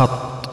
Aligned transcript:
خط. 0.00 0.50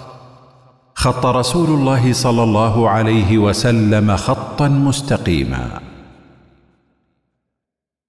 خط 0.96 1.26
رسول 1.26 1.70
الله 1.70 2.14
صلى 2.14 2.44
الله 2.44 2.90
عليه 2.90 3.38
وسلم 3.38 4.16
خطا 4.16 4.68
مستقيما. 4.68 5.82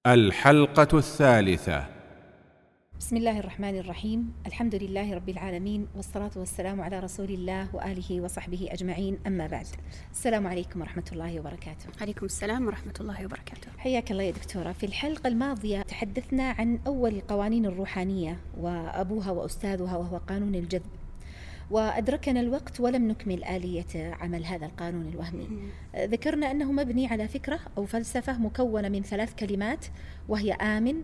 الحلقة 0.07 0.99
الثالثة. 0.99 1.87
بسم 2.99 3.17
الله 3.17 3.39
الرحمن 3.39 3.79
الرحيم. 3.79 4.33
الحمد 4.47 4.75
لله 4.75 5.15
رب 5.15 5.29
العالمين 5.29 5.87
والصلاة 5.97 6.31
والسلام 6.37 6.81
على 6.81 7.01
رسول 7.01 7.31
الله 7.31 7.69
وآله 7.75 8.21
وصحبه 8.21 8.69
أجمعين. 8.71 9.19
أما 9.27 9.47
بعد 9.47 9.67
السلام 10.11 10.47
عليكم 10.47 10.81
ورحمة 10.81 11.09
الله 11.13 11.41
وبركاته. 11.41 11.87
عليكم 12.01 12.27
السلام 12.27 12.67
ورحمة 12.67 12.95
الله 13.01 13.25
وبركاته. 13.25 13.69
حياك 13.79 14.11
الله 14.11 14.23
يا 14.23 14.31
دكتورة. 14.31 14.73
في 14.73 14.87
الحلقة 14.87 15.29
الماضية 15.29 15.83
تحدثنا 15.83 16.51
عن 16.51 16.79
أول 16.87 17.15
القوانين 17.15 17.67
الروحانية 17.67 18.39
وأبوها 18.61 19.31
وأستاذها 19.31 19.97
وهو 19.97 20.17
قانون 20.29 20.55
الجذب. 20.55 20.98
وأدركنا 21.71 22.41
الوقت 22.41 22.81
ولم 22.81 23.09
نكمل 23.09 23.45
آلية 23.45 24.15
عمل 24.21 24.45
هذا 24.45 24.67
القانون 24.67 25.09
الوهمي. 25.09 25.49
ذكرنا 25.97 26.51
أنه 26.51 26.73
مبني 26.73 27.07
على 27.07 27.29
فكرة 27.29 27.59
أو 27.79 27.87
فلسفة 27.87 28.39
مكونة 28.39 28.89
من 28.89 29.03
ثلاث 29.03 29.35
كلمات 29.35 29.87
وهي 30.29 30.53
آمن 30.53 31.03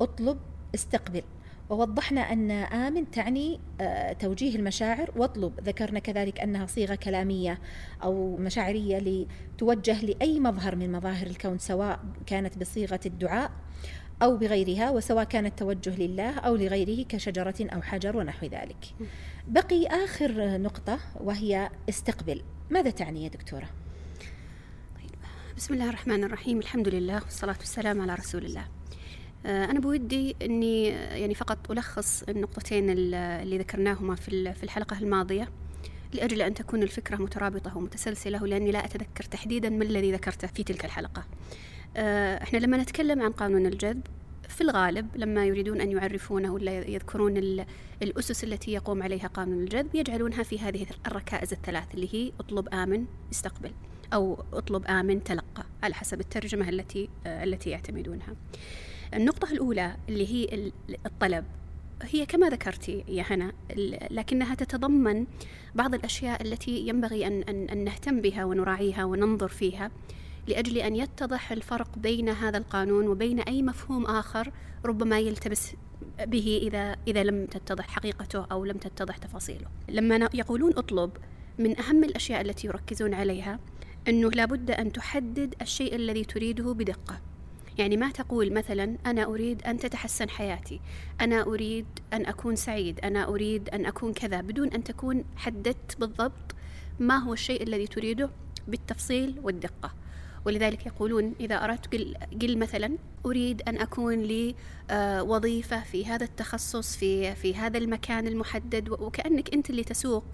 أطلب 0.00 0.38
استقبل. 0.74 1.22
ووضحنا 1.70 2.20
أن 2.20 2.50
آمن 2.50 3.10
تعني 3.10 3.60
آه، 3.80 4.12
توجيه 4.12 4.56
المشاعر 4.56 5.10
واطلب. 5.16 5.60
ذكرنا 5.60 5.98
كذلك 5.98 6.40
أنها 6.40 6.66
صيغة 6.66 6.94
كلامية 6.94 7.58
أو 8.02 8.36
مشاعرية 8.36 8.98
لتوجه 8.98 10.04
لأي 10.04 10.40
مظهر 10.40 10.76
من 10.76 10.92
مظاهر 10.92 11.26
الكون 11.26 11.58
سواء 11.58 12.00
كانت 12.26 12.58
بصيغة 12.58 13.00
الدعاء 13.06 13.50
أو 14.22 14.36
بغيرها 14.36 14.90
وسواء 14.90 15.24
كان 15.24 15.46
التوجه 15.46 15.96
لله 15.96 16.38
أو 16.38 16.56
لغيره 16.56 17.04
كشجرة 17.08 17.54
أو 17.60 17.82
حجر 17.82 18.16
ونحو 18.16 18.46
ذلك. 18.46 18.84
بقي 19.48 19.86
آخر 19.86 20.58
نقطة 20.58 20.98
وهي 21.14 21.70
استقبل. 21.88 22.42
ماذا 22.70 22.90
تعني 22.90 23.24
يا 23.24 23.28
دكتورة؟ 23.28 23.68
بسم 25.56 25.74
الله 25.74 25.88
الرحمن 25.88 26.24
الرحيم. 26.24 26.58
الحمد 26.58 26.88
لله 26.88 27.22
والصلاة 27.22 27.56
والسلام 27.58 28.00
على 28.00 28.14
رسول 28.14 28.44
الله. 28.44 28.64
آه، 29.46 29.64
أنا 29.64 29.80
بودي 29.80 30.36
أني 30.42 30.86
يعني 30.88 31.34
فقط 31.34 31.70
ألخص 31.70 32.22
النقطتين 32.22 32.90
اللي 32.90 33.58
ذكرناهما 33.58 34.14
في 34.14 34.54
في 34.54 34.62
الحلقة 34.64 34.98
الماضية 34.98 35.48
لأجل 36.12 36.42
أن 36.42 36.54
تكون 36.54 36.82
الفكرة 36.82 37.16
مترابطة 37.16 37.76
ومتسلسلة 37.76 38.42
ولأني 38.42 38.72
لا 38.72 38.84
أتذكر 38.84 39.24
تحديدا 39.24 39.70
ما 39.70 39.84
الذي 39.84 40.12
ذكرته 40.12 40.48
في 40.48 40.62
تلك 40.62 40.84
الحلقة. 40.84 41.24
آه، 41.96 42.42
إحنا 42.42 42.58
لما 42.58 42.76
نتكلم 42.76 43.22
عن 43.22 43.32
قانون 43.32 43.66
الجذب 43.66 44.00
في 44.48 44.60
الغالب 44.60 45.08
لما 45.16 45.46
يريدون 45.46 45.80
أن 45.80 45.90
يعرفونه 45.90 46.54
ولا 46.54 46.72
يذكرون 46.72 47.64
الأسس 48.02 48.44
التي 48.44 48.72
يقوم 48.72 49.02
عليها 49.02 49.26
قانون 49.26 49.62
الجذب 49.62 49.94
يجعلونها 49.94 50.42
في 50.42 50.58
هذه 50.58 50.86
الركائز 51.06 51.52
الثلاث 51.52 51.94
اللي 51.94 52.14
هي 52.14 52.32
اطلب 52.40 52.68
آمن 52.68 53.04
استقبل 53.32 53.70
أو 54.14 54.44
اطلب 54.52 54.86
آمن 54.86 55.24
تلقى 55.24 55.66
على 55.82 55.94
حسب 55.94 56.20
الترجمة 56.20 56.68
التي 56.68 57.08
التي 57.26 57.70
يعتمدونها. 57.70 58.36
النقطة 59.14 59.52
الأولى 59.52 59.96
اللي 60.08 60.26
هي 60.26 60.72
الطلب 61.06 61.44
هي 62.02 62.26
كما 62.26 62.48
ذكرتي 62.48 63.04
يا 63.08 63.22
هنا 63.22 63.52
لكنها 64.10 64.54
تتضمن 64.54 65.26
بعض 65.74 65.94
الأشياء 65.94 66.42
التي 66.42 66.88
ينبغي 66.88 67.26
أن, 67.26 67.42
أن, 67.42 67.68
أن 67.68 67.84
نهتم 67.84 68.20
بها 68.20 68.44
ونراعيها 68.44 69.04
وننظر 69.04 69.48
فيها 69.48 69.90
لأجل 70.46 70.78
أن 70.78 70.96
يتضح 70.96 71.52
الفرق 71.52 71.98
بين 71.98 72.28
هذا 72.28 72.58
القانون 72.58 73.08
وبين 73.08 73.40
أي 73.40 73.62
مفهوم 73.62 74.06
آخر 74.06 74.52
ربما 74.84 75.18
يلتبس 75.18 75.72
به 76.26 76.60
إذا 76.62 76.96
إذا 77.08 77.24
لم 77.24 77.46
تتضح 77.46 77.88
حقيقته 77.88 78.46
أو 78.52 78.64
لم 78.64 78.76
تتضح 78.76 79.16
تفاصيله. 79.16 79.66
لما 79.88 80.28
يقولون 80.34 80.72
اطلب 80.76 81.10
من 81.58 81.80
أهم 81.80 82.04
الأشياء 82.04 82.40
التي 82.40 82.66
يركزون 82.66 83.14
عليها 83.14 83.58
أنه 84.08 84.30
لابد 84.30 84.70
أن 84.70 84.92
تحدد 84.92 85.54
الشيء 85.62 85.94
الذي 85.94 86.24
تريده 86.24 86.72
بدقة. 86.72 87.20
يعني 87.78 87.96
ما 87.96 88.10
تقول 88.10 88.52
مثلا 88.52 88.96
أنا 89.06 89.24
أريد 89.24 89.62
أن 89.62 89.78
تتحسن 89.78 90.30
حياتي 90.30 90.80
أنا 91.20 91.42
أريد 91.42 91.86
أن 92.12 92.26
أكون 92.26 92.56
سعيد 92.56 93.00
أنا 93.00 93.28
أريد 93.28 93.68
أن 93.68 93.86
أكون 93.86 94.12
كذا 94.12 94.40
بدون 94.40 94.68
أن 94.68 94.84
تكون 94.84 95.24
حددت 95.36 96.00
بالضبط 96.00 96.54
ما 97.00 97.16
هو 97.16 97.32
الشيء 97.32 97.62
الذي 97.62 97.86
تريده 97.86 98.30
بالتفصيل 98.68 99.40
والدقة 99.42 99.94
ولذلك 100.46 100.86
يقولون 100.86 101.34
إذا 101.40 101.64
أردت 101.64 101.94
قل, 101.94 102.14
قل 102.42 102.58
مثلا 102.58 102.98
أريد 103.26 103.62
أن 103.68 103.78
أكون 103.78 104.22
لي 104.22 104.54
آه، 104.90 105.22
وظيفة 105.22 105.80
في 105.80 106.06
هذا 106.06 106.24
التخصص 106.24 106.96
في 106.96 107.34
في 107.34 107.54
هذا 107.54 107.78
المكان 107.78 108.26
المحدد 108.26 108.88
وكأنك 108.88 109.54
أنت 109.54 109.70
اللي 109.70 109.84
تسوق 109.84 110.24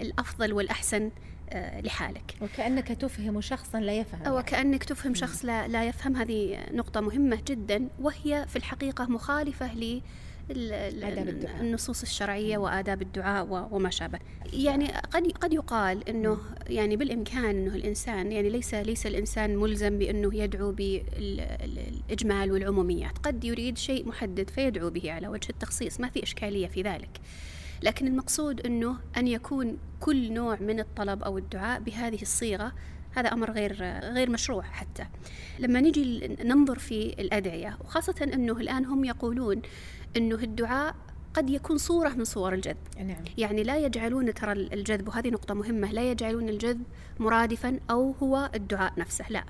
الأفضل 0.00 0.52
والأحسن 0.52 1.10
آه، 1.50 1.80
لحالك. 1.80 2.34
وكأنك 2.40 2.88
تفهم 2.88 3.40
شخصا 3.40 3.80
لا 3.80 3.92
يفهم. 3.92 4.32
وكأنك 4.32 4.84
تفهم 4.84 5.14
شخص 5.14 5.44
لا, 5.44 5.68
لا 5.68 5.84
يفهم. 5.84 6.16
هذه 6.16 6.58
نقطة 6.72 7.00
مهمة 7.00 7.38
جدا 7.46 7.88
وهي 8.00 8.46
في 8.48 8.56
الحقيقة 8.56 9.04
مخالفة 9.04 9.74
ل 10.50 10.72
النصوص 11.60 12.02
الشرعية 12.02 12.58
وآداب 12.58 13.02
الدعاء 13.02 13.68
وما 13.70 13.90
شابه. 13.90 14.18
يعني 14.52 14.88
قد 14.88 15.32
قد 15.32 15.52
يقال 15.52 16.08
أنه 16.08 16.38
يعني 16.68 16.96
بالإمكان 16.96 17.44
أنه 17.44 17.74
الإنسان 17.74 18.32
يعني 18.32 18.48
ليس 18.48 18.74
ليس 18.74 19.06
الإنسان 19.06 19.56
ملزم 19.56 19.98
بأنه 19.98 20.34
يدعو 20.34 20.72
بالإجمال 20.72 22.52
والعموميات. 22.52 23.18
قد 23.18 23.44
يريد 23.44 23.78
شيء 23.78 24.08
محدد 24.08 24.50
فيدعو 24.50 24.90
به 24.90 25.12
على 25.12 25.28
وجه 25.28 25.50
التخصيص 25.50 26.00
ما 26.00 26.08
في 26.08 26.22
إشكالية 26.22 26.66
في 26.66 26.82
ذلك. 26.82 27.20
لكن 27.82 28.06
المقصود 28.06 28.66
أنه 28.66 28.96
أن 29.16 29.28
يكون 29.28 29.78
كل 30.00 30.32
نوع 30.32 30.58
من 30.60 30.80
الطلب 30.80 31.22
أو 31.22 31.38
الدعاء 31.38 31.80
بهذه 31.80 32.22
الصيغة 32.22 32.72
هذا 33.12 33.32
أمر 33.32 33.50
غير 33.50 33.82
غير 34.00 34.30
مشروع 34.30 34.62
حتى. 34.62 35.06
لما 35.58 35.80
نجي 35.80 36.36
ننظر 36.44 36.78
في 36.78 37.14
الأدعية 37.18 37.78
وخاصة 37.84 38.14
أنه 38.34 38.52
الآن 38.52 38.84
هم 38.84 39.04
يقولون 39.04 39.62
أنه 40.16 40.34
الدعاء 40.34 40.94
قد 41.34 41.50
يكون 41.50 41.78
صورة 41.78 42.08
من 42.08 42.24
صور 42.24 42.54
الجذب 42.54 42.76
نعم. 42.98 43.24
يعني 43.38 43.62
لا 43.62 43.78
يجعلون 43.78 44.34
ترى 44.34 44.52
الجذب 44.52 45.08
وهذه 45.08 45.28
نقطة 45.28 45.54
مهمة 45.54 45.92
لا 45.92 46.10
يجعلون 46.10 46.48
الجذب 46.48 46.82
مرادفا 47.18 47.80
أو 47.90 48.14
هو 48.22 48.50
الدعاء 48.54 48.92
نفسه 48.98 49.24
لا 49.30 49.44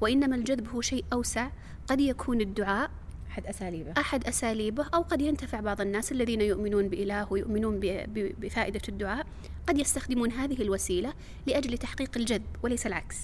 وإنما 0.00 0.36
الجذب 0.36 0.68
هو 0.68 0.80
شيء 0.80 1.04
أوسع 1.12 1.48
قد 1.88 2.00
يكون 2.00 2.40
الدعاء 2.40 2.90
أحد 3.30 3.46
أساليبه 3.46 3.92
أحد 3.98 4.26
أساليبه 4.26 4.86
أو 4.94 5.02
قد 5.02 5.20
ينتفع 5.20 5.60
بعض 5.60 5.80
الناس 5.80 6.12
الذين 6.12 6.40
يؤمنون 6.40 6.88
بإله 6.88 7.32
ويؤمنون 7.32 7.80
بفائدة 8.38 8.80
الدعاء 8.88 9.26
قد 9.66 9.78
يستخدمون 9.78 10.32
هذه 10.32 10.62
الوسيلة 10.62 11.12
لأجل 11.46 11.78
تحقيق 11.78 12.10
الجذب 12.16 12.42
وليس 12.62 12.86
العكس 12.86 13.16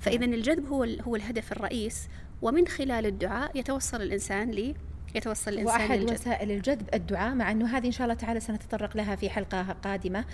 فإذا 0.00 0.26
نعم. 0.26 0.34
الجذب 0.34 0.66
هو 0.66 0.84
هو 0.84 1.16
الهدف 1.16 1.52
الرئيس 1.52 2.08
ومن 2.42 2.66
خلال 2.66 3.06
الدعاء 3.06 3.58
يتوصل 3.58 4.02
الإنسان 4.02 4.50
ل 4.50 4.74
يتوصل 5.14 5.50
الإنسان 5.50 5.80
وأحد 5.80 5.98
للجذب. 5.98 6.20
وسائل 6.20 6.50
الجذب 6.50 6.88
الدعاء 6.94 7.34
مع 7.34 7.50
أنه 7.50 7.78
هذه 7.78 7.86
إن 7.86 7.92
شاء 7.92 8.04
الله 8.04 8.14
تعالى 8.14 8.40
سنتطرق 8.40 8.96
لها 8.96 9.16
في 9.16 9.30
حلقة 9.30 9.62
قادمة 9.62 10.24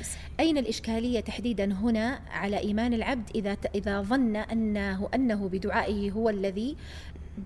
أين 0.41 0.59
الإشكالية 0.59 1.21
تحديدا 1.21 1.73
هنا 1.73 2.21
على 2.31 2.59
إيمان 2.59 2.95
العبد 2.95 3.31
إذا 3.35 3.57
إذا 3.75 4.03
ظن 4.03 4.37
أنه 4.37 5.09
أنه 5.15 5.49
بدعائه 5.49 6.11
هو 6.11 6.31
الذي 6.31 6.77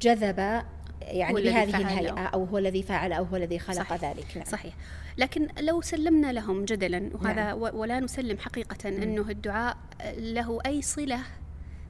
جذب 0.00 0.62
يعني 1.03 1.43
بهذه 1.43 1.77
الهيئة 1.77 2.27
أو 2.27 2.44
هو 2.44 2.59
الذي 2.59 2.83
فعل 2.83 3.12
أو 3.12 3.25
هو 3.25 3.37
الذي 3.37 3.59
خلق 3.59 3.78
صحيح. 3.78 4.05
ذلك 4.05 4.37
نعم. 4.37 4.45
صحيح 4.45 4.75
لكن 5.19 5.49
لو 5.60 5.81
سلمنا 5.81 6.33
لهم 6.33 6.65
جدلا 6.65 7.10
وهذا 7.15 7.45
نعم. 7.45 7.59
ولا 7.59 8.00
نسلم 8.00 8.39
حقيقة. 8.39 8.89
أنه 8.89 9.31
الدعاء 9.31 9.77
له 10.19 10.59
أي 10.66 10.83
صلة 10.83 11.21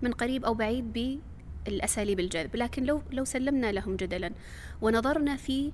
من 0.03 0.12
قريب 0.12 0.44
أو 0.44 0.55
بعيد 0.55 0.93
بالأساليب 1.69 2.21
الجذب 2.21 2.56
لكن 2.56 2.84
لو 2.84 3.03
لو 3.12 3.25
سلمنا 3.25 3.73
لهم 3.73 3.97
جدلا 3.97 4.33
ونظرنا 4.83 5.37
في 5.37 5.73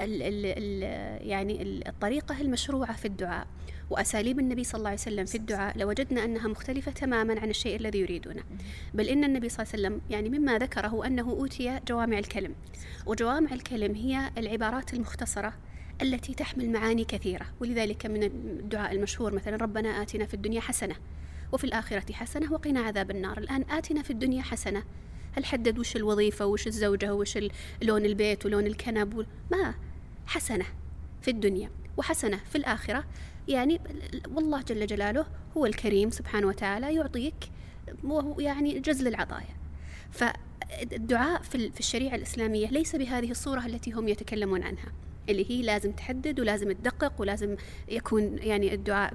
ال 0.00 0.22
ال 0.22 0.46
ال 0.46 0.82
يعني 1.28 1.62
الطريقة 1.88 2.40
المشروعة 2.40 2.96
في 2.96 3.04
الدعاء 3.04 3.46
وأساليب 3.90 4.38
النبي 4.38 4.64
صلى 4.64 4.78
الله 4.78 4.90
عليه 4.90 4.98
وسلم 4.98 5.24
في 5.24 5.34
الدعاء 5.34 5.78
لوجدنا 5.78 6.24
أنها 6.24 6.48
مختلفة 6.48 6.92
تماما 6.92 7.40
عن 7.40 7.50
الشيء 7.50 7.76
الذي 7.76 7.98
يريدونه. 7.98 8.42
بل 8.94 9.08
إن 9.08 9.24
النبي 9.24 9.48
صلى 9.48 9.62
الله 9.62 9.74
عليه 9.74 9.96
وسلم 9.96 10.00
يعني 10.10 10.38
مما 10.38 10.58
ذكره 10.58 11.06
أنه 11.06 11.30
أوتي 11.30 11.80
جوامع 11.88 12.18
الكلم 12.18 12.54
وجوامع 13.06 13.52
الكلم 13.52 13.94
هي 13.94 14.30
العبارات 14.38 14.94
المختصرة 14.94 15.52
التي 16.02 16.34
تحمل 16.34 16.70
معاني 16.70 17.04
كثيرة 17.04 17.46
ولذلك 17.60 18.06
من 18.06 18.22
الدعاء 18.22 18.92
المشهور 18.92 19.34
مثلا 19.34 19.56
ربنا 19.56 20.02
آتنا 20.02 20.26
في 20.26 20.34
الدنيا 20.34 20.60
حسنة 20.60 20.94
وفي 21.52 21.64
الآخرة 21.64 22.12
حسنة 22.12 22.52
وقنا 22.52 22.80
عذاب 22.80 23.10
النار. 23.10 23.38
الآن 23.38 23.64
آتنا 23.70 24.02
في 24.02 24.10
الدنيا 24.10 24.42
حسنة 24.42 24.82
هل 25.36 25.44
حدد 25.44 25.78
وش 25.78 25.96
الوظيفة 25.96 26.46
وش 26.46 26.66
الزوجة 26.66 27.14
وش 27.14 27.38
لون 27.82 28.04
البيت 28.04 28.46
ولون 28.46 28.66
الكنب 28.66 29.26
ما 29.50 29.74
حسنة 30.26 30.64
في 31.22 31.30
الدنيا 31.30 31.70
وحسنة 31.96 32.40
في 32.50 32.58
الآخرة. 32.58 33.04
يعني 33.48 33.80
والله 34.34 34.62
جل 34.62 34.86
جلاله 34.86 35.26
هو 35.56 35.66
الكريم 35.66 36.10
سبحانه 36.10 36.46
وتعالى 36.46 36.94
يعطيك 36.94 37.34
يعني 38.38 38.80
جزل 38.80 39.06
العطايا. 39.06 39.56
فالدعاء 40.10 41.42
في 41.42 41.80
الشريعة 41.80 42.14
الإسلامية 42.14 42.66
ليس 42.66 42.96
بهذه 42.96 43.30
الصورة 43.30 43.66
التي 43.66 43.92
هم 43.92 44.08
يتكلمون 44.08 44.62
عنها 44.62 44.92
اللي 45.28 45.50
هي 45.50 45.62
لازم 45.62 45.92
تحدد 45.92 46.40
ولازم 46.40 46.72
تدقق 46.72 47.20
ولازم 47.20 47.56
يكون 47.88 48.38
يعني 48.38 48.74
الدعاء 48.74 49.14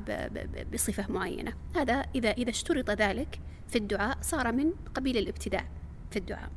بصفة 0.74 1.12
معينة. 1.12 1.54
هذا 1.76 1.94
إذا 2.16 2.32
إذا 2.32 2.50
اشترط 2.50 2.90
ذلك 2.90 3.40
في 3.68 3.78
الدعاء 3.78 4.18
صار 4.22 4.52
من 4.52 4.72
قبيل 4.96 5.18
الابتداع 5.18 5.79
في 6.12 6.20
الدعاء. 6.20 6.50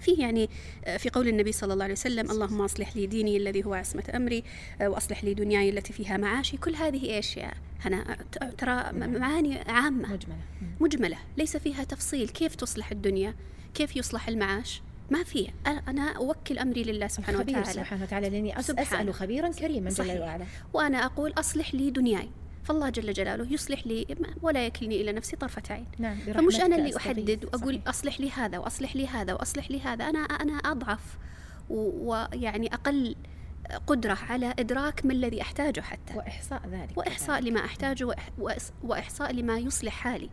فيه 0.00 0.20
يعني 0.20 0.50
آه، 0.84 0.96
في 0.96 1.10
قول 1.10 1.28
النبي 1.28 1.52
صلى 1.52 1.72
الله 1.72 1.84
عليه 1.84 1.94
وسلم 1.94 2.30
اللهم 2.30 2.60
أصلح 2.60 2.96
لي 2.96 3.06
ديني 3.06 3.36
الذي 3.36 3.64
هو 3.64 3.74
عصمة 3.74 4.04
أمري 4.14 4.44
آه، 4.80 4.88
وأصلح 4.88 5.24
لي 5.24 5.34
دنياي 5.34 5.68
التي 5.68 5.92
فيها 5.92 6.16
معاشي. 6.16 6.56
كل 6.56 6.74
هذه 6.74 7.16
إيش 7.16 7.36
يا 7.36 7.52
هنا؟ 7.80 8.16
ترى 8.58 8.92
معاني 8.92 9.58
عامة. 9.58 10.12
مجملة. 10.12 10.38
مجملة. 10.80 11.18
ليس 11.36 11.56
فيها 11.56 11.84
تفصيل. 11.84 12.28
كيف 12.28 12.54
تصلح 12.54 12.90
الدنيا؟ 12.90 13.34
كيف 13.74 13.96
يصلح 13.96 14.28
المعاش؟ 14.28 14.82
ما 15.10 15.22
في. 15.22 15.48
أنا 15.66 16.12
أوكل 16.16 16.58
أمري 16.58 16.82
لله 16.82 17.06
سبحانه 17.06 17.38
وتعالى. 17.38 17.72
سبحانه 17.72 18.02
وتعالى 18.02 18.30
لأني 18.30 18.58
أسأل 18.58 19.14
خبيرا 19.14 19.48
كريما 19.48 19.90
جل 19.90 20.20
وعلا. 20.20 20.46
وأنا 20.72 21.04
أقول 21.04 21.32
أصلح 21.38 21.74
لي 21.74 21.90
دنياي. 21.90 22.28
فالله 22.62 22.88
جل 22.88 23.12
جلاله 23.12 23.52
يصلح 23.52 23.86
لي 23.86 24.06
ولا 24.42 24.66
يكلني 24.66 25.00
إلى 25.00 25.12
نفسي 25.12 25.36
طرفة 25.36 25.62
عين. 25.70 25.86
نعم 25.98 26.16
فمش 26.16 26.60
أنا 26.60 26.76
اللي 26.76 26.96
أحدد 26.96 27.44
وأقول 27.44 27.74
صحيح. 27.74 27.88
أصلح 27.88 28.20
لي 28.20 28.30
هذا 28.30 28.58
وأصلح 28.58 28.96
لي 28.96 29.06
هذا 29.06 29.32
وأصلح 29.32 29.70
لي 29.70 29.80
هذا. 29.80 30.04
أنا 30.08 30.18
أنا 30.18 30.52
أضعف 30.52 31.18
ويعني 31.70 32.74
أقل 32.74 33.16
قدرة 33.86 34.18
على 34.28 34.54
إدراك 34.58 35.06
ما 35.06 35.12
الذي 35.12 35.42
أحتاجه 35.42 35.80
حتى. 35.80 36.14
وإحصاء 36.14 36.62
ذلك 36.72 36.98
وإحصاء 36.98 37.40
لما 37.40 37.64
أحتاجه 37.64 38.14
وإحصاء 38.82 39.32
لما 39.32 39.58
يصلح 39.58 39.92
حالي. 39.92 40.30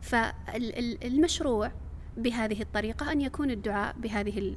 فالمشروع 0.00 1.72
بهذه 2.16 2.62
الطريقة 2.62 3.12
أن 3.12 3.20
يكون 3.20 3.50
الدعاء 3.50 3.96
بهذه 3.98 4.54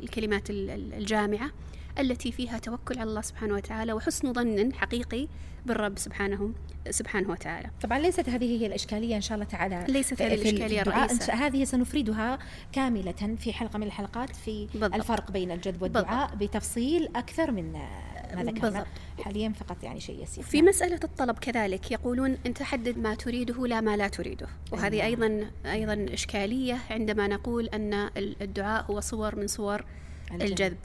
الكلمات 0.00 0.50
الجامعة 0.50 1.50
التي 1.98 2.32
فيها 2.32 2.58
توكل 2.58 2.98
على 2.98 3.10
الله 3.10 3.20
سبحانه 3.20 3.54
وتعالى 3.54 3.92
وحسن 3.92 4.32
ظن 4.32 4.74
حقيقي 4.74 5.28
بالرب 5.66 5.98
سبحانه 5.98 6.52
سبحانه 6.90 7.30
وتعالى. 7.30 7.70
طبعا 7.82 7.98
ليست 7.98 8.28
هذه 8.28 8.60
هي 8.60 8.66
الإشكالية 8.66 9.16
إن 9.16 9.20
شاء 9.20 9.34
الله 9.34 9.44
تعالى 9.44 9.84
ليست 9.88 10.22
هذه 10.22 10.34
الإشكالية 10.34 10.80
الرئيسه 10.80 11.32
هذه 11.32 11.64
سنفردها 11.64 12.38
كاملة 12.72 13.36
في 13.38 13.52
حلقة 13.52 13.78
من 13.78 13.86
الحلقات 13.86 14.36
في 14.36 14.68
بالضبط. 14.72 14.94
الفرق 14.94 15.30
بين 15.30 15.50
الجذب 15.50 15.82
والدعاء 15.82 16.30
بالضبط. 16.30 16.50
بتفصيل 16.50 17.08
أكثر 17.16 17.50
من 17.50 17.72
ما 17.72 18.42
ذكرنا. 18.42 18.86
حاليا 19.24 19.48
فقط 19.48 19.84
يعني 19.84 20.00
شيء 20.00 20.22
يسير. 20.22 20.44
في 20.44 20.62
مسألة 20.62 21.00
الطلب 21.04 21.38
كذلك 21.38 21.90
يقولون 21.90 22.38
أنت 22.46 22.62
حدد 22.62 22.98
ما 22.98 23.14
تريده 23.14 23.66
لا 23.66 23.80
ما 23.80 23.96
لا 23.96 24.08
تريده. 24.08 24.46
وهذه 24.72 24.96
نعم. 24.98 25.06
أيضا 25.06 25.50
أيضا 25.66 26.14
إشكالية 26.14 26.78
عندما 26.90 27.26
نقول 27.26 27.66
أن 27.66 28.10
الدعاء 28.16 28.84
هو 28.84 29.00
صور 29.00 29.36
من 29.36 29.46
صور 29.46 29.84
الجذب. 30.32 30.78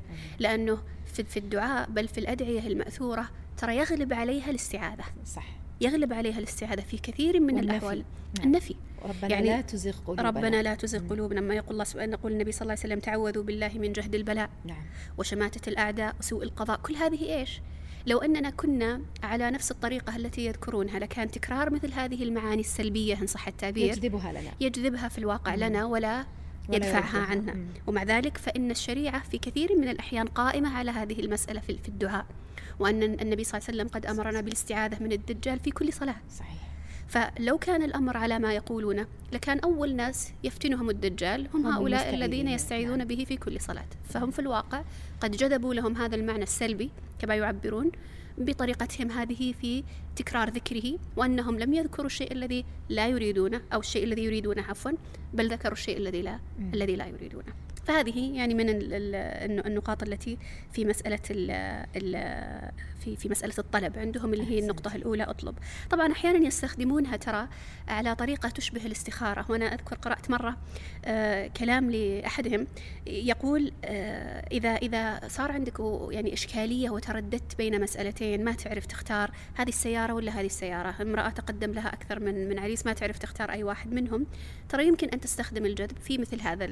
لأنه 1.20 1.30
في 1.30 1.40
الدعاء 1.40 1.90
بل 1.90 2.08
في 2.08 2.18
الأدعية 2.18 2.68
المأثورة 2.68 3.30
ترى 3.58 3.78
يغلب 3.78 4.14
عليها 4.14 4.50
الاستعاذة. 4.50 5.04
صح. 5.26 5.46
يغلب 5.82 6.14
عليها 6.14 6.40
الاستعاذة 6.40 6.82
في 6.82 6.98
كثير 6.98 7.40
من 7.40 7.56
والنفي. 7.56 7.72
الأحوال. 7.72 8.04
نعم. 8.38 8.48
النفي. 8.48 8.76
ربنا 9.06 9.32
يعني 9.32 9.48
لا 9.50 9.62
تزغ 9.62 9.92
قلوبنا. 10.08 10.28
ربنا 10.30 10.62
لا 10.62 10.76
تزغ 10.76 11.08
قلوبنا. 11.10 11.40
لما 11.40 11.56
يقول 11.56 11.72
الله 11.72 11.84
سبحانه 11.84 12.14
يقول 12.14 12.32
النبي 12.32 12.52
صلى 12.52 12.62
الله 12.62 12.72
عليه 12.72 12.82
وسلم 12.82 13.00
تعوذوا 13.00 13.44
بالله 13.44 13.72
من 13.76 13.94
جهد 13.94 14.16
البلاء 14.16 14.50
نعم. 14.66 14.84
وشماتة 15.18 15.70
الأعداء 15.70 16.16
وسوء 16.20 16.44
القضاء. 16.44 16.80
كل 16.80 16.96
هذه 16.96 17.40
إيش؟ 17.40 17.62
لو 18.08 18.18
أننا 18.18 18.50
كنا 18.50 19.02
على 19.24 19.52
نفس 19.52 19.72
الطريقة 19.72 20.16
التي 20.16 20.46
يذكرونها 20.46 21.00
لكان 21.00 21.32
تكرار 21.32 21.70
مثل 21.70 21.92
هذه 21.92 22.24
المعاني 22.24 22.62
السلبية 22.62 23.22
إن 23.22 23.28
صح 23.28 23.48
التعبير. 23.48 23.90
يجذبها 23.90 24.32
لنا. 24.32 24.52
يجذبها 24.60 25.08
في 25.08 25.18
الواقع 25.18 25.56
مم. 25.56 25.64
لنا 25.64 25.86
ولا 25.86 26.26
يدفعها 26.74 27.20
عنا 27.20 27.56
ومع 27.88 28.04
ذلك 28.04 28.38
فإن 28.38 28.72
الشريعة 28.72 29.24
في 29.24 29.38
كثير 29.38 29.76
من 29.76 29.90
الأحيان 29.90 30.28
قائمة 30.28 30.78
على 30.78 30.92
هذه 30.92 31.20
المسألة 31.20 31.60
في 31.60 31.90
الدعاء. 31.90 32.26
وأن 32.80 33.04
النبي 33.04 33.44
صلى 33.44 33.58
الله 33.58 33.68
عليه 33.68 33.78
وسلم 33.78 33.88
قد 33.88 34.06
أمرنا 34.06 34.42
بالاستعاذة 34.42 35.04
من 35.04 35.12
الدجال 35.12 35.60
في 35.60 35.72
كل 35.72 35.94
صلاة. 35.94 36.16
صحيح. 36.40 36.60
فلو 37.08 37.58
كان 37.58 37.84
الأمر 37.84 38.18
على 38.18 38.40
ما 38.40 38.54
يقولونه 38.54 39.08
لكان 39.34 39.60
أول 39.60 39.96
ناس 39.96 40.32
يفتنهم 40.44 40.90
الدجال 40.90 41.48
هم, 41.54 41.66
هم 41.66 41.74
هؤلاء 41.74 42.14
الذين 42.16 42.48
يستعيذون 42.48 42.98
نعم. 42.98 43.08
به 43.08 43.26
في 43.28 43.38
كل 43.38 43.62
صلاة. 43.62 43.88
فهم 44.10 44.32
في 44.32 44.40
الواقع 44.40 44.82
قد 45.22 45.32
جذبوا 45.32 45.74
لهم 45.74 45.96
هذا 45.96 46.16
المعنى 46.16 46.44
السلبي 46.44 46.90
كما 47.20 47.36
يعبرون 47.36 47.92
بطريقتهم 48.40 49.12
هذه 49.12 49.54
في 49.62 49.84
تكرار 50.16 50.50
ذكره 50.50 51.00
وأنهم 51.18 51.60
لم 51.60 51.74
يذكروا 51.74 52.06
الشيء 52.06 52.32
الذي 52.32 52.66
لا 52.90 53.08
يريدونه 53.08 53.62
أو 53.74 53.80
الشيء 53.80 54.04
الذي 54.04 54.24
يريدونه 54.24 54.62
عفوا 54.64 54.92
بل 55.34 55.52
ذكروا 55.52 55.74
الشيء 55.74 55.98
الذي 55.98 56.22
لا 56.22 56.40
الذي 56.74 56.96
لا 56.96 57.08
يريدونه. 57.08 57.54
فهذه 57.90 58.36
يعني 58.36 58.54
من 58.54 58.66
النقاط 59.66 60.04
التي 60.04 60.38
في 60.74 60.86
مسألة 60.86 61.20
ال 61.32 61.52
ال 61.96 62.72
في 63.00 63.16
في 63.16 63.30
مسألة 63.30 63.54
الطلب 63.60 64.00
عندهم 64.00 64.34
اللي 64.34 64.52
هي 64.52 64.60
النقطة 64.60 64.96
الأولى 64.96 65.24
أطلب. 65.24 65.56
طبعا 65.90 66.12
أحيانا 66.12 66.48
يستخدمونها 66.48 67.18
ترى 67.18 67.48
على 67.88 68.16
طريقة 68.16 68.50
تشبه 68.50 68.86
الاستخارة. 68.86 69.46
وأنا 69.50 69.66
أذكر 69.66 69.96
قرأت 69.96 70.30
مرة 70.30 70.58
آه 71.06 71.48
كلام 71.48 71.92
لأحدهم 71.92 72.68
يقول 73.08 73.72
آه 73.86 74.48
إذا 74.52 74.70
إذا 74.70 75.28
صار 75.28 75.52
عندك 75.52 75.80
يعني 76.10 76.34
إشكالية 76.34 76.90
وترددت 76.90 77.58
بين 77.58 77.82
مسألتين 77.82 78.44
ما 78.44 78.52
تعرف 78.52 78.86
تختار 78.86 79.32
هذه 79.56 79.70
السيارة 79.70 80.14
ولا 80.14 80.32
هذه 80.32 80.46
السيارة. 80.46 80.96
امرأة 81.02 81.30
تقدم 81.30 81.72
لها 81.72 81.94
أكثر 81.94 82.20
من 82.20 82.50
من 82.50 82.60
عريس 82.60 82.86
ما 82.86 82.94
تعرف 82.94 83.18
تختار 83.18 83.52
أي 83.52 83.64
واحد 83.64 83.94
منهم. 83.94 84.26
ترى 84.70 84.88
يمكن 84.88 85.10
أن 85.10 85.20
تستخدم 85.20 85.66
الجذب 85.66 85.98
في 85.98 86.18
مثل 86.18 86.42
هذا 86.42 86.66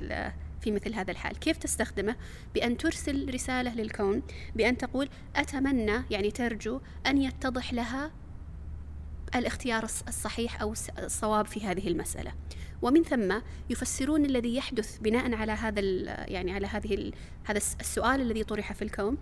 في 0.62 0.71
مثل 0.71 0.94
هذا 0.94 1.12
الحال. 1.12 1.39
كيف 1.39 1.57
تستخدمه؟ 1.57 2.15
بأن 2.54 2.77
ترسل 2.77 3.33
رسالة 3.33 3.75
للكون 3.75 4.24
بأن 4.56 4.77
تقول 4.77 5.09
أتمنى 5.36 6.04
يعني 6.09 6.31
ترجو 6.31 6.81
أن 7.07 7.18
يتضح 7.18 7.74
لها 7.74 8.12
الاختيار 9.36 9.83
الصحيح 9.83 10.62
أو 10.62 10.74
الصواب 10.98 11.45
في 11.45 11.65
هذه 11.65 11.88
المسألة. 11.88 12.33
ومن 12.81 13.04
ثم 13.04 13.39
يفسرون 13.69 14.25
الذي 14.25 14.56
يحدث 14.56 14.98
بناء 14.98 15.33
على 15.33 15.51
هذا 15.51 15.81
يعني 16.30 16.54
على 16.54 16.68
هذه 16.68 17.12
هذا 17.44 17.57
السؤال 17.57 18.21
الذي 18.21 18.44
طرح 18.44 18.74
في 18.74 18.81
الكون 18.81 19.18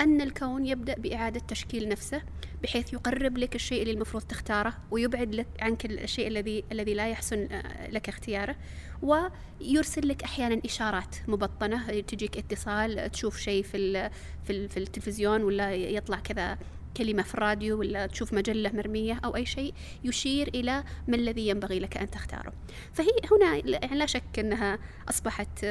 أن 0.00 0.20
الكون 0.20 0.66
يبدأ 0.66 0.94
بإعادة 0.94 1.40
تشكيل 1.40 1.88
نفسه 1.88 2.22
بحيث 2.62 2.92
يقرب 2.92 3.38
لك 3.38 3.54
الشيء 3.54 3.82
اللي 3.82 3.92
المفروض 3.92 4.22
تختاره 4.22 4.74
ويبعد 4.90 5.34
لك 5.34 5.46
عنك 5.60 5.86
الشيء 5.86 6.28
الذي 6.28 6.64
الذي 6.72 6.94
لا 6.94 7.08
يحسن 7.08 7.48
آه، 7.52 7.90
لك 7.90 8.08
اختياره. 8.08 8.56
ويرسل 9.02 10.08
لك 10.08 10.22
أحيانا 10.22 10.60
إشارات 10.64 11.16
مبطنة 11.28 12.00
تجيك 12.00 12.36
اتصال 12.36 13.10
تشوف 13.10 13.38
شيء 13.38 13.62
في 13.62 14.10
في 14.44 14.76
التلفزيون 14.76 15.42
ولا 15.42 15.74
يطلع 15.74 16.18
كذا 16.18 16.58
كلمة 16.96 17.22
في 17.22 17.34
الراديو 17.34 17.78
ولا 17.78 18.06
تشوف 18.06 18.32
مجلة 18.32 18.70
مرمية 18.74 19.20
أو 19.24 19.36
أي 19.36 19.46
شيء 19.46 19.74
يشير 20.04 20.48
إلى 20.48 20.84
ما 21.08 21.16
الذي 21.16 21.48
ينبغي 21.48 21.78
لك 21.78 21.96
أن 21.96 22.10
تختاره. 22.10 22.52
فهي 22.92 23.10
هنا 23.32 23.56
لا 23.94 24.06
شك 24.06 24.38
أنها 24.38 24.78
أصبحت 25.08 25.66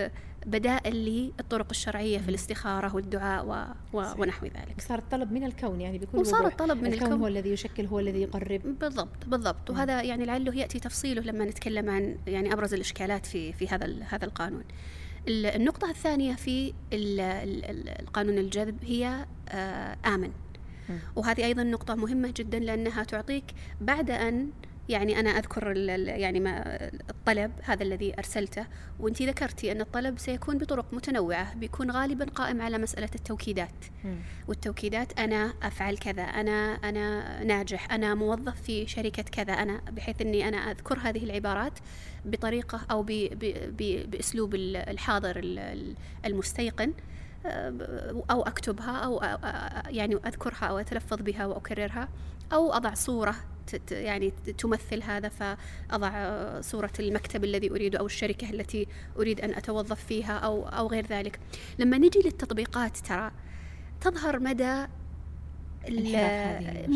بدائل 0.48 0.96
للطرق 0.96 1.68
الشرعية 1.70 2.18
في 2.18 2.30
الاستخارة 2.30 2.96
والدعاء 2.96 3.46
و... 3.46 3.66
و... 3.94 4.06
ونحو 4.18 4.46
ذلك. 4.46 4.82
صار 4.82 5.00
الطلب 5.00 5.32
من 5.32 5.44
الكون 5.44 5.82
يعني 5.82 5.98
بكل 5.98 6.18
وصار 6.18 6.48
الطلب 6.48 6.77
من 6.77 6.94
الكون, 6.94 7.08
الكون. 7.08 7.22
هو 7.22 7.27
الذي 7.27 7.50
يشكل 7.50 7.86
هو 7.86 8.00
الذي 8.00 8.22
يقرب. 8.22 8.62
بالضبط 8.80 9.25
بالضبط. 9.27 9.70
وهذا 9.70 10.01
يعني 10.01 10.25
لعله 10.25 10.56
يأتي 10.56 10.80
تفصيله 10.80 11.22
لما 11.22 11.46
نتكلم 11.46 11.89
عن 11.89 12.18
يعني 12.27 12.54
أبرز 12.54 12.74
الإشكالات 12.74 13.25
في 13.25 13.54
في 13.54 13.68
هذا 13.68 14.04
هذا 14.10 14.25
القانون. 14.25 14.63
النقطة 15.27 15.89
الثانية 15.89 16.36
في 16.36 16.74
القانون 16.94 18.38
الجذب 18.38 18.77
هي 18.84 19.25
آه، 19.50 19.98
آمن. 20.06 20.32
وهذه 21.16 21.46
أيضا 21.46 21.63
نقطة 21.63 21.96
مهمة 21.96 22.34
جدا 22.38 22.60
لأنها 22.60 23.04
تعطيك 23.04 23.44
بعد 23.82 24.12
أن 24.12 24.50
يعني 24.89 25.20
أنا 25.20 25.29
أذكر 25.29 25.75
يعني 26.08 26.39
ما 26.39 26.77
الطلب 27.10 27.51
هذا 27.63 27.84
الذي 27.84 28.13
أرسلته 28.17 28.65
وأنت 29.00 29.22
ذكرتي 29.22 29.72
أن 29.72 29.82
الطلب 29.82 30.20
سيكون 30.20 30.58
بطرق 30.58 30.94
متنوعة 30.94 31.56
بيكون 31.56 31.91
غالبا 31.91 32.25
قائم 32.25 32.62
على 32.62 32.77
مسألة 32.77 33.10
التوكيدات. 33.15 33.86
والتوكيدات 34.48 35.20
أنا 35.20 35.53
أفعل 35.63 35.98
كذا 35.98 36.24
أنا 36.24 36.74
أنا 36.74 37.44
ناجح 37.44 37.91
أنا 37.91 38.15
موظف 38.15 38.62
في 38.62 38.88
شركة 38.88 39.24
كذا 39.24 39.53
أنا 39.53 39.82
بحيث 39.91 40.22
أني 40.22 40.48
أنا 40.48 40.58
أذكر 40.58 41.00
هذه 41.03 41.24
العبارات 41.24 41.79
بطريقة 42.25 42.82
أو 42.91 43.03
بأسلوب 44.08 44.56
الحاضر 44.56 45.41
المستيقن. 46.25 46.94
أو 48.32 48.41
أكتبها 48.41 48.91
أو 48.91 49.22
يعني 49.89 50.15
أذكرها 50.15 50.65
أو 50.65 50.77
أتلفظ 50.77 51.22
بها 51.22 51.46
وأكررها 51.46 52.10
أو 52.53 52.74
أضع 52.74 52.94
صورة 52.94 53.36
يعني 53.91 54.34
تمثل 54.58 55.03
هذا 55.03 55.29
فأضع 55.29 56.62
صورة 56.62 56.91
المكتب 57.00 57.44
الذي 57.44 57.72
أريده 57.72 58.00
أو 58.00 58.06
الشركة 58.06 58.50
التي 58.50 58.88
أريد 59.17 59.41
أن 59.41 59.53
أتوظف 59.53 60.06
فيها 60.06 60.38
أو 60.38 60.67
أو 60.67 60.88
غير 60.88 61.06
ذلك 61.06 61.39
لما 61.79 61.98
نجي 61.98 62.20
للتطبيقات 62.20 62.98
ترى 62.98 63.32
تظهر 64.01 64.39
مدى 64.39 64.88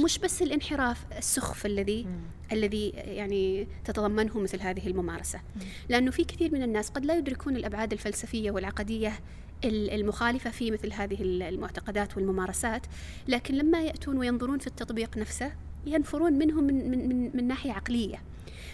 مش 0.04 0.20
بس 0.20 0.42
الانحراف 0.42 1.06
السخف 1.18 1.66
الذي 1.66 2.04
مم. 2.04 2.20
الذي 2.52 2.90
يعني 2.90 3.68
تتضمنه 3.86 4.40
مثل 4.40 4.62
هذه 4.62 4.88
الممارسة 4.88 5.40
مم. 5.56 5.62
لأنه 5.90 6.12
في 6.12 6.24
كثير 6.24 6.54
من 6.54 6.64
الناس 6.64 6.90
قد 6.90 7.06
لا 7.06 7.18
يدركون 7.18 7.56
الأبعاد 7.56 7.94
الفلسفية 7.94 8.52
والعقدية 8.52 9.20
المخالفة 9.66 10.50
في 10.50 10.72
مثل 10.72 10.94
هذه 10.94 11.18
المعتقدات 11.22 12.18
والممارسات 12.18 12.86
لكن 13.28 13.56
لما 13.56 13.82
يأتون 13.82 14.18
وينظرون 14.18 14.60
في 14.60 14.68
التطبيق 14.68 15.18
نفسه 15.18 15.52
ينفرون 15.86 16.34
منه 16.34 16.62
من, 16.62 16.92
من, 16.92 17.10
من, 17.10 17.38
من 17.38 17.48
ناحية 17.48 17.72
عقلية. 17.72 18.22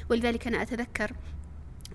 ولذلك 0.09 0.47
أنا 0.47 0.61
أتذكر 0.61 1.11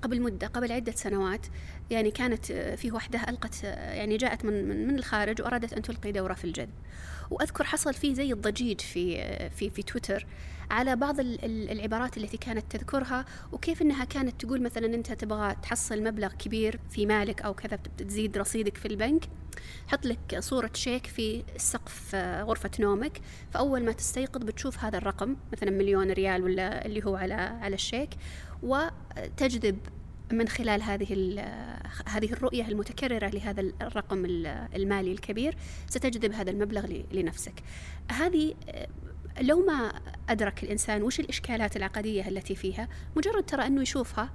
قبل 0.02 0.22
مدة 0.22 0.46
قبل 0.46 0.72
عدة 0.72 0.92
سنوات 0.92 1.46
يعني 1.90 2.10
كانت 2.10 2.52
في 2.52 2.92
وحدة 2.92 3.20
ألقت 3.28 3.64
يعني 3.64 4.16
جاءت 4.16 4.44
من 4.44 4.86
من 4.88 4.98
الخارج 4.98 5.42
وأرادت 5.42 5.72
أن 5.72 5.82
تلقي 5.82 6.12
دورة 6.12 6.34
في 6.34 6.44
الجذب. 6.44 6.70
وأذكر 7.30 7.64
حصل 7.64 7.94
فيه 7.94 8.14
زي 8.14 8.32
الضجيج 8.32 8.80
في 8.80 9.22
في 9.50 9.70
في 9.70 9.82
تويتر 9.82 10.26
على 10.70 10.96
بعض 10.96 11.16
العبارات 11.20 12.16
التي 12.16 12.36
كانت 12.36 12.76
تذكرها 12.76 13.24
وكيف 13.52 13.82
إنها 13.82 14.04
كانت 14.04 14.44
تقول 14.44 14.62
مثلا 14.62 14.86
أنت 14.86 15.12
تبغى 15.12 15.56
تحصل 15.62 16.02
مبلغ 16.02 16.32
كبير 16.32 16.80
في 16.90 17.06
مالك 17.06 17.42
أو 17.42 17.54
كذا 17.54 17.78
تزيد 17.98 18.38
رصيدك 18.38 18.76
في 18.76 18.88
البنك 18.88 19.28
حط 19.86 20.06
لك 20.06 20.36
صورة 20.38 20.70
شيك 20.74 21.06
في 21.06 21.44
سقف 21.56 22.14
غرفة 22.14 22.70
نومك 22.80 23.20
فأول 23.50 23.84
ما 23.84 23.92
تستيقظ 23.92 24.44
بتشوف 24.44 24.84
هذا 24.84 24.98
الرقم 24.98 25.36
مثلا 25.52 25.70
مليون 25.70 26.10
ريال 26.10 26.42
ولا 26.42 26.86
اللي 26.86 27.04
هو 27.04 27.16
على 27.16 27.34
على 27.34 27.74
الشيك 27.74 28.10
وتجذب 28.62 29.78
من 30.32 30.48
خلال 30.48 30.82
هذه 30.82 31.12
هذه 32.06 32.32
الرؤية 32.32 32.68
المتكررة 32.68 33.28
لهذا 33.28 33.60
الرقم 33.82 34.24
المالي 34.74 35.12
الكبير 35.12 35.56
ستجذب 35.88 36.32
هذا 36.32 36.50
المبلغ 36.50 36.86
لنفسك. 37.12 37.54
هذه 38.10 38.54
لو 39.40 39.66
ما 39.66 39.92
أدرك 40.28 40.62
الإنسان 40.62 41.02
وش 41.02 41.20
الإشكالات 41.20 41.76
العقدية 41.76 42.28
التي 42.28 42.54
فيها 42.54 42.88
مجرد 43.16 43.44
ترى 43.44 43.66
أنه 43.66 43.82
يشوفها 43.82 44.30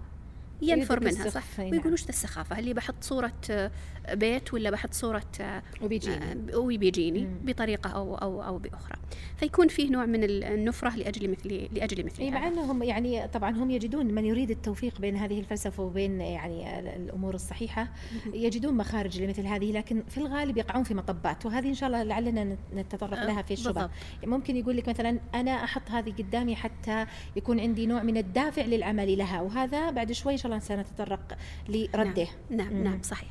ينفر 0.61 1.03
منها 1.03 1.29
صح؟ 1.29 1.59
نعم. 1.59 1.71
ويقول 1.71 1.93
وش 1.93 2.09
السخافة؟ 2.09 2.59
اللي 2.59 2.73
بحط 2.73 2.95
صورة 3.01 3.33
آه، 3.51 3.71
بيت 4.13 4.53
ولا 4.53 4.69
بحط 4.69 4.93
صورة 4.93 5.31
آه، 5.41 5.63
وبيجيني. 5.81 6.51
آه، 6.53 6.57
وبيجيني 6.57 7.27
بطريقة 7.43 7.89
أو 7.89 8.15
أو 8.15 8.43
أو 8.43 8.57
بأخرى. 8.57 8.97
فيكون 9.37 9.67
فيه 9.67 9.89
نوع 9.89 10.05
من 10.05 10.23
النفرة 10.23 10.95
لأجل 10.95 11.31
مثل 11.31 11.67
لأجل 11.71 12.05
مثل 12.05 12.21
إيه 12.21 12.31
مع 12.31 12.47
أنهم 12.47 12.83
يعني 12.83 13.27
طبعا 13.27 13.51
هم 13.51 13.71
يجدون 13.71 14.05
من 14.05 14.25
يريد 14.25 14.49
التوفيق 14.51 15.01
بين 15.01 15.15
هذه 15.15 15.39
الفلسفة 15.39 15.83
وبين 15.83 16.21
يعني 16.21 16.79
الأمور 16.79 17.35
الصحيحة 17.35 17.87
يجدون 18.33 18.77
مخارج 18.77 19.21
لمثل 19.21 19.45
هذه 19.45 19.71
لكن 19.71 20.03
في 20.09 20.17
الغالب 20.17 20.57
يقعون 20.57 20.83
في 20.83 20.93
مطبات 20.93 21.45
وهذه 21.45 21.67
إن 21.67 21.73
شاء 21.73 21.87
الله 21.87 22.03
لعلنا 22.03 22.57
نتطرق 22.73 23.23
لها 23.23 23.41
في 23.41 23.53
الشبه 23.53 23.89
ممكن 24.25 24.57
يقول 24.57 24.77
لك 24.77 24.89
مثلا 24.89 25.19
أنا 25.35 25.51
أحط 25.51 25.91
هذه 25.91 26.11
قدامي 26.11 26.55
حتى 26.55 27.05
يكون 27.35 27.59
عندي 27.59 27.85
نوع 27.85 28.03
من 28.03 28.17
الدافع 28.17 28.61
للعمل 28.61 29.17
لها 29.17 29.41
وهذا 29.41 29.89
بعد 29.89 30.11
شوي 30.11 30.37
الله 30.47 30.59
سنتطرق 30.59 31.37
لرده. 31.69 32.27
نعم 32.49 32.73
نعم, 32.73 32.83
نعم 32.83 33.01
صحيح. 33.01 33.29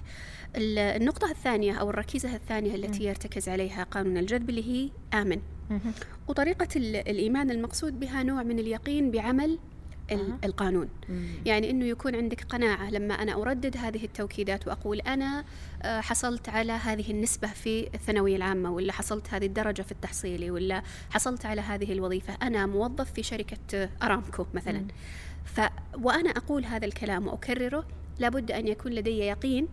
النقطة 0.56 1.30
الثانية 1.30 1.74
أو 1.74 1.90
الركيزة 1.90 2.36
الثانية 2.36 2.74
التي 2.74 3.04
يرتكز 3.04 3.48
عليها 3.48 3.82
قانون 3.84 4.16
الجذب 4.16 4.50
اللي 4.50 4.64
هي 4.64 4.90
آمن. 5.14 5.40
وطريقة 6.28 6.68
الإيمان 6.76 7.50
المقصود 7.50 8.00
بها 8.00 8.22
نوع 8.22 8.42
من 8.42 8.58
اليقين 8.58 9.10
بعمل. 9.10 9.58
القانون. 10.44 10.88
يعني 11.46 11.70
إنه 11.70 11.84
يكون 11.84 12.14
عندك 12.14 12.44
قناعة 12.44 12.90
لما 12.90 13.14
أنا 13.14 13.42
أردد 13.42 13.76
هذه 13.76 14.04
التوكيدات 14.04 14.66
وأقول 14.68 15.00
أنا 15.00 15.44
آه، 15.82 16.00
حصلت 16.00 16.48
على 16.48 16.72
هذه 16.72 17.10
النسبة 17.10 17.48
في 17.48 17.88
الثانوية 17.94 18.36
العامة 18.36 18.70
ولا 18.70 18.92
حصلت 18.92 19.34
هذه 19.34 19.46
الدرجة 19.46 19.82
في 19.82 19.92
التحصيلي 19.92 20.50
ولا 20.50 20.82
حصلت 21.10 21.46
على 21.46 21.60
هذه 21.60 21.92
الوظيفة. 21.92 22.34
أنا 22.42 22.66
موظف 22.66 23.12
في 23.12 23.22
شركة 23.22 23.88
أرامكو 24.02 24.46
مثلا. 24.54 24.78
مم. 24.78 24.88
ف 25.46 25.60
وأنا 26.02 26.30
أقول 26.30 26.64
هذا 26.64 26.86
الكلام 26.86 27.26
وأكرره 27.26 27.84
لابد 28.18 28.52
أن 28.52 28.68
يكون 28.68 28.92
لدي 28.92 29.18
يقين 29.18 29.68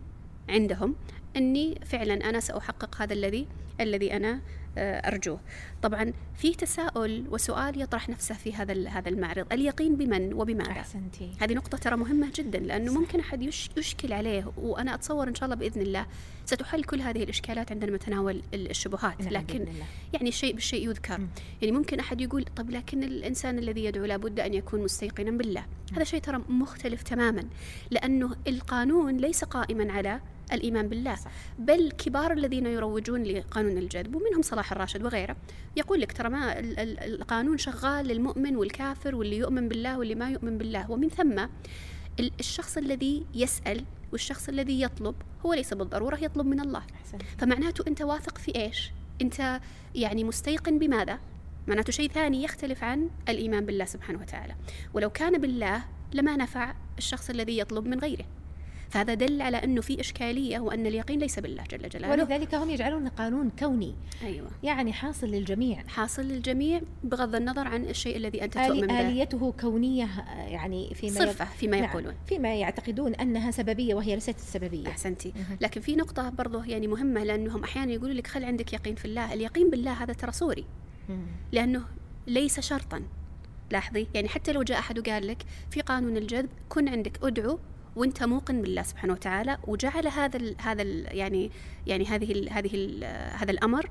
عندهم 0.49 0.95
أني 1.37 1.79
فعلا 1.85 2.29
أنا 2.29 2.39
سأحقق 2.39 3.01
هذا 3.01 3.13
الذي 3.13 3.47
الذي 3.81 4.15
أنا 4.15 4.41
أرجوه 4.77 5.39
طبعا 5.81 6.13
في 6.35 6.53
تساؤل 6.53 7.25
وسؤال 7.31 7.81
يطرح 7.81 8.09
نفسه 8.09 8.35
في 8.35 8.53
هذا 8.53 8.89
هذا 8.89 9.09
المعرض 9.09 9.53
اليقين 9.53 9.95
بمن 9.95 10.33
وبماذا 10.33 10.71
أحسنتي. 10.71 11.31
هذه 11.39 11.53
نقطة 11.53 11.77
ترى 11.77 11.97
مهمة 11.97 12.31
جدا 12.35 12.59
لأنه 12.59 12.91
صح. 12.91 12.99
ممكن 12.99 13.19
أحد 13.19 13.41
يشكل 13.77 14.13
عليه 14.13 14.51
وأنا 14.57 14.93
أتصور 14.93 15.27
إن 15.27 15.35
شاء 15.35 15.45
الله 15.45 15.55
بإذن 15.55 15.81
الله 15.81 16.05
ستحل 16.45 16.83
كل 16.83 17.01
هذه 17.01 17.23
الإشكالات 17.23 17.71
عندما 17.71 17.95
نتناول 17.95 18.41
الشبهات 18.53 19.21
نعم 19.21 19.33
لكن 19.33 19.65
يعني 20.13 20.29
الشيء 20.29 20.53
بالشيء 20.53 20.89
يذكر 20.89 21.17
م. 21.17 21.29
يعني 21.61 21.77
ممكن 21.77 21.99
أحد 21.99 22.21
يقول 22.21 22.45
طب 22.55 22.69
لكن 22.69 23.03
الإنسان 23.03 23.59
الذي 23.59 23.85
يدعو 23.85 24.05
لابد 24.05 24.39
أن 24.39 24.53
يكون 24.53 24.83
مستيقنا 24.83 25.31
بالله 25.31 25.61
م. 25.61 25.95
هذا 25.95 26.03
شيء 26.03 26.19
ترى 26.19 26.41
مختلف 26.49 27.03
تماما 27.03 27.43
لأنه 27.91 28.35
القانون 28.47 29.17
ليس 29.17 29.43
قائما 29.43 29.93
على 29.93 30.19
الإيمان 30.51 30.89
بالله. 30.89 31.15
صح. 31.15 31.31
بل 31.59 31.91
كبار 31.91 32.33
الذين 32.33 32.65
يروجون 32.65 33.23
لقانون 33.23 33.77
الجذب 33.77 34.15
ومنهم 34.15 34.41
صلاح 34.41 34.71
الراشد 34.71 35.03
وغيره. 35.03 35.35
يقول 35.75 36.01
لك 36.01 36.11
ترى 36.11 36.29
ما 36.29 36.59
القانون 37.05 37.57
شغال 37.57 38.07
للمؤمن 38.07 38.55
والكافر 38.55 39.15
واللي 39.15 39.37
يؤمن 39.37 39.67
بالله 39.67 39.97
واللي 39.97 40.15
ما 40.15 40.29
يؤمن 40.29 40.57
بالله. 40.57 40.91
ومن 40.91 41.09
ثم 41.09 41.45
الشخص 42.39 42.77
الذي 42.77 43.25
يسأل 43.33 43.85
والشخص 44.11 44.49
الذي 44.49 44.81
يطلب 44.81 45.15
هو 45.45 45.53
ليس 45.53 45.73
بالضرورة 45.73 46.15
يطلب 46.15 46.45
من 46.45 46.59
الله. 46.59 46.83
حسن. 47.03 47.17
فمعناته 47.37 47.83
أنت 47.87 48.01
واثق 48.01 48.37
في 48.37 48.55
إيش؟ 48.55 48.91
أنت 49.21 49.59
يعني 49.95 50.23
مستيقن 50.23 50.79
بماذا؟ 50.79 51.19
معناته 51.67 51.91
شيء 51.91 52.09
ثاني 52.09 52.43
يختلف 52.43 52.83
عن 52.83 53.09
الإيمان 53.29 53.65
بالله 53.65 53.85
سبحانه 53.85 54.21
وتعالى. 54.21 54.55
ولو 54.93 55.09
كان 55.09 55.37
بالله 55.37 55.83
لما 56.13 56.35
نفع 56.35 56.73
الشخص 56.97 57.29
الذي 57.29 57.57
يطلب 57.57 57.87
من 57.87 57.99
غيره. 57.99 58.25
فهذا 58.93 59.13
دل 59.13 59.41
على 59.41 59.57
أنه 59.57 59.81
في 59.81 59.99
إشكالية 59.99 60.59
وأن 60.59 60.85
اليقين 60.85 61.19
ليس 61.19 61.39
بالله 61.39 61.63
جل 61.71 61.89
جلاله. 61.89 62.11
ولذلك 62.11 62.55
هم 62.55 62.69
يجعلون 62.69 63.07
قانون 63.07 63.49
كوني 63.59 63.95
أيوة. 64.23 64.47
يعني 64.63 64.93
حاصل 64.93 65.27
للجميع. 65.27 65.83
حاصل 65.87 66.21
للجميع 66.21 66.81
بغض 67.03 67.35
النظر 67.35 67.67
عن 67.67 67.85
الشيء 67.85 68.17
الذي 68.17 68.43
أنت 68.43 68.53
تؤمن 68.53 68.87
به. 68.87 69.01
آليته 69.01 69.51
كونية 69.51 70.09
يعني 70.47 70.93
فيما 70.95 71.13
صرفة 71.13 71.45
فيما 71.45 71.79
نعم 71.79 71.89
يقولون. 71.89 72.13
فيما 72.27 72.55
يعتقدون 72.55 73.15
أنها 73.15 73.51
سببية 73.51 73.95
وهي 73.95 74.15
ليست 74.15 74.35
السببية 74.35 74.87
أحسنتي. 74.87 75.33
لكن 75.61 75.81
في 75.81 75.95
نقطة 75.95 76.29
برضه 76.29 76.65
يعني 76.65 76.87
مهمة 76.87 77.23
لأنهم 77.23 77.63
أحيانا 77.63 77.91
يقولوا 77.91 78.13
لك 78.13 78.27
خل 78.27 78.43
عندك 78.43 78.73
يقين 78.73 78.95
في 78.95 79.05
الله. 79.05 79.33
اليقين 79.33 79.69
بالله 79.69 80.03
هذا 80.03 80.13
ترى 80.13 80.31
صوري. 80.31 80.65
لأنه 81.51 81.85
ليس 82.27 82.59
شرطا. 82.59 83.01
لاحظي؟ 83.71 84.07
يعني 84.13 84.27
حتى 84.27 84.51
لو 84.51 84.63
جاء 84.63 84.79
أحد 84.79 84.99
وقال 84.99 85.27
لك 85.27 85.43
في 85.69 85.81
قانون 85.81 86.17
الجذب 86.17 86.49
كن 86.69 86.89
عندك 86.89 87.23
أدعو 87.23 87.59
وانت 87.95 88.23
موقن 88.23 88.61
بالله 88.61 88.83
سبحانه 88.83 89.13
وتعالى 89.13 89.57
وجعل 89.67 90.07
هذا 90.07 90.37
ال 90.37 90.55
هذا 90.59 90.81
ال 90.81 91.17
يعني 91.17 91.51
يعني 91.87 92.05
هذه 92.05 92.31
ال 92.31 92.49
هذه 92.49 92.69
ال 92.73 93.03
هذا 93.35 93.51
الأمر 93.51 93.89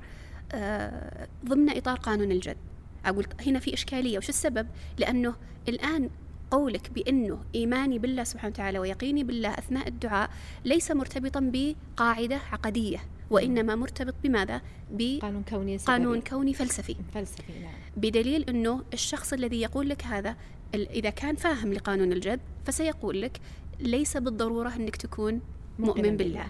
آه 0.51 1.27
ضمن 1.45 1.77
إطار 1.77 1.97
قانون 1.97 2.31
الجد 2.31 2.57
أقول 3.05 3.25
هنا 3.47 3.59
في 3.59 3.73
إشكالية 3.73 4.17
وش 4.17 4.29
السبب 4.29 4.67
لأنه 4.97 5.35
الآن 5.69 6.09
قولك 6.51 6.89
بأنه 6.91 7.39
إيماني 7.55 7.99
بالله 7.99 8.23
سبحانه 8.23 8.53
وتعالى 8.53 8.79
ويقيني 8.79 9.23
بالله 9.23 9.49
أثناء 9.49 9.87
الدعاء 9.87 10.29
ليس 10.65 10.91
مرتبطا 10.91 11.51
بقاعدة 11.53 12.39
عقدية 12.51 12.97
وإنما 13.29 13.75
مرتبط 13.75 14.15
بماذا؟ 14.23 14.61
بقانون 14.91 15.43
كوني 15.43 15.77
سببي. 15.77 15.91
قانون 15.91 16.21
كوني 16.21 16.53
فلسفي 16.53 16.95
فلسفي 17.13 17.53
نعم 17.61 17.73
بدليل 17.97 18.49
أنه 18.49 18.83
الشخص 18.93 19.33
الذي 19.33 19.61
يقول 19.61 19.89
لك 19.89 20.03
هذا 20.03 20.35
إذا 20.75 21.09
كان 21.09 21.35
فاهم 21.35 21.73
لقانون 21.73 22.11
الجد 22.11 22.39
فسيقول 22.65 23.21
لك 23.21 23.39
ليس 23.79 24.17
بالضرورة 24.17 24.75
أنك 24.75 24.95
تكون 24.95 25.41
مؤمن 25.79 26.17
بالله. 26.17 26.47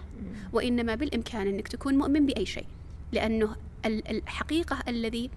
وإنما 0.52 0.94
بالإمكان 0.94 1.46
أنك 1.46 1.68
تكون 1.68 1.94
مؤمن 1.94 2.26
بأي 2.26 2.46
شيء. 2.46 2.66
لأنه 3.12 3.56
الحقيقة 3.86 4.78
الذي 4.88 5.30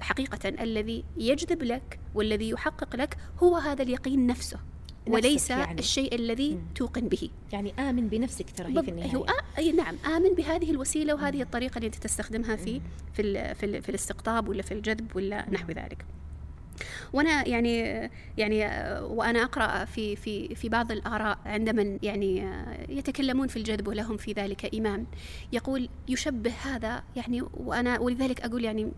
حقيقة 0.00 0.48
الذي 0.48 1.04
يجذب 1.16 1.62
لك 1.62 1.98
والذي 2.14 2.50
يحقق 2.50 2.96
لك 2.96 3.16
هو 3.42 3.56
هذا 3.56 3.82
اليقين 3.82 4.26
نفسه. 4.26 4.58
وليس 5.06 5.50
يعني. 5.50 5.80
الشيء 5.80 6.14
الذي 6.14 6.54
مم. 6.54 6.60
توقن 6.74 7.08
به. 7.08 7.30
يعني 7.52 7.72
آمن 7.78 8.08
بنفسك 8.08 8.50
ترى 8.50 8.78
هي 8.78 8.82
في 8.82 8.90
النهاية. 8.90 9.10
أيوة 9.10 9.26
أي 9.58 9.72
نعم 9.72 9.96
آمن 10.16 10.34
بهذه 10.34 10.70
الوسيلة 10.70 11.14
وهذه 11.14 11.42
الطريقة 11.42 11.76
اللي 11.76 11.86
أنت 11.86 11.94
تستخدمها 11.94 12.56
في 12.56 12.80
في, 13.12 13.54
في, 13.54 13.80
في 13.80 13.88
الاستقطاب 13.88 14.48
ولا 14.48 14.62
في 14.62 14.74
الجذب 14.74 15.16
ولا 15.16 15.50
نحو 15.50 15.68
ذلك. 15.72 16.04
وأنا 17.12 17.48
يعني 17.48 18.10
يعني 18.38 18.58
وأنا 19.00 19.42
أقرأ 19.42 19.84
في 19.84 20.16
في 20.16 20.54
في 20.54 20.68
بعض 20.68 20.92
الآراء 20.92 21.38
عندما 21.46 21.98
يعني 22.02 22.48
يتكلمون 22.88 23.48
في 23.48 23.56
الجذب 23.56 23.88
ولهم 23.88 24.16
في 24.16 24.32
ذلك 24.32 24.74
إيمان. 24.74 25.06
يقول 25.52 25.88
يشبه 26.08 26.52
هذا 26.64 27.02
يعني 27.16 27.42
وأنا 27.42 28.00
ولذلك 28.00 28.40
أقول 28.40 28.64
يعني 28.64 28.92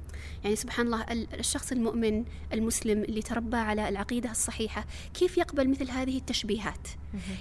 يعني 0.45 0.57
سبحان 0.57 0.87
الله 0.87 1.05
الشخص 1.35 1.73
المؤمن 1.73 2.25
المسلم 2.53 3.03
اللي 3.03 3.23
تربى 3.23 3.57
على 3.57 3.89
العقيدة 3.89 4.31
الصحيحة 4.31 4.87
كيف 5.15 5.39
يقبل 5.39 5.69
مثل 5.69 5.91
هذه 5.91 6.19
التشبيهات؟ 6.19 6.89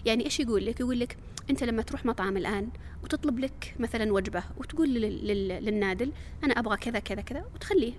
يعني 0.05 0.25
إيش 0.25 0.39
يقول 0.39 0.65
لك؟ 0.65 0.79
يقول 0.79 0.99
لك 0.99 1.17
أنت 1.49 1.63
لما 1.63 1.81
تروح 1.81 2.05
مطعم 2.05 2.37
الآن 2.37 2.69
وتطلب 3.03 3.39
لك 3.39 3.75
مثلا 3.79 4.13
وجبة 4.13 4.43
وتقول 4.57 4.89
للنادل 4.89 6.11
أنا 6.43 6.59
أبغى 6.59 6.77
كذا 6.77 6.99
كذا 6.99 7.21
كذا 7.21 7.45
وتخليه. 7.55 7.93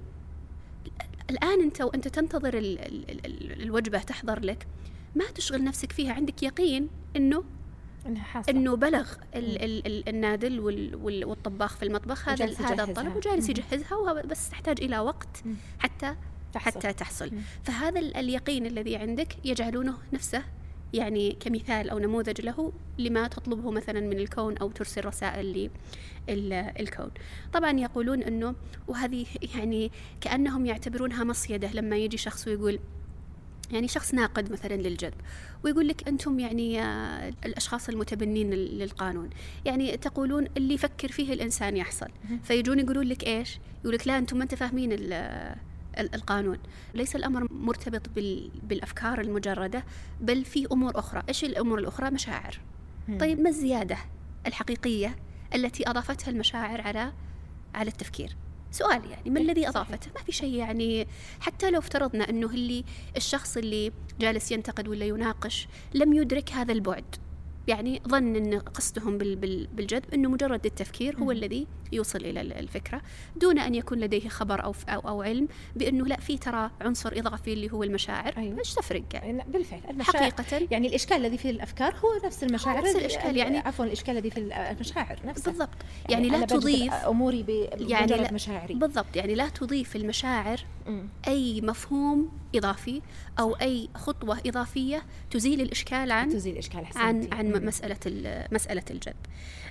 الآن 1.30 1.60
أنت 1.60 1.80
وأنت 1.80 2.08
تنتظر 2.08 2.58
ال 2.58 2.78
ال 2.78 3.26
ال 3.26 3.62
الوجبة 3.62 3.98
تحضر 3.98 4.40
لك 4.40 4.66
ما 5.14 5.24
تشغل 5.34 5.64
نفسك 5.64 5.92
فيها 5.92 6.12
عندك 6.12 6.42
يقين 6.42 6.88
أنه 7.16 7.44
إنه 8.48 8.76
بلغ 8.76 9.12
ال 9.34 9.62
ال 9.64 9.86
ال 9.86 10.08
النادل 10.08 10.60
وال 10.60 10.94
وال 10.94 11.24
والطباخ 11.24 11.76
في 11.76 11.84
المطبخ 11.84 12.28
هذا 12.28 12.44
هذا 12.44 12.84
الطلب 12.84 13.16
وجالس 13.16 13.48
يجهزها 13.48 14.22
بس 14.22 14.50
تحتاج 14.50 14.82
إلى 14.82 14.98
وقت 14.98 15.44
حتى 15.78 16.16
تحصل. 16.52 16.78
حتى 16.78 16.92
تحصل. 16.92 17.30
فهذا 17.62 18.00
اليقين 18.00 18.66
الذي 18.66 18.96
عندك 18.96 19.36
يجعلونه 19.44 19.98
نفسه 20.12 20.42
يعني 20.94 21.36
كمثال 21.40 21.90
أو 21.90 21.98
نموذج 21.98 22.40
له 22.40 22.72
لما 22.98 23.28
تطلبه 23.28 23.70
مثلا 23.70 24.00
من 24.00 24.18
الكون 24.18 24.58
أو 24.58 24.70
ترسل 24.70 25.04
رسائل 25.04 25.70
للكون 26.28 27.10
طبعا 27.52 27.70
يقولون 27.80 28.22
أنه 28.22 28.54
وهذه 28.88 29.26
يعني 29.54 29.90
كأنهم 30.20 30.66
يعتبرونها 30.66 31.24
مصيدة 31.24 31.72
لما 31.72 31.96
يجي 31.96 32.16
شخص 32.16 32.48
ويقول 32.48 32.78
يعني 33.72 33.88
شخص 33.88 34.14
ناقد 34.14 34.52
مثلا 34.52 34.74
للجذب 34.74 35.14
ويقول 35.64 35.88
لك 35.88 36.08
أنتم 36.08 36.38
يعني 36.38 36.82
الأشخاص 37.46 37.88
المتبنين 37.88 38.50
للقانون. 38.50 39.30
يعني 39.64 39.96
تقولون 39.96 40.46
اللي 40.56 40.74
يفكر 40.74 41.08
فيه 41.08 41.32
الإنسان 41.32 41.76
يحصل. 41.76 42.08
فيجون 42.42 42.78
يقولون 42.78 43.06
لك 43.06 43.26
إيش؟ 43.26 43.58
يقول 43.82 43.94
لك 43.94 44.06
لا 44.06 44.18
أنتم 44.18 44.36
ما 44.36 44.42
أنت 44.42 44.54
فاهمين 44.54 44.92
القانون. 46.00 46.58
ليس 46.94 47.16
الأمر 47.16 47.52
مرتبط 47.52 48.08
بالأفكار 48.62 49.20
المجردة 49.20 49.84
بل 50.20 50.44
في 50.44 50.66
أمور 50.72 50.98
أخرى. 50.98 51.22
إيش 51.28 51.44
الأمور 51.44 51.78
الأخرى؟ 51.78 52.10
مشاعر. 52.10 52.60
طيب 53.20 53.40
ما 53.40 53.48
الزيادة 53.48 53.98
الحقيقية 54.46 55.16
التي 55.54 55.90
أضافتها 55.90 56.30
المشاعر 56.30 56.80
على 56.80 57.12
على 57.74 57.88
التفكير؟ 57.90 58.36
سؤال 58.70 59.10
يعني 59.10 59.30
ما 59.30 59.40
الذي 59.40 59.68
أضافته؟ 59.68 60.10
ما 60.14 60.22
في 60.22 60.32
شيء 60.32 60.54
يعني 60.54 61.06
حتى 61.40 61.70
لو 61.70 61.78
افترضنا 61.78 62.30
أنه 62.30 62.46
اللي 62.46 62.84
الشخص 63.16 63.56
اللي 63.56 63.92
جالس 64.20 64.52
ينتقد 64.52 64.88
ولا 64.88 65.04
يناقش 65.04 65.68
لم 65.94 66.12
يدرك 66.12 66.52
هذا 66.52 66.72
البعد. 66.72 67.16
يعني 67.68 68.02
ظن 68.08 68.36
إن 68.36 68.58
قصدهم 68.58 69.18
بالجذب 69.18 70.14
إنه 70.14 70.28
مجرد 70.28 70.66
التفكير 70.66 71.16
هو 71.18 71.30
الذي 71.30 71.66
يوصل 71.92 72.18
إلى 72.18 72.40
الفكرة 72.40 73.02
دون 73.36 73.58
أن 73.58 73.74
يكون 73.74 73.98
لديه 73.98 74.28
خبر 74.28 74.64
أو 74.64 74.74
أو, 74.88 75.00
أو 75.00 75.22
علم 75.22 75.48
بإنه 75.76 76.06
لا 76.06 76.20
في 76.20 76.38
ترى 76.38 76.70
عنصر 76.80 77.12
إضافي 77.16 77.52
اللي 77.52 77.72
هو 77.72 77.82
المشاعر 77.82 78.34
أيوة. 78.36 78.58
إيش 78.58 78.74
تفرق. 78.74 79.02
يعني 79.12 79.44
بالفعل 79.48 79.80
المشاعر. 79.90 80.30
حقيقة. 80.30 80.66
يعني 80.70 80.88
الإشكال 80.88 81.16
الذي 81.16 81.38
في 81.38 81.50
الأفكار 81.50 81.94
هو 81.96 82.26
نفس 82.26 82.44
المشاعر 82.44 82.84
نفس 82.84 82.96
الإشكال 82.96 83.36
يعني 83.36 83.58
عفوا 83.58 83.84
الإشكال 83.84 84.16
الذي 84.16 84.30
في 84.30 84.40
المشاعر 84.70 85.18
نفسه 85.24 85.50
بالضبط. 85.50 85.68
يعني, 86.08 86.28
يعني 86.28 86.40
لا 86.40 86.46
تضيف 86.46 86.92
أموري 86.92 87.44
يعني 87.78 88.06
لا 88.06 88.32
مشاعري. 88.32 88.74
بالضبط. 88.74 89.16
يعني 89.16 89.34
لا 89.34 89.48
تضيف 89.48 89.96
المشاعر. 89.96 90.60
أي 91.28 91.60
مفهوم 91.60 92.28
إضافي 92.54 93.02
أو 93.38 93.52
أي 93.52 93.88
خطوة 93.94 94.38
إضافية 94.46 95.02
تزيل 95.30 95.60
الإشكال 95.60 96.12
عن 96.12 96.28
تزيل 96.28 96.52
الاشكال 96.52 96.86
عن 96.96 97.28
عن 97.32 97.66
مسألة 97.66 97.98
مسألة 98.52 98.84
الجذب 98.90 99.16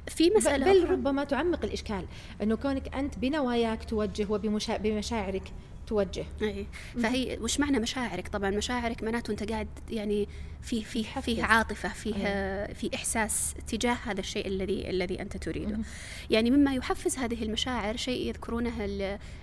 في 0.07 0.29
مسألة 0.29 0.73
بل 0.73 0.89
ربما 0.89 1.23
تعمق 1.23 1.65
الإشكال 1.65 2.05
إنه 2.41 2.55
كونك 2.55 2.95
أنت 2.95 3.19
بنواياك 3.19 3.83
توجه 3.83 4.27
وبمشاعرك 4.29 5.53
توجه. 5.87 6.25
اي 6.41 6.65
فهي 7.01 7.37
وش 7.41 7.59
معنى 7.59 7.79
مشاعرك؟ 7.79 8.27
طبعا 8.27 8.49
مشاعرك 8.49 9.03
معناته 9.03 9.31
أنت 9.31 9.51
قاعد 9.51 9.67
يعني 9.89 10.27
في 10.61 10.83
في 10.83 11.03
فيه 11.21 11.43
عاطفة 11.43 11.89
فيه 11.89 12.15
أيه. 12.15 12.73
في 12.73 12.95
إحساس 12.95 13.55
تجاه 13.67 13.97
هذا 14.05 14.19
الشيء 14.19 14.47
الذي 14.47 14.89
الذي 14.89 15.21
أنت 15.21 15.37
تريده. 15.37 15.77
مم. 15.77 15.83
يعني 16.29 16.51
مما 16.51 16.73
يحفز 16.73 17.17
هذه 17.17 17.43
المشاعر 17.43 17.97
شيء 17.97 18.27
يذكرونه 18.27 18.83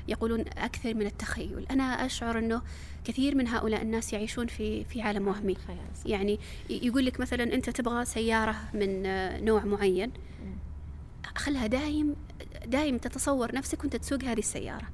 يقولون 0.08 0.40
أكثر 0.40 0.94
من 0.94 1.06
التخيل. 1.06 1.66
أنا 1.70 2.06
أشعر 2.06 2.38
إنه 2.38 2.62
كثير 3.04 3.34
من 3.34 3.48
هؤلاء 3.48 3.82
الناس 3.82 4.12
يعيشون 4.12 4.46
في 4.46 4.84
في 4.84 5.02
عالم 5.02 5.28
وهمي. 5.28 5.56
يعني 6.06 6.38
يقول 6.70 7.06
لك 7.06 7.20
مثلا 7.20 7.54
أنت 7.54 7.70
تبغى 7.70 8.04
سيارة 8.04 8.56
من 8.74 9.02
نوع 9.44 9.64
معين. 9.64 10.12
خلها 11.36 11.66
دايم 11.66 12.16
دايم 12.66 12.98
تتصور 12.98 13.54
نفسك 13.54 13.80
وأنت 13.80 13.96
تسوق 13.96 14.24
هذه 14.24 14.38
السيارة. 14.38 14.88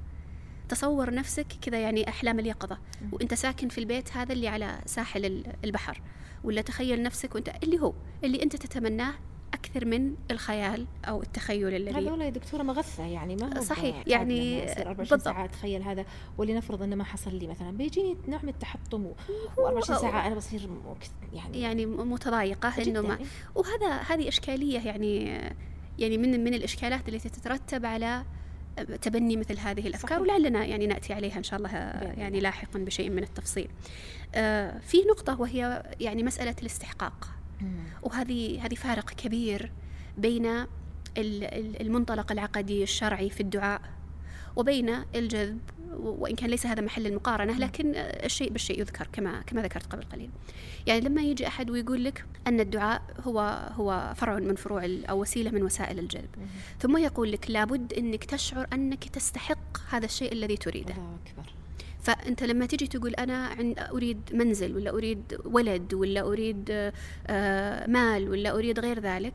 تصور 0.69 1.13
نفسك 1.13 1.47
كذا 1.61 1.79
يعني 1.79 2.09
أحلام 2.09 2.39
اليقظة. 2.39 2.77
وأنت 3.11 3.33
ساكن 3.33 3.69
في 3.69 3.77
البيت 3.77 4.17
هذا 4.17 4.33
اللي 4.33 4.47
على 4.47 4.79
ساحل 4.85 5.43
البحر. 5.63 6.01
ولا 6.43 6.61
تخيل 6.61 7.03
نفسك 7.03 7.35
وأنت 7.35 7.51
اللي 7.63 7.79
هو 7.79 7.93
اللي 8.23 8.43
أنت 8.43 8.55
تتمناه 8.55 9.13
أكثر 9.53 9.85
من 9.85 10.15
الخيال 10.31 10.87
أو 11.05 11.21
التخيل 11.21 11.75
الذي 11.75 12.07
هذول 12.07 12.21
يا 12.21 12.29
دكتورة 12.29 12.63
مغثة 12.63 13.05
يعني 13.05 13.35
ما 13.35 13.57
هو 13.57 13.61
صحيح 13.61 14.03
يعني 14.07 14.65
بالضبط. 14.97 15.21
ساعات 15.21 15.51
تخيل 15.51 15.83
هذا 15.83 16.05
ولنفرض 16.37 16.83
أنه 16.83 16.95
ما 16.95 17.03
حصل 17.03 17.35
لي 17.35 17.47
مثلا. 17.47 17.71
بيجيني 17.71 18.17
نوع 18.27 18.39
من 18.43 18.49
التحطم 18.49 19.11
و24 19.57 19.83
ساعة 19.83 20.27
أنا 20.27 20.35
بصير 20.35 20.69
يعني 21.33 21.61
يعني 21.61 21.85
متضايقة 21.85 22.81
إنه 22.81 23.01
ما 23.01 23.17
وهذا 23.55 23.97
هذه 24.07 24.27
إشكالية 24.27 24.79
يعني 24.79 25.41
يعني 25.99 26.17
من 26.17 26.43
من 26.43 26.53
الإشكالات 26.53 27.09
التي 27.09 27.29
تترتب 27.29 27.85
على 27.85 28.25
تبني 29.01 29.37
مثل 29.37 29.59
هذه 29.59 29.87
الأفكار 29.87 30.19
صحيح. 30.19 30.21
ولعلنا 30.21 30.65
يعني 30.65 30.87
نأتي 30.87 31.13
عليها 31.13 31.37
إن 31.37 31.43
شاء 31.43 31.59
الله 31.59 31.69
يعني 32.17 32.39
لاحقا 32.39 32.79
بشيء 32.79 33.09
من 33.09 33.23
التفصيل. 33.23 33.67
آه، 34.35 34.79
في 34.79 34.97
نقطة 34.97 35.41
وهي 35.41 35.83
يعني 35.99 36.23
مسألة 36.23 36.55
الاستحقاق. 36.61 37.29
وهذه 38.03 38.65
هذه 38.65 38.75
فارق 38.75 39.09
كبير 39.09 39.71
بين 40.17 40.65
المنطلق 41.81 42.31
العقدي 42.31 42.83
الشرعي 42.83 43.29
في 43.29 43.41
الدعاء 43.41 43.81
وبين 44.55 44.89
الجذب 45.15 45.59
وإن 45.93 46.35
كان 46.35 46.49
ليس 46.49 46.65
هذا 46.65 46.81
محل 46.81 47.07
المقارنة 47.07 47.59
لكن 47.59 47.91
الشيء 47.95 48.49
بالشيء 48.49 48.79
يذكر 48.79 49.07
كما 49.13 49.41
كما 49.41 49.61
ذكرت 49.61 49.85
قبل 49.85 50.03
قليل. 50.03 50.29
يعني 50.87 51.01
لما 51.01 51.21
يجي 51.21 51.47
أحد 51.47 51.69
ويقول 51.69 52.03
لك 52.03 52.25
أن 52.47 52.59
الدعاء 52.59 53.01
هو 53.25 53.69
هو 53.75 54.13
فرع 54.15 54.39
من 54.39 54.55
فروع 54.55 54.89
أو 55.09 55.21
وسيلة 55.21 55.51
من 55.51 55.63
وسائل 55.63 55.99
الجذب 55.99 56.29
ثم 56.79 56.97
يقول 56.97 57.31
لك 57.31 57.51
لابد 57.51 57.93
إنك 57.93 58.23
تشعر 58.23 58.67
أنك 58.73 59.03
تستحق 59.03 59.77
هذا 59.89 60.05
الشيء 60.05 60.31
الذي 60.33 60.57
تريده. 60.57 60.93
الله 60.93 61.17
أكبر. 61.25 61.57
فأنت 62.07 62.43
لما 62.43 62.65
تجي 62.65 62.87
تقول 62.87 63.13
أنا 63.13 63.55
أريد 63.91 64.19
منزل 64.33 64.75
ولا 64.75 64.91
أريد 64.91 65.37
ولد 65.45 65.93
ولا 65.93 66.21
أريد 66.21 66.91
آه، 67.27 67.87
مال 67.87 68.29
ولا 68.29 68.55
أريد 68.55 68.79
غير 68.79 68.99
ذلك 68.99 69.33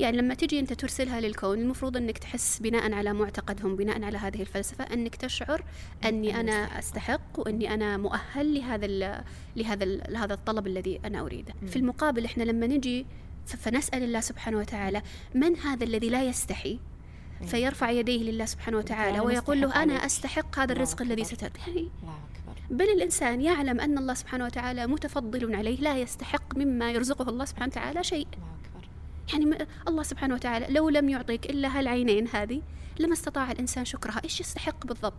يعني 0.00 0.16
لما 0.16 0.34
تجي 0.34 0.60
أنت 0.60 0.72
ترسلها 0.72 1.20
للكون 1.20 1.58
المفروض 1.58 1.96
إنك 1.96 2.18
تحس 2.18 2.58
بناء 2.58 2.92
على 2.92 3.12
معتقدهم 3.12 3.76
بناء 3.76 4.04
على 4.04 4.18
هذه 4.18 4.40
الفلسفة 4.40 4.84
إنك 4.84 5.16
تشعر 5.16 5.64
أني 6.04 6.40
أنا 6.40 6.78
أستحق 6.78 7.38
وإني 7.38 7.74
أنا 7.74 7.96
مؤهل 7.96 8.54
لهذا 8.54 8.86
لهذا 9.56 9.84
لهذا 9.84 10.34
الطلب 10.34 10.66
الذي 10.66 11.00
أنا 11.04 11.20
أريده. 11.20 11.54
في 11.66 11.76
المقابل 11.76 12.24
إحنا 12.24 12.42
لما 12.42 12.66
نجي 12.66 13.06
فنسأل 13.46 14.02
الله 14.02 14.20
سبحانه 14.20 14.58
وتعالى 14.58 15.02
من 15.34 15.56
هذا 15.56 15.84
الذي 15.84 16.08
لا 16.08 16.24
يستحي؟ 16.24 16.78
فيرفع 17.46 17.90
يديه 17.90 18.22
لله 18.30 18.44
سبحانه 18.44 18.76
وتعالى 18.76 19.20
ويقول 19.20 19.60
له 19.60 19.82
أنا 19.82 19.94
أستحق 20.06 20.58
هذا 20.58 20.72
الرزق 20.72 21.02
الذي 21.02 21.24
ستعطيه 21.24 21.88
بل 22.70 22.84
الإنسان 22.84 23.40
يعلم 23.40 23.80
أن 23.80 23.98
الله 23.98 24.14
سبحانه 24.14 24.44
وتعالى 24.44 24.86
متفضل 24.86 25.54
عليه 25.54 25.80
لا 25.80 25.98
يستحق 25.98 26.56
مما 26.56 26.92
يرزقه 26.92 27.28
الله 27.28 27.44
سبحانه 27.44 27.66
وتعالى 27.72 28.04
شيء. 28.04 28.26
يعني 29.32 29.66
الله 29.88 30.02
سبحانه 30.02 30.34
وتعالى 30.34 30.66
لو 30.70 30.88
لم 30.88 31.08
يعطيك 31.08 31.50
إلا 31.50 31.78
هالعينين 31.78 32.28
هذه 32.28 32.62
لما 33.00 33.12
استطاع 33.12 33.52
الإنسان 33.52 33.84
شكرها 33.84 34.20
إيش 34.24 34.40
يستحق 34.40 34.86
بالضبط 34.86 35.14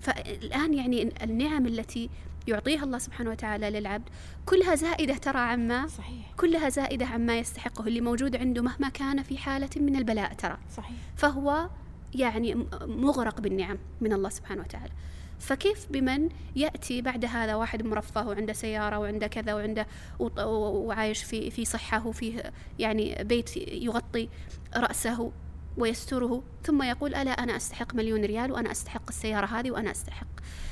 فالآن 0.00 0.74
يعني 0.74 1.12
النعم 1.22 1.66
التي 1.66 2.10
يعطيها 2.48 2.84
الله 2.84 2.98
سبحانه 2.98 3.30
وتعالى 3.30 3.70
للعبد 3.70 4.08
كلها 4.46 4.74
زائدة 4.74 5.14
ترى 5.14 5.38
عما 5.38 5.86
صحيح. 5.86 6.32
كلها 6.36 6.68
زائدة 6.68 7.06
عما 7.06 7.38
يستحقه 7.38 7.86
اللي 7.86 8.00
موجود 8.00 8.36
عنده 8.36 8.62
مهما 8.62 8.88
كان 8.88 9.22
في 9.22 9.38
حالة 9.38 9.70
من 9.76 9.96
البلاء 9.96 10.32
ترى 10.32 10.58
صحيح. 10.76 10.96
فهو 11.16 11.68
يعني 12.14 12.66
مغرق 12.82 13.40
بالنعم 13.40 13.78
من 14.00 14.12
الله 14.12 14.28
سبحانه 14.28 14.62
وتعالى 14.62 14.92
فكيف 15.40 15.86
بمن 15.90 16.28
يأتي 16.56 17.02
بعد 17.02 17.24
هذا 17.24 17.54
واحد 17.54 17.82
مرفه 17.82 18.28
وعنده 18.28 18.52
سيارة 18.52 18.98
وعنده 18.98 19.26
كذا 19.26 19.54
وعنده 19.54 19.86
وعايش 20.18 21.22
في 21.22 21.50
في 21.50 21.64
صحة 21.64 22.06
وفيه 22.06 22.52
يعني 22.78 23.24
بيت 23.24 23.56
يغطي 23.56 24.28
رأسه 24.76 25.32
ويستره 25.76 26.42
ثم 26.62 26.82
يقول 26.82 27.14
ألا 27.14 27.30
أنا 27.30 27.56
أستحق 27.56 27.94
مليون 27.94 28.24
ريال 28.24 28.52
وأنا 28.52 28.70
أستحق 28.70 29.08
السيارة 29.08 29.46
هذه 29.46 29.70
وأنا 29.70 29.90
أستحق. 29.90 30.26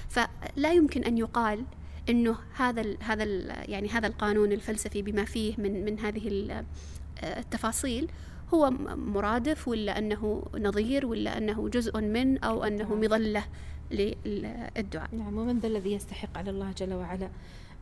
فلا 0.09 0.73
يمكن 0.73 1.05
أن 1.05 1.19
يقال 1.19 1.65
إنه 2.09 2.37
هذا 2.57 2.81
ال 2.81 2.97
هذا 3.01 3.23
ال 3.23 3.71
يعني 3.71 3.89
هذا 3.89 4.07
القانون 4.07 4.53
الفلسفي 4.53 5.03
بما 5.03 5.25
فيه 5.25 5.55
من 5.59 5.85
من 5.85 5.99
هذه 6.01 6.65
التفاصيل 7.23 8.11
هو 8.55 8.71
مرادف 8.97 9.69
ولا 9.69 9.99
أنه 9.99 10.45
نظير 10.59 11.07
ولا 11.07 11.39
أنه 11.39 11.69
جزء 11.69 12.01
من 12.01 12.39
أو 12.39 12.65
أنه 12.65 12.95
مظلة؟ 12.95 13.45
للدعاء. 13.91 15.09
نعم 15.13 15.39
ومن 15.39 15.59
ذا 15.59 15.67
الذي 15.67 15.93
يستحق 15.93 16.39
على 16.39 16.51
الله 16.51 16.73
جل 16.73 16.95
وعلا. 16.95 17.31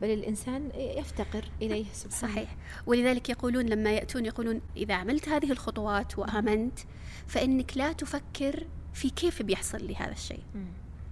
بل 0.01 0.09
الإنسان 0.09 0.69
يفتقر 0.75 1.45
إليه 1.61 1.85
سبحانه. 1.93 2.33
صحيح. 2.33 2.55
ولذلك 2.85 3.29
يقولون 3.29 3.65
لما 3.65 3.91
يأتون 3.91 4.25
يقولون 4.25 4.61
إذا 4.77 4.93
عملت 4.93 5.29
هذه 5.29 5.51
الخطوات 5.51 6.19
وآمنت 6.19 6.79
فإنك 7.27 7.77
لا 7.77 7.91
تفكر 7.91 8.67
في 8.93 9.09
كيف 9.09 9.41
بيحصل 9.41 9.87
لي 9.87 9.95
هذا 9.95 10.11
الشيء. 10.11 10.43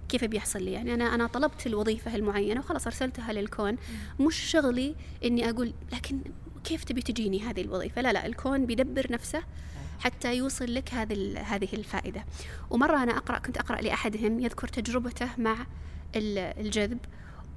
كيف 0.08 0.24
بيحصل 0.24 0.62
لي؟ 0.62 0.72
يعني 0.72 0.94
أنا 0.94 1.14
أنا 1.14 1.26
طلبت 1.26 1.66
الوظيفة 1.66 2.16
المعينة 2.16 2.60
وخلاص 2.60 2.86
أرسلتها 2.86 3.32
للكون. 3.32 3.76
مش 4.20 4.36
شغلي 4.36 4.94
إني 5.24 5.50
أقول 5.50 5.72
لكن 5.92 6.20
كيف 6.64 6.84
تبي 6.84 7.02
تجيني 7.02 7.40
هذه 7.40 7.60
الوظيفة؟ 7.60 8.02
لا 8.02 8.12
لا 8.12 8.26
الكون 8.26 8.66
بيدبر 8.66 9.12
نفسه 9.12 9.42
حتى 9.98 10.36
يوصل 10.36 10.74
لك 10.74 10.94
هذه 10.94 11.38
هذه 11.38 11.68
الفائدة. 11.72 12.24
ومرة 12.70 13.02
أنا 13.02 13.16
أقرأ 13.16 13.38
كنت 13.38 13.56
أقرأ 13.58 13.80
لأحدهم 13.80 14.40
يذكر 14.40 14.68
تجربته 14.68 15.28
مع 15.38 15.56
الجذب 16.16 16.98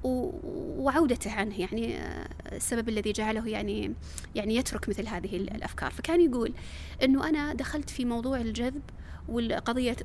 وعودته 0.03 1.31
عنه. 1.31 1.59
يعني 1.59 1.97
آه، 1.97 2.29
السبب 2.51 2.89
الذي 2.89 3.11
جعله 3.11 3.47
يعني 3.47 3.93
يعني 4.35 4.55
يترك 4.55 4.89
مثل 4.89 5.07
هذه 5.07 5.35
الأفكار. 5.37 5.91
فكان 5.91 6.21
يقول 6.21 6.53
إنه 7.03 7.29
أنا 7.29 7.53
دخلت 7.53 7.89
في 7.89 8.05
موضوع 8.05 8.41
الجذب 8.41 8.81
والقضية 9.29 9.95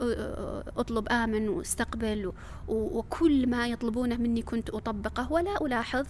أطلب 0.76 1.08
آمن 1.08 1.48
واستقبل 1.48 2.32
وكل 2.68 3.46
ما 3.46 3.68
يطلبونه 3.68 4.16
مني 4.16 4.42
كنت 4.42 4.70
أطبقه. 4.70 5.32
ولا 5.32 5.66
ألاحظ 5.66 6.06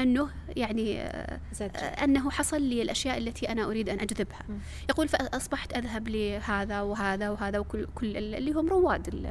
أنه 0.00 0.28
يعني 0.56 1.10
زاد. 1.52 1.76
أنه 1.76 2.30
حصل 2.30 2.62
لي 2.62 2.82
الأشياء 2.82 3.18
التي 3.18 3.48
أنا 3.48 3.64
أريد 3.64 3.88
أن 3.88 4.00
أجذبها. 4.00 4.42
م. 4.48 4.58
يقول 4.90 5.08
فأصبحت 5.08 5.76
أذهب 5.76 6.08
لهذا 6.08 6.80
وهذا 6.80 7.30
وهذا 7.30 7.58
وكل 7.58 7.86
كل 7.94 8.16
اللي 8.16 8.52
هم 8.52 8.68
رواد 8.68 9.26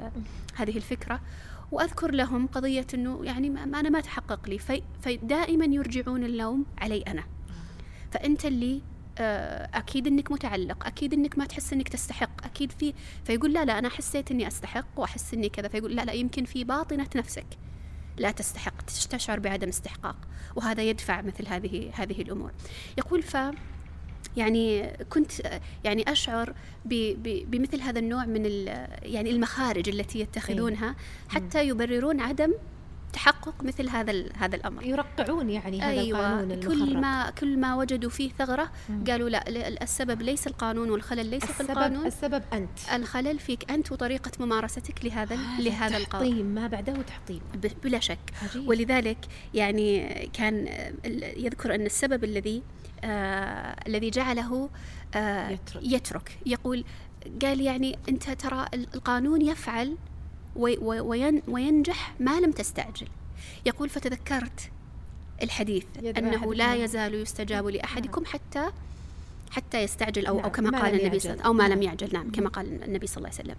هذه 0.55 0.77
الفكرة. 0.77 1.21
وأذكر 1.71 2.11
لهم 2.11 2.47
قضية 2.47 2.87
أنه 2.93 3.19
يعني 3.23 3.49
ما 3.49 3.79
أنا 3.79 3.89
ما 3.89 4.01
تحقق 4.01 4.49
لي. 4.49 4.59
في 4.59 4.81
فدائما 5.01 5.65
يرجعون 5.65 6.23
اللوم 6.23 6.65
علي 6.77 7.01
أنا. 7.01 7.23
فأنت 8.11 8.45
اللي 8.45 8.81
آه، 9.17 9.69
أكيد 9.73 10.07
أنك 10.07 10.31
متعلق 10.31 10.85
أكيد 10.85 11.13
أنك 11.13 11.37
ما 11.37 11.45
تحس 11.45 11.73
أنك 11.73 11.89
تستحق 11.89 12.45
أكيد 12.45 12.71
في 12.71 12.93
فيقول 13.23 13.53
لا 13.53 13.65
لا 13.65 13.79
أنا 13.79 13.89
حسيت 13.89 14.31
أني 14.31 14.47
أستحق 14.47 14.85
وأحس 14.97 15.33
أني 15.33 15.49
كذا. 15.49 15.67
فيقول 15.67 15.95
لا 15.95 16.05
لا 16.05 16.13
يمكن 16.13 16.45
في 16.45 16.63
باطنة 16.63 17.07
نفسك. 17.15 17.45
لا 18.17 18.31
تستحق 18.31 18.81
تشعر 19.09 19.39
بعدم 19.39 19.67
استحقاق 19.67 20.15
وهذا 20.55 20.83
يدفع 20.83 21.21
مثل 21.21 21.47
هذه 21.47 21.91
هذه 21.93 22.21
الأمور 22.21 22.51
يقول 22.97 23.21
ف 23.21 23.37
يعني 24.37 24.93
كنت 25.09 25.31
يعني 25.83 26.11
أشعر 26.11 26.53
بمثل 26.85 27.81
هذا 27.81 27.99
النوع 27.99 28.25
من 28.25 28.45
يعني 29.03 29.29
المخارج 29.31 29.89
التي 29.89 30.19
يتخذونها 30.19 30.89
إيه. 30.89 30.95
حتى 31.29 31.67
يبررون 31.67 32.19
عدم 32.19 32.53
تحقق 33.15 33.63
مثل 33.63 33.89
هذا 33.89 34.25
هذا 34.37 34.55
الأمر 34.55 34.83
يرقعون 34.83 35.49
يعني 35.49 35.81
هذا 35.81 35.89
أيوة 35.89 36.19
القانون 36.19 36.51
المخرب. 36.51 36.71
كل 36.71 36.97
ما 36.97 37.29
كل 37.29 37.57
ما 37.57 37.75
وجدوا 37.75 38.09
فيه 38.09 38.29
ثغرة 38.29 38.71
مم. 38.89 39.03
قالوا 39.07 39.29
لا 39.29 39.47
السبب 39.83 40.21
ليس 40.21 40.47
القانون 40.47 40.89
والخلل 40.89 41.25
ليس 41.25 41.45
في 41.45 41.61
القانون 41.61 42.05
السبب 42.05 42.43
أنت 42.53 42.79
الخلل 42.93 43.39
فيك 43.39 43.71
أنت 43.71 43.91
وطريقة 43.91 44.31
ممارستك 44.39 45.05
لهذا 45.05 45.37
لهذا 45.59 45.97
القانون 45.97 46.29
تحطيم 46.29 46.45
ما 46.45 46.67
بعده 46.67 46.93
تحطيم 47.01 47.41
بلا 47.83 47.99
شك 47.99 48.19
عجيب. 48.43 48.69
ولذلك 48.69 49.25
يعني 49.53 50.09
كان 50.33 50.67
يذكر 51.37 51.75
أن 51.75 51.85
السبب 51.85 52.23
الذي 52.23 52.63
آه 53.03 53.75
الذي 53.87 54.09
جعله 54.09 54.69
آه 55.15 55.49
يترك. 55.49 55.83
يترك 55.83 56.37
يقول 56.45 56.83
قال 57.41 57.61
يعني 57.61 57.99
أنت 58.09 58.29
ترى 58.29 58.65
القانون 58.73 59.41
يفعل 59.41 59.97
وينجح 61.47 62.15
ما 62.19 62.39
لم 62.39 62.51
تستعجل. 62.51 63.07
يقول 63.65 63.89
فتذكرت 63.89 64.71
الحديث 65.43 65.85
أنه 66.17 66.53
لا 66.53 66.75
يزال 66.75 67.13
يستجاب 67.13 67.67
لأحدكم 67.67 68.23
نعم. 68.23 68.31
حتى 68.33 68.71
حتى 69.51 69.83
يستعجل 69.83 70.25
أو, 70.25 70.35
نعم. 70.35 70.43
أو 70.43 70.51
كما 70.51 70.81
قال 70.81 70.99
النبي 71.01 71.19
صلى 71.19 71.41
أو 71.45 71.53
ما 71.53 71.63
لم 71.63 71.69
نعم. 71.69 71.81
يعجل. 71.81 72.13
نعم 72.13 72.31
كما 72.31 72.49
قال 72.49 72.83
النبي 72.83 73.07
صلى 73.07 73.17
الله 73.17 73.29
عليه 73.29 73.39
وسلم. 73.39 73.55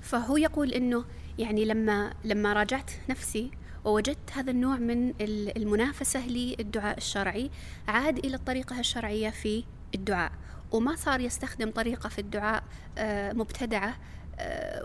فهو 0.00 0.36
يقول 0.36 0.72
أنه 0.72 1.04
يعني 1.38 1.64
لما 1.64 2.14
لما 2.24 2.52
راجعت 2.52 2.90
نفسي 3.08 3.50
ووجدت 3.84 4.32
هذا 4.32 4.50
النوع 4.50 4.76
من 4.76 5.14
المنافسة 5.56 6.28
للدعاء 6.28 6.98
الشرعي 6.98 7.50
عاد 7.88 8.18
إلى 8.18 8.36
الطريقة 8.36 8.80
الشرعية 8.80 9.30
في 9.30 9.64
الدعاء. 9.94 10.32
وما 10.72 10.96
صار 10.96 11.20
يستخدم 11.20 11.70
طريقة 11.70 12.08
في 12.08 12.18
الدعاء 12.18 12.62
آه، 12.98 13.32
مبتدعة 13.32 13.96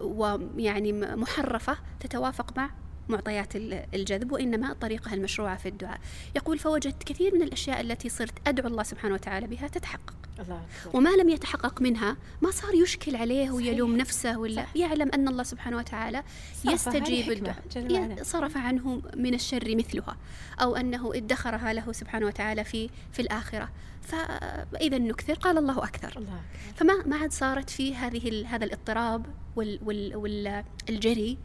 ويعني 0.01 0.93
محرفة 0.93 1.77
تتوافق 1.99 2.57
مع 2.57 2.69
معطيات 3.09 3.55
الجذب 3.93 4.31
وإنما 4.31 4.71
الطريقة 4.71 5.13
المشروعة 5.13 5.57
في 5.57 5.69
الدعاء. 5.69 5.99
يقول 6.35 6.59
فوجدت 6.59 7.03
كثير 7.03 7.35
من 7.35 7.41
الأشياء 7.41 7.81
التي 7.81 8.09
صرت 8.09 8.47
أدعو 8.47 8.67
الله 8.67 8.83
سبحانه 8.83 9.13
وتعالى 9.13 9.47
بها 9.47 9.67
تتحقق. 9.67 10.13
الله 10.39 10.61
وما 10.93 11.09
لم 11.09 11.29
يتحقق 11.29 11.81
منها 11.81 12.17
ما 12.41 12.51
صار 12.51 12.73
يشكل 12.73 13.15
عليه 13.15 13.51
ويلوم 13.51 13.97
نفسه 13.97 14.39
ولا 14.39 14.61
صح. 14.61 14.75
يعلم 14.75 15.09
أن 15.13 15.27
الله 15.27 15.43
سبحانه 15.43 15.77
وتعالى 15.77 16.23
يستجيب 16.65 17.31
الدعاء. 17.31 18.23
صرف 18.23 18.57
عنه 18.57 19.01
من 19.15 19.33
الشر 19.33 19.75
مثلها 19.75 20.17
أو 20.61 20.75
أنه 20.75 21.11
ادخرها 21.15 21.73
له 21.73 21.91
سبحانه 21.91 22.25
وتعالى 22.25 22.63
في 22.63 22.89
في 23.11 23.21
الآخرة. 23.21 23.69
فإذا 24.01 24.97
نكثر 24.97 25.33
قال 25.33 25.57
الله 25.57 25.83
أكثر. 25.83 26.17
الله 26.17 26.41
فما 26.75 27.03
ما 27.05 27.15
عاد 27.15 27.31
صارت 27.31 27.69
في 27.69 27.95
هذه 27.95 28.45
هذا 28.47 28.65
الاضطراب 28.65 29.25
وال 29.55 29.79
وال 29.83 30.63
والجري 30.89 31.37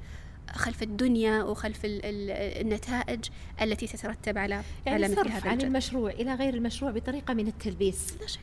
خلف 0.52 0.82
الدنيا 0.82 1.42
وخلف 1.42 1.80
النتائج 1.84 3.24
التي 3.62 3.86
تترتب 3.86 4.38
على 4.38 4.62
يعني 4.86 5.04
على 5.04 5.14
مثل 5.14 5.28
هذا 5.28 5.50
عن 5.50 5.60
المشروع 5.60 6.10
إلى 6.10 6.34
غير 6.34 6.54
المشروع 6.54 6.90
بطريقة 6.90 7.34
من 7.34 7.46
التلبيس. 7.46 8.16
لا 8.20 8.26
شك 8.26 8.40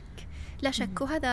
لا 0.62 0.70
شك. 0.70 1.00
وهذا 1.00 1.28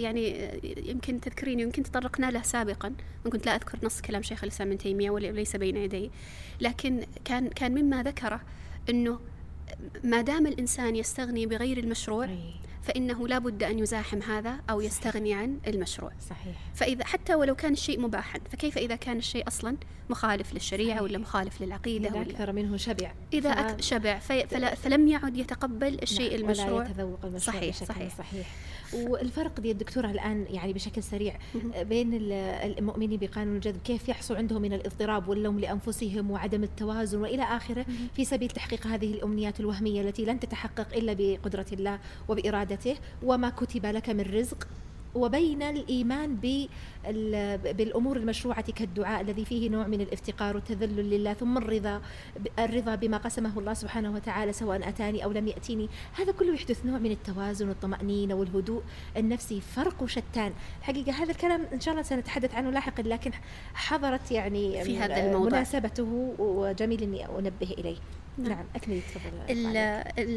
يعني 0.00 0.50
يمكن 0.90 1.20
تذكرين 1.20 1.60
يمكن 1.60 1.82
تطرقنا 1.82 2.30
له 2.30 2.42
سابقا. 2.42 2.94
كنت 3.32 3.46
لا 3.46 3.54
أذكر 3.54 3.78
نص 3.82 4.00
كلام 4.00 4.22
شيخ 4.22 4.44
الإسلام 4.44 4.68
ابن 4.68 4.78
تيمية 4.78 5.10
وليس 5.10 5.56
بين 5.56 5.76
يدي. 5.76 6.10
لكن 6.60 7.06
كان 7.24 7.48
كان 7.48 7.74
مما 7.74 8.02
ذكره 8.02 8.40
أنه 8.90 9.20
ما 10.04 10.20
دام 10.20 10.46
الإنسان 10.46 10.96
يستغني 10.96 11.46
بغير 11.46 11.78
المشروع 11.78 12.28
فإنه 12.82 13.28
لا 13.28 13.38
بد 13.38 13.62
أن 13.62 13.78
يزاحم 13.78 14.22
هذا 14.22 14.60
أو 14.70 14.80
يستغني 14.80 15.34
عن 15.34 15.58
المشروع 15.66 16.12
صحيح 16.30 16.56
فإذا 16.74 17.04
حتى 17.04 17.34
ولو 17.34 17.54
كان 17.54 17.72
الشيء 17.72 18.00
مباحا 18.00 18.38
فكيف 18.50 18.78
إذا 18.78 18.96
كان 18.96 19.16
الشيء 19.16 19.48
أصلا 19.48 19.76
مخالف 20.10 20.54
للشريعة 20.54 20.96
صحيح. 20.96 21.02
ولا 21.02 21.18
مخالف 21.18 21.62
للعقيدة 21.62 22.08
إذا 22.08 22.18
ولا 22.18 22.30
أكثر 22.30 22.52
منه 22.52 22.76
شبع 22.76 23.12
إذا 23.32 23.76
ف... 23.76 23.80
شبع 23.80 24.18
في... 24.18 24.46
فلا... 24.46 24.74
فلم 24.74 25.08
يعد 25.08 25.36
يتقبل 25.36 25.98
الشيء 26.02 26.30
نعم. 26.30 26.44
المشروع 26.44 26.72
ولا 26.72 26.90
يتذوق 26.90 27.24
المشروع 27.24 27.56
صحيح 27.56 27.74
بشكل 27.74 27.86
صحيح, 27.86 28.16
صحيح. 28.18 28.46
والفرق 28.94 29.60
دي 29.60 29.70
الدكتورة 29.70 30.10
الآن 30.10 30.46
يعني 30.50 30.72
بشكل 30.72 31.02
سريع 31.02 31.36
بين 31.82 32.10
المؤمنين 32.78 33.18
بقانون 33.18 33.56
الجذب 33.56 33.80
كيف 33.84 34.08
يحصل 34.08 34.36
عندهم 34.36 34.62
من 34.62 34.72
الاضطراب 34.72 35.28
واللوم 35.28 35.60
لأنفسهم 35.60 36.30
وعدم 36.30 36.62
التوازن 36.62 37.20
وإلى 37.20 37.42
آخره 37.42 37.86
في 38.14 38.24
سبيل 38.24 38.48
تحقيق 38.48 38.86
هذه 38.86 39.14
الأمنيات 39.14 39.60
الوهمية 39.60 40.02
التي 40.02 40.24
لن 40.24 40.40
تتحقق 40.40 40.96
إلا 40.96 41.12
بقدرة 41.18 41.66
الله 41.72 41.98
وبإرادته 42.28 42.96
وما 43.22 43.50
كتب 43.50 43.86
لك 43.86 44.10
من 44.10 44.20
رزق. 44.20 44.68
وبين 45.14 45.62
الإيمان 45.62 46.36
بالأمور 47.76 48.16
المشروعة 48.16 48.72
كالدعاء 48.72 49.20
الذي 49.20 49.44
فيه 49.44 49.70
نوع 49.70 49.86
من 49.86 50.00
الافتقار 50.00 50.56
والتذلل 50.56 51.10
لله 51.10 51.32
ثم 51.32 51.58
الرضا 51.58 52.02
الرضا 52.58 52.94
بما 52.94 53.16
قسمه 53.16 53.58
الله 53.58 53.74
سبحانه 53.74 54.14
وتعالى 54.14 54.52
سواء 54.52 54.88
أتاني 54.88 55.24
أو 55.24 55.32
لم 55.32 55.48
يأتيني. 55.48 55.88
هذا 56.12 56.32
كله 56.32 56.54
يحدث 56.54 56.86
نوع 56.86 56.98
من 56.98 57.10
التوازن 57.10 57.68
والطمأنينة 57.68 58.34
والهدوء 58.34 58.82
النفسي 59.16 59.60
فرق 59.60 60.06
شتان. 60.06 60.52
الحقيقة 60.78 61.12
هذا 61.12 61.30
الكلام 61.30 61.66
إن 61.72 61.80
شاء 61.80 61.92
الله 61.92 62.02
سنتحدث 62.02 62.54
عنه 62.54 62.70
لاحقا 62.70 63.02
لكن 63.02 63.30
حضرت 63.74 64.30
يعني 64.30 64.84
في 64.84 64.98
هذا 64.98 65.26
الموضوع. 65.26 65.48
مناسبته 65.48 66.34
وجميل 66.38 67.02
أني 67.02 67.26
أنبه 67.26 67.70
إليه. 67.78 67.96
نعم, 68.38 68.48
نعم 68.48 68.64
أكملي 68.76 69.00
تفضل 69.00 69.56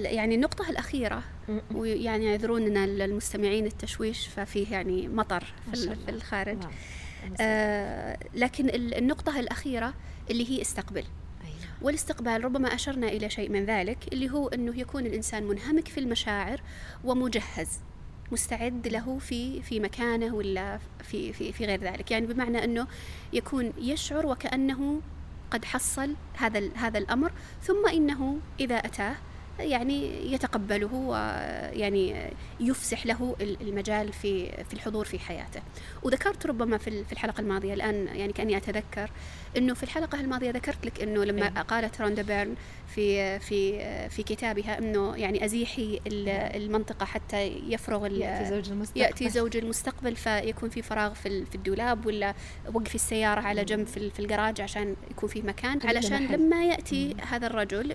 يعني 0.05 0.36
النقطة 0.36 0.69
الأخيرة 0.69 1.23
ويعني 1.75 2.25
يعذروننا 2.25 2.84
المستمعين 2.86 3.65
التشويش 3.65 4.27
ففيه 4.27 4.71
يعني 4.71 5.08
مطر 5.08 5.43
في, 5.73 5.95
في 5.95 6.10
الخارج. 6.12 6.58
نعم. 6.58 6.71
آه 7.39 8.17
لكن 8.34 8.69
النقطة 8.73 9.39
الأخيرة 9.39 9.93
اللي 10.31 10.49
هي 10.49 10.62
استقبل 10.62 11.03
أيوة. 11.43 11.55
والاستقبال 11.81 12.45
ربما 12.45 12.75
أشرنا 12.75 13.08
إلى 13.08 13.29
شيء 13.29 13.49
من 13.49 13.65
ذلك 13.65 13.97
اللي 14.13 14.29
هو 14.29 14.47
أنه 14.47 14.79
يكون 14.79 15.05
الإنسان 15.05 15.43
منهمك 15.43 15.88
في 15.88 15.99
المشاعر 15.99 16.62
ومجهز 17.03 17.79
مستعد 18.31 18.88
له 18.88 19.19
في 19.19 19.62
في 19.62 19.79
مكانه 19.79 20.36
ولا 20.36 20.79
في 21.03 21.34
في 21.34 21.53
في 21.53 21.65
غير 21.65 21.81
ذلك. 21.81 22.12
يعني 22.12 22.25
بمعنى 22.25 22.63
إنه 22.63 22.88
يكون 23.34 23.73
يشعر 23.77 24.25
وكأنه 24.25 25.01
قد 25.51 25.65
حصل 25.65 26.15
هذا 26.34 26.69
هذا 26.75 26.97
الأمر 26.97 27.31
ثم 27.63 27.88
إنه 27.88 28.39
إذا 28.60 28.75
أتاه 28.75 29.15
يعني 29.60 30.31
يتقبله 30.34 30.93
ويعني 30.93 32.31
يفسح 32.60 33.05
له 33.05 33.36
المجال 33.41 34.13
في 34.13 34.63
في 34.63 34.73
الحضور 34.73 35.05
في 35.05 35.19
حياته. 35.19 35.62
وذكرت 36.03 36.45
ربما 36.45 36.77
في 36.77 37.12
الحلقة 37.12 37.41
الماضية 37.41 37.73
الآن 37.73 38.08
يعني 38.08 38.34
كأني 38.34 38.58
أتذكر 38.58 39.10
إنه 39.58 39.74
في 39.74 39.84
الحلقة 39.84 40.20
الماضيه 40.20 40.52
ذكرت 40.52 40.86
لك 40.86 41.02
إنه 41.02 41.24
لما 41.24 41.46
إيه. 41.46 41.62
قالت 41.62 42.02
روندا 42.02 42.22
بيرن 42.22 42.56
في 42.96 43.39
في 43.39 43.80
في 44.10 44.24
كتابها 44.24 44.78
إنه 44.78 45.15
يعني 45.15 45.46
أزيحي 45.46 46.00
المنطقة 46.56 47.06
حتى 47.06 47.41
يفرغ 47.68 48.08
يأتي 48.08 48.50
زوج 48.50 48.70
المستقبل. 48.70 49.02
يأتي 49.02 49.30
زوج 49.30 49.58
المستقبل 49.58 50.15
فيكون 50.15 50.70
في 50.70 50.82
فراغ 50.82 51.13
في 51.13 51.46
في 51.46 51.56
الدولاب 51.56 52.06
ولا 52.06 52.34
وقفي 52.74 52.96
السيارة 52.96 53.41
على 53.41 53.65
جنب 53.65 53.88
في, 53.88 54.10
في 54.10 54.20
الجراج 54.20 54.62
عشان 54.62 54.96
يكون 55.12 55.30
في 55.30 55.41
مكان 55.41 55.80
علشان 55.84 56.28
لما 56.28 56.65
يأتي 56.65 57.15
هذا 57.28 57.48
الرجل 57.48 57.94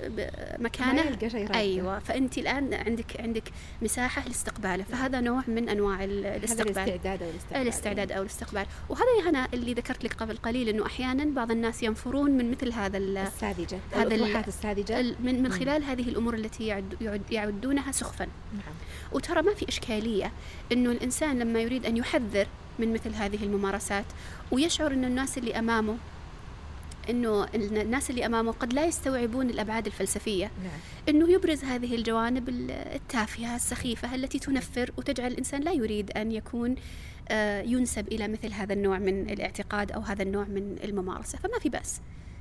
مكانه 0.59 1.03
رده. 1.03 1.55
أيوه 1.55 1.99
فأنت 1.99 2.39
الآن 2.39 2.75
عندك 2.75 3.21
عندك 3.21 3.45
مساحة 3.83 4.29
لاستقباله 4.29 4.85
فهذا 4.85 5.21
نوع 5.21 5.43
من 5.49 5.69
أنواع 5.69 6.05
الاستقبال. 6.05 6.79
الاستعداد 6.79 7.23
أو 7.23 7.31
الاستقبال. 7.31 7.63
الاستعداد 7.63 8.13
أو 8.13 8.23
الاستقبال. 8.23 8.67
وهذا 8.89 9.05
يا 9.25 9.31
هنا 9.31 9.49
اللي 9.55 9.75
ذكرت 9.75 10.05
لك 10.05 10.15
قبل 10.15 10.37
قليل 10.37 10.69
إنه 10.69 10.87
أحيانا 10.87 11.25
بعض 11.25 11.50
الناس 11.53 11.83
ينفرون 11.83 12.31
من 12.31 12.51
مثل 12.51 12.73
هذا 12.73 12.99
ال- 12.99 13.19
الساذجة 13.19 13.79
هذا 13.93 14.03
ال- 14.03 14.13
الاطروحات 14.13 14.49
الساذجة. 14.49 15.01
ال- 15.01 15.15
من 15.23 15.43
من. 15.43 15.53
خلال 15.53 15.85
هذه 15.85 16.03
الأمور 16.09 16.35
التي 16.35 16.67
يعد 16.67 16.95
يعد 17.01 17.23
يعدونها 17.31 17.93
سخفا. 17.93 18.25
نعم. 18.55 18.75
وترى 19.13 19.43
ما 19.43 19.55
في 19.55 19.69
إشكالية 19.69 20.33
أنه 20.73 20.91
الإنسان 20.91 21.39
لما 21.39 21.61
يريد 21.61 21.87
أن 21.87 21.97
يحذر 21.97 22.47
من 22.79 22.93
مثل 22.93 23.15
هذه 23.15 23.45
الممارسات 23.45 24.05
ويشعر 24.51 24.93
أن 24.93 25.05
الناس 25.05 25.39
اللي 25.39 25.59
أمامه 25.59 25.97
أنه 27.11 27.47
الناس 27.55 28.11
اللي 28.11 28.27
أمامه 28.27 28.53
قد 28.53 28.73
لا 28.73 28.85
يستوعبون 28.87 29.51
الأبعاد 29.51 29.87
الفلسفية. 29.87 30.45
نعم. 30.63 30.73
أنه 31.09 31.33
يبرز 31.33 31.65
هذه 31.65 31.95
الجوانب 31.95 32.49
التافهة 32.95 33.57
السخيفة 33.57 34.15
التي 34.15 34.39
تنفر 34.39 34.91
وتجعل 34.97 35.27
الإنسان 35.33 35.61
لا 35.61 35.73
يريد 35.73 36.11
أن 36.11 36.33
يكون 36.33 36.75
ينسب 37.67 38.09
إلى 38.09 38.29
مثل 38.29 38.53
هذا 38.53 38.73
النوع 38.73 38.99
من 38.99 39.31
الاعتقاد 39.31 39.93
أو 39.93 40.01
هذا 40.01 40.23
النوع 40.23 40.45
من 40.45 40.77
الممارسة 40.85 41.39
فما 41.39 41.59
في 41.59 41.69
بأس. 41.69 42.01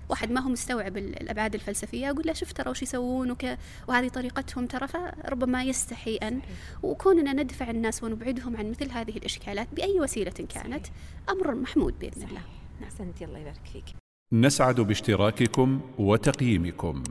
واحد 0.10 0.32
ما 0.32 0.42
هو 0.42 0.50
مستوعب 0.50 0.98
ال- 0.98 1.22
الأبعاد 1.22 1.54
الفلسفية 1.54 2.10
أقول 2.10 2.24
له 2.28 2.34
شوف 2.34 2.52
ترى 2.54 2.70
وش 2.70 2.82
يسوون 2.82 3.32
وك... 3.32 3.46
وهذه 3.88 4.08
طريقتهم 4.08 4.66
ترى 4.66 4.88
فربما 4.88 5.64
يستحي 5.64 6.16
أن 6.16 6.42
وكوننا 6.84 7.34
ندفع 7.34 7.70
الناس 7.70 8.04
ونبعدهم 8.04 8.58
عن 8.58 8.70
مثل 8.70 8.92
هذه 8.92 9.18
الإشكالات 9.18 9.68
بأي 9.74 10.00
وسيلة 10.00 10.32
كانت 10.32 10.88
أمر 11.30 11.56
محمود 11.56 12.00
بإذن 12.00 12.24
الله. 12.24 12.42
صحيح. 12.42 12.44
احسنت 12.84 13.22
الله 13.22 13.40
يبارك 13.40 13.66
فيك. 13.74 13.86
نسعد 14.34 14.80
باشتراككم 14.82 15.82
وتقييمكم. 15.98 17.04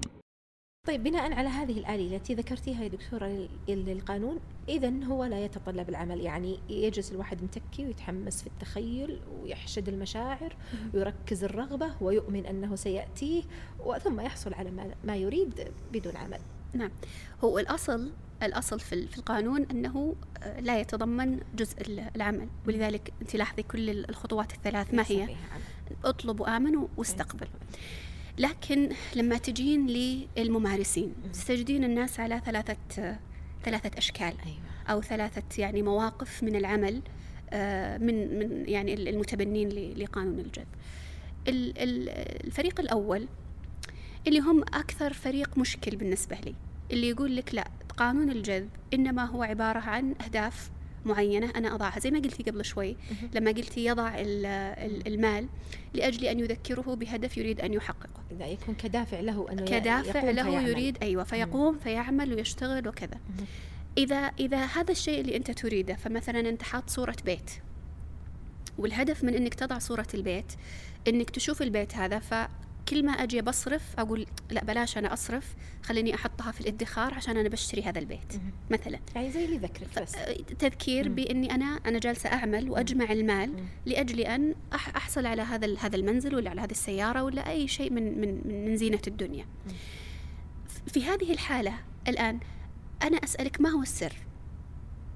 طيب 0.86 1.02
بناء 1.02 1.32
على 1.32 1.48
هذه 1.48 1.78
الآلية 1.78 2.16
التي 2.16 2.34
ذكرتيها 2.34 2.82
يا 2.82 2.88
دكتورة 2.88 3.26
لل- 3.26 3.48
للقانون 3.86 4.40
إذا 4.68 5.04
هو 5.04 5.24
لا 5.24 5.44
يتطلب 5.44 5.88
العمل 5.88 6.20
يعني 6.20 6.58
يجلس 6.68 7.12
الواحد 7.12 7.42
متكي 7.42 7.86
ويتحمس 7.86 8.40
في 8.42 8.46
التخيل 8.46 9.20
ويحشد 9.42 9.88
المشاعر 9.88 10.56
ويركز 10.94 11.44
الرغبة 11.44 11.90
ويؤمن 12.00 12.46
أنه 12.46 12.76
سيأتيه 12.76 13.42
وثم 13.80 14.20
يحصل 14.20 14.54
على 14.54 14.70
ما, 14.70 14.94
ما 15.04 15.16
يريد 15.16 15.68
بدون 15.92 16.16
عمل. 16.16 16.40
نعم. 16.74 16.90
هو 17.44 17.58
الاصل 17.58 18.10
الأصل 18.42 18.80
في 18.80 18.92
ال- 18.94 19.08
في 19.08 19.18
القانون 19.18 19.62
أنه 19.62 20.14
آه، 20.42 20.60
لا 20.60 20.80
يتضمن 20.80 21.40
جزء 21.56 21.80
ال- 21.80 22.10
العمل 22.16 22.48
ولذلك 22.66 23.12
أنت 23.22 23.36
لاحظي 23.36 23.62
كل 23.62 23.90
ال- 23.90 24.08
الخطوات 24.10 24.52
الثلاث 24.52 24.94
ما 24.94 25.02
ليس 25.02 25.12
هي؟ 25.12 25.26
فيها 25.26 25.36
عمل. 25.52 25.96
اطلب 26.04 26.40
وامن 26.40 26.88
واستقبل. 26.96 27.48
لكن 28.38 28.88
لما 29.16 29.38
تجين 29.38 29.86
للممارسين 30.36 31.14
تستجدين 31.32 31.84
الناس 31.84 32.20
على 32.20 32.40
ثلاثة 32.46 32.76
ثلاثة 33.64 33.98
أشكال 33.98 34.34
أيوة 34.46 34.58
أو 34.90 35.02
ثلاثة 35.02 35.42
يعني 35.62 35.82
مواقف 35.82 36.42
من 36.42 36.56
العمل 36.56 37.02
آه، 37.50 37.98
من 37.98 38.38
من 38.38 38.68
يعني 38.68 38.94
المتبنين 38.94 39.68
لقانون 39.98 40.38
الجذب. 40.38 40.66
ال- 41.48 41.78
ال- 41.78 42.08
الفريق 42.46 42.80
الأول 42.80 43.28
اللي 44.26 44.38
هم 44.40 44.62
أكثر 44.62 45.12
فريق 45.12 45.58
مشكل 45.58 45.96
بالنسبة 45.96 46.36
لي 46.46 46.54
اللي 46.90 47.08
يقول 47.08 47.36
لك 47.36 47.54
لا 47.54 47.64
قانون 47.96 48.30
الجذب 48.30 48.68
إنما 48.94 49.24
هو 49.24 49.42
عبارة 49.42 49.78
عن 49.78 50.14
أهداف 50.24 50.70
معينة 51.08 51.50
أنا 51.56 51.74
أضعها 51.74 52.00
زي 52.00 52.10
ما 52.10 52.18
قلتي 52.18 52.42
قبل 52.42 52.64
شوي. 52.64 52.96
لما 53.34 53.50
قلتي 53.50 53.84
يضع 53.84 54.08
ال- 54.20 54.46
ال- 54.46 55.06
المال 55.14 55.48
لأجل 55.94 56.24
أن 56.26 56.38
يذكره 56.40 56.94
بهدف 56.94 57.38
يريد 57.38 57.60
أن 57.60 57.72
يحققه 57.74 58.20
إذا 58.30 58.46
يكون 58.46 58.74
كدافع 58.74 59.20
له 59.20 59.46
أنه 59.52 59.64
كدافع 59.64 60.18
يقوم 60.20 60.30
له 60.30 60.42
فيعمل. 60.42 60.68
يريد 60.68 60.98
أيوة 61.02 61.24
فيقوم 61.24 61.78
فيعمل 61.78 62.34
ويشتغل 62.34 62.88
وكذا. 62.88 63.18
إذا 63.98 64.16
إذا 64.16 64.64
هذا 64.64 64.92
الشيء 64.92 65.20
اللي 65.20 65.36
أنت 65.36 65.50
تريده 65.50 65.94
فمثلا 65.94 66.40
أنت 66.48 66.62
حاط 66.62 66.90
صورة 66.90 67.16
بيت 67.24 67.50
والهدف 68.78 69.24
من 69.24 69.34
أنك 69.34 69.54
تضع 69.54 69.78
صورة 69.78 70.06
البيت 70.14 70.52
أنك 71.08 71.30
تشوف 71.30 71.62
البيت 71.62 71.94
هذا 71.96 72.18
فكل 72.88 73.06
ما 73.06 73.12
أجي 73.12 73.42
بصرف 73.42 73.82
أقول 73.98 74.26
لا 74.50 74.64
بلاش 74.64 74.98
أنا 74.98 75.12
أصرف 75.12 75.54
خليني 75.82 76.14
أحطها 76.14 76.52
في 76.52 76.60
الادخار 76.60 77.14
عشان 77.14 77.36
أنا 77.36 77.48
بشتري 77.48 77.82
هذا 77.82 77.98
البيت. 77.98 78.32
مثلا 78.70 78.98
يعني 79.14 79.30
زي 79.32 79.44
اللي 79.44 79.58
ذكرك 79.58 80.02
بس 80.02 80.12
تذكير 80.58 81.08
مم. 81.08 81.14
بإني 81.14 81.54
أنا 81.54 81.64
أنا 81.86 81.98
جالسة 81.98 82.32
أعمل 82.32 82.70
وأجمع 82.70 83.12
المال 83.12 83.50
مم. 83.52 83.66
لأجل 83.86 84.20
أن 84.20 84.54
أحصل 84.74 85.26
على 85.26 85.42
هذا 85.42 85.78
هذا 85.78 85.96
المنزل 85.96 86.34
ولا 86.34 86.50
على 86.50 86.60
هذه 86.60 86.70
السيارة 86.70 87.22
ولا 87.22 87.50
أي 87.50 87.68
شيء 87.68 87.92
من 87.92 88.20
من 88.20 88.40
من- 88.44 88.64
من 88.64 88.76
زينة 88.76 89.00
الدنيا. 89.06 89.44
مم. 89.66 89.72
في 90.86 91.04
هذه 91.04 91.32
الحالة 91.32 91.74
الآن 92.08 92.40
أنا 93.02 93.16
أسألك 93.16 93.60
ما 93.60 93.68
هو 93.70 93.82
السر؟ 93.82 94.12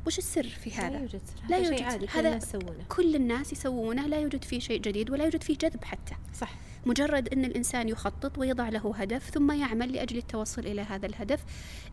وش 0.06 0.18
السر 0.18 0.42
في 0.48 0.70
لا 0.70 0.88
هذا؟ 0.88 0.98
يوجد 0.98 1.20
سر. 1.26 1.42
لا 1.50 1.56
يوجد 1.56 1.76
شيء 1.76 1.84
عادي 1.84 2.06
كل 2.06 2.18
هذا 2.26 2.40
كل 2.88 3.14
الناس 3.16 3.52
يسوونه 3.52 4.06
لا 4.06 4.20
يوجد 4.20 4.44
فيه 4.44 4.58
شيء 4.58 4.80
جديد 4.80 5.10
ولا 5.10 5.24
يوجد 5.24 5.42
فيه 5.42 5.56
جذب 5.58 5.84
حتى. 5.84 6.14
صح 6.34 6.54
مجرد 6.86 7.28
أن 7.28 7.44
الإنسان 7.44 7.88
يخطط 7.88 8.38
ويضع 8.38 8.68
له 8.68 8.94
هدف 8.96 9.30
ثم 9.30 9.52
يعمل 9.52 9.92
لأجل 9.92 10.16
التوصل 10.16 10.60
إلى 10.66 10.80
هذا 10.82 11.06
الهدف. 11.06 11.44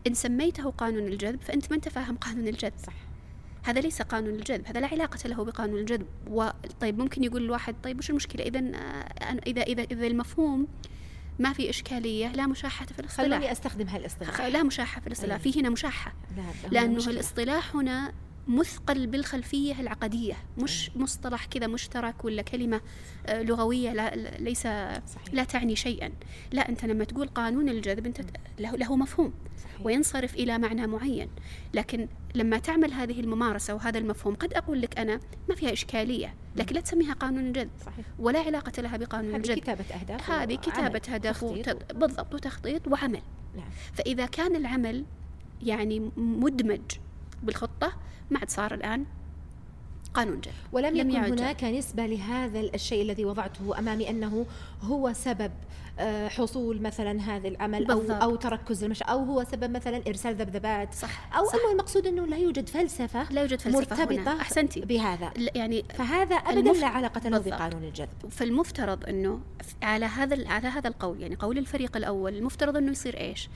إن 0.06 0.14
سميته 0.14 0.70
قانون 0.70 1.06
الجذب 1.06 1.40
فأنت 1.40 1.70
ما 1.70 1.76
أنت 1.76 1.88
فاهم 1.88 2.16
قانون 2.16 2.48
الجذب؟ 2.48 2.72
صح. 2.86 2.92
هذا 3.62 3.80
ليس 3.80 4.02
قانون 4.02 4.34
الجذب 4.34 4.66
هذا 4.66 4.80
لا 4.80 4.86
علاقة 4.86 5.28
له 5.28 5.44
بقانون 5.44 5.78
الجذب. 5.78 6.06
وطيب 6.26 6.98
ممكن 6.98 7.24
يقول 7.24 7.44
الواحد 7.44 7.74
طيب 7.82 7.98
وش 7.98 8.10
المشكلة؟ 8.10 8.44
إذا 8.44 8.58
إذا 9.46 9.62
إذا 9.62 9.82
إذا 9.82 10.06
المفهوم 10.06 10.66
ما 11.38 11.52
في 11.52 11.70
إشكالية 11.70 12.32
لا 12.32 12.46
مشاحة 12.46 12.86
في 12.86 12.92
خلوني 13.08 13.36
الاصطلاح 13.36 13.50
استخدم 13.50 13.88
هالإصطلاح. 13.88 14.30
خ- 14.30 14.40
لا 14.40 14.62
مشاحة 14.62 15.00
في 15.00 15.06
الاصطلاح. 15.06 15.30
أيوة. 15.40 15.52
في 15.52 15.60
هنا 15.60 15.70
مشاحة. 15.70 16.12
لا 16.36 16.42
هو 16.42 16.70
لأنه 16.72 16.96
مشكلة. 16.96 17.14
الاصطلاح 17.14 17.76
هنا 17.76 18.12
مثقل 18.48 19.06
بالخلفية 19.06 19.80
العقدية 19.80 20.34
مش 20.58 20.90
مصطلح 20.96 21.44
كذا 21.44 21.66
مشترك 21.66 22.24
ولا 22.24 22.42
كلمة 22.42 22.80
آه، 23.26 23.42
لغوية 23.42 23.92
لا 23.92 24.16
ليس 24.38 24.62
صحيح. 24.62 25.24
لا 25.32 25.44
تعني 25.44 25.76
شيئا. 25.76 26.12
لا 26.52 26.68
أنت 26.68 26.84
لما 26.84 27.04
تقول 27.04 27.28
قانون 27.28 27.68
الجذب 27.68 28.06
أنت 28.06 28.20
له, 28.58 28.76
له 28.76 28.96
مفهوم 28.96 29.32
صحيح. 29.62 29.86
وينصرف 29.86 30.34
إلى 30.34 30.58
معنى 30.58 30.86
معين. 30.86 31.28
لكن 31.74 32.08
لما 32.34 32.58
تعمل 32.58 32.92
هذه 32.92 33.20
الممارسة 33.20 33.74
وهذا 33.74 33.98
المفهوم 33.98 34.34
قد 34.34 34.54
أقول 34.54 34.80
لك 34.80 34.98
أنا 34.98 35.20
ما 35.48 35.54
فيها 35.54 35.72
إشكالية 35.72 36.34
لكن 36.56 36.74
لا 36.74 36.80
تسميها 36.80 37.12
قانون 37.12 37.46
الجذب 37.46 37.70
صحيح. 37.86 38.04
ولا 38.18 38.40
علاقة 38.40 38.82
لها 38.82 38.96
بقانون 38.96 39.30
هذه 39.30 39.36
الجذب 39.36 39.58
كتابة 39.58 39.84
أهداف 40.00 40.30
هذه 40.30 40.54
كتابة 40.54 41.34
وت... 41.42 41.94
بالضبط 41.94 42.34
وتخطيط 42.34 42.88
وعمل. 42.88 43.22
نعم. 43.56 43.70
فإذا 43.92 44.26
كان 44.26 44.56
العمل 44.56 45.04
يعني 45.62 46.10
مدمج 46.16 46.80
بالخطة 47.42 47.92
ما 48.30 48.38
عاد 48.38 48.50
صار 48.50 48.74
الآن 48.74 49.04
قانون 50.14 50.40
جذب 50.40 50.54
ولم 50.72 50.96
لم 50.96 51.10
يكن. 51.10 51.38
هناك 51.38 51.64
نسبة 51.64 52.06
لهذا 52.06 52.60
الشيء 52.60 53.02
الذي 53.02 53.24
وضعته 53.24 53.78
أمامي 53.78 54.10
أنه 54.10 54.46
هو 54.82 55.12
سبب 55.12 55.52
آه، 55.98 56.28
حصول 56.28 56.82
مثلا 56.82 57.20
هذا 57.20 57.48
العمل 57.48 57.90
أو 57.90 57.98
بالضبط. 57.98 58.22
أو 58.22 58.36
تركز 58.36 58.84
المشي 58.84 59.04
أو 59.04 59.24
هو 59.24 59.44
سبب 59.44 59.70
مثلا 59.70 60.02
إرسال 60.08 60.34
ذبذبات 60.34 60.94
صح 60.94 61.36
أو 61.36 61.46
صح. 61.46 61.54
أنه 61.54 61.72
المقصود 61.72 62.06
أنه 62.06 62.26
لا 62.26 62.36
يوجد 62.36 62.68
فلسفة 62.68 63.32
لا 63.32 63.40
يوجد 63.40 63.60
فلسفة 63.60 63.78
مرتبطة 63.78 64.32
هنا. 64.32 64.40
أحسنتي 64.40 64.80
بهذا 64.80 65.32
يعني 65.54 65.84
فهذا 65.94 66.36
أبدا 66.36 66.72
لا 66.72 66.86
علاقة 66.86 67.28
له. 67.28 67.38
بقانون 67.38 67.84
الجذب 67.84 68.28
فالمفترض 68.30 69.08
أنه 69.08 69.40
على 69.82 70.06
هذا 70.06 70.48
على 70.48 70.68
هذا 70.68 70.88
القول 70.88 71.20
يعني 71.20 71.34
قول 71.34 71.58
الفريق 71.58 71.96
الأول 71.96 72.36
المفترض 72.36 72.76
أنه 72.76 72.90
يصير 72.90 73.20
إيش؟ 73.20 73.48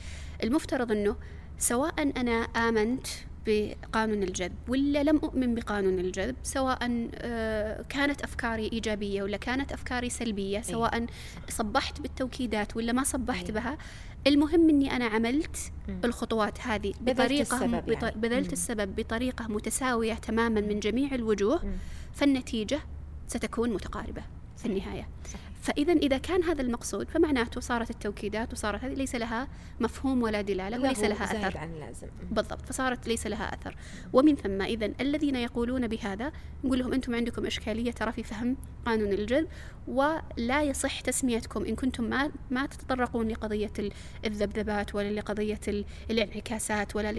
المفترض 0.43 0.93
أنه 0.93 1.17
سواء 1.59 2.13
أنا 2.17 2.33
آمنت 2.43 3.07
بقانون 3.47 4.23
الجذب 4.23 4.53
ولا 4.69 5.03
لم 5.03 5.17
أؤمن 5.17 5.55
بقانون 5.55 5.99
الجذب 5.99 6.37
سواء 6.43 7.09
آه، 7.15 7.83
كانت 7.89 8.23
أفكاري 8.23 8.71
إيجابية 8.73 9.23
ولا 9.23 9.37
كانت 9.37 9.73
أفكاري 9.73 10.11
سلبية 10.11 10.61
سواء 10.61 11.07
صبحت 11.49 12.01
بالتوكيدات 12.01 12.77
ولا 12.77 12.93
ما 12.93 13.03
صبحت 13.05 13.45
أيوة. 13.51 13.61
بها 13.61 13.79
المهم 14.27 14.69
إني 14.69 14.97
أنا 14.97 15.05
عملت. 15.05 15.57
الخطوات 16.05 16.61
هذه 16.61 16.95
بذلت 17.01 17.21
بطريقة 17.21 17.43
السبب 17.57 17.87
بط- 17.87 18.03
يعني. 18.03 18.17
بذلت 18.21 18.47
مم. 18.47 18.53
السبب 18.53 18.97
بطريقة 18.97 19.49
متساوية 19.49 20.15
تماما 20.15 20.61
من 20.61 20.81
جميع 20.81 21.15
الوجوه 21.15 21.65
مم. 21.65 21.73
فالنتيجة 22.15 22.81
ستكون 23.29 23.71
متقاربة 23.71 24.23
في 24.57 24.67
النهاية 24.67 25.09
صحيح. 25.25 25.41
فإذا 25.65 25.93
إذا 25.93 26.19
كان 26.19 26.43
هذا 26.43 26.63
المقصود 26.63 27.09
فمعناته 27.11 27.61
صارت 27.61 27.91
التوكيدات 27.91 28.53
وصارت 28.53 28.85
هذه 28.85 28.95
ليس 28.95 29.15
لها 29.15 29.49
مفهوم 29.81 30.23
ولا 30.23 30.41
دلالة 30.41 30.81
وليس 30.81 31.01
له 31.01 31.09
لها 31.09 31.25
أثر. 31.49 31.59
عن 31.59 31.71
اللازم. 31.75 32.07
بالضبط 32.31 32.67
فصارت 32.67 33.09
ليس 33.09 33.27
لها 33.27 33.55
أثر. 33.55 33.77
ومن 34.13 34.37
ثم 34.37 34.63
إذا 34.63 34.93
الذين 35.01 35.37
يقولون 35.37 35.87
بهذا 35.89 36.33
نقول 36.65 36.79
لهم 36.79 36.93
أنتم 36.93 37.15
عندكم 37.15 37.47
إشكالية 37.47 37.91
ترى 37.91 38.13
في 38.13 38.23
فهم 38.23 38.57
قانون 38.87 39.13
الجذب 39.13 39.49
ولا 39.89 40.63
يصح 40.63 41.01
تسميتكم 41.01 41.65
إن 41.65 41.75
كنتم 41.77 42.05
ما 42.05 42.31
ما 42.51 42.67
تتطرقون 42.67 43.29
لقضية 43.29 43.73
ال- 43.79 43.93
الذبذبات 44.25 44.95
ولا 44.95 45.11
لقضية 45.11 45.61
ال- 45.69 45.85
الانعكاسات 46.11 46.97
ولا 46.97 47.13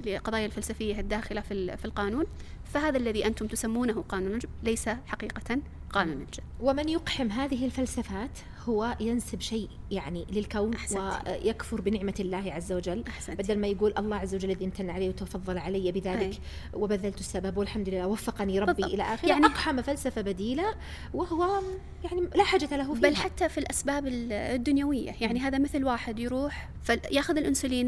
لقضايا 0.00 0.46
الفلسفية 0.46 1.00
الداخلة 1.00 1.40
في 1.40 1.54
ال- 1.54 1.78
في 1.78 1.84
القانون. 1.84 2.24
فهذا 2.64 2.96
الذي 2.96 3.26
أنتم 3.26 3.46
تسمونه 3.46 4.02
قانون 4.08 4.32
الجذب 4.32 4.50
ليس 4.62 4.88
حقيقة. 5.06 5.58
قانون 5.92 6.16
الجذب 6.22 6.44
ومن 6.60 6.88
يقحم 6.88 7.30
هذه 7.30 7.64
الفلسفات 7.64 8.30
هو 8.68 8.96
ينسب 9.00 9.40
شيء 9.40 9.68
يعني 9.90 10.26
للكون 10.32 10.74
أحسنت. 10.74 11.22
ويكفر 11.28 11.80
بنعمة 11.80 12.14
الله 12.20 12.52
عز 12.52 12.72
وجل 12.72 13.04
أحسنت. 13.08 13.38
بدل 13.38 13.58
ما 13.58 13.66
يقول 13.66 13.94
الله 13.98 14.16
عز 14.16 14.34
وجل 14.34 14.50
الذي 14.50 14.64
امتن 14.64 14.90
علي 14.90 15.08
وتفضل 15.08 15.58
علي 15.58 15.92
بذلك 15.92 16.20
أي. 16.22 16.38
وبذلت 16.74 17.20
السبب 17.20 17.56
والحمد 17.56 17.88
لله 17.88 18.06
وفقني 18.06 18.58
ربي 18.60 18.72
بالضبط. 18.72 18.92
إلى 18.94 19.02
آخره 19.02 19.28
يعني- 19.28 19.46
أقحم 19.46 19.82
فلسفة 19.82 20.20
بديلة 20.20 20.74
وهو 21.14 21.62
يعني 22.04 22.20
لا 22.34 22.44
حاجة 22.44 22.76
له 22.76 22.94
فيها 22.94 23.02
بل 23.10 23.16
حتى 23.16 23.48
في 23.48 23.58
الأسباب 23.58 24.06
ال- 24.06 24.32
الدنيوية 24.32 25.12
يعني 25.20 25.40
هذا 25.40 25.58
مثل 25.58 25.84
واحد 25.84 26.18
يروح 26.18 26.68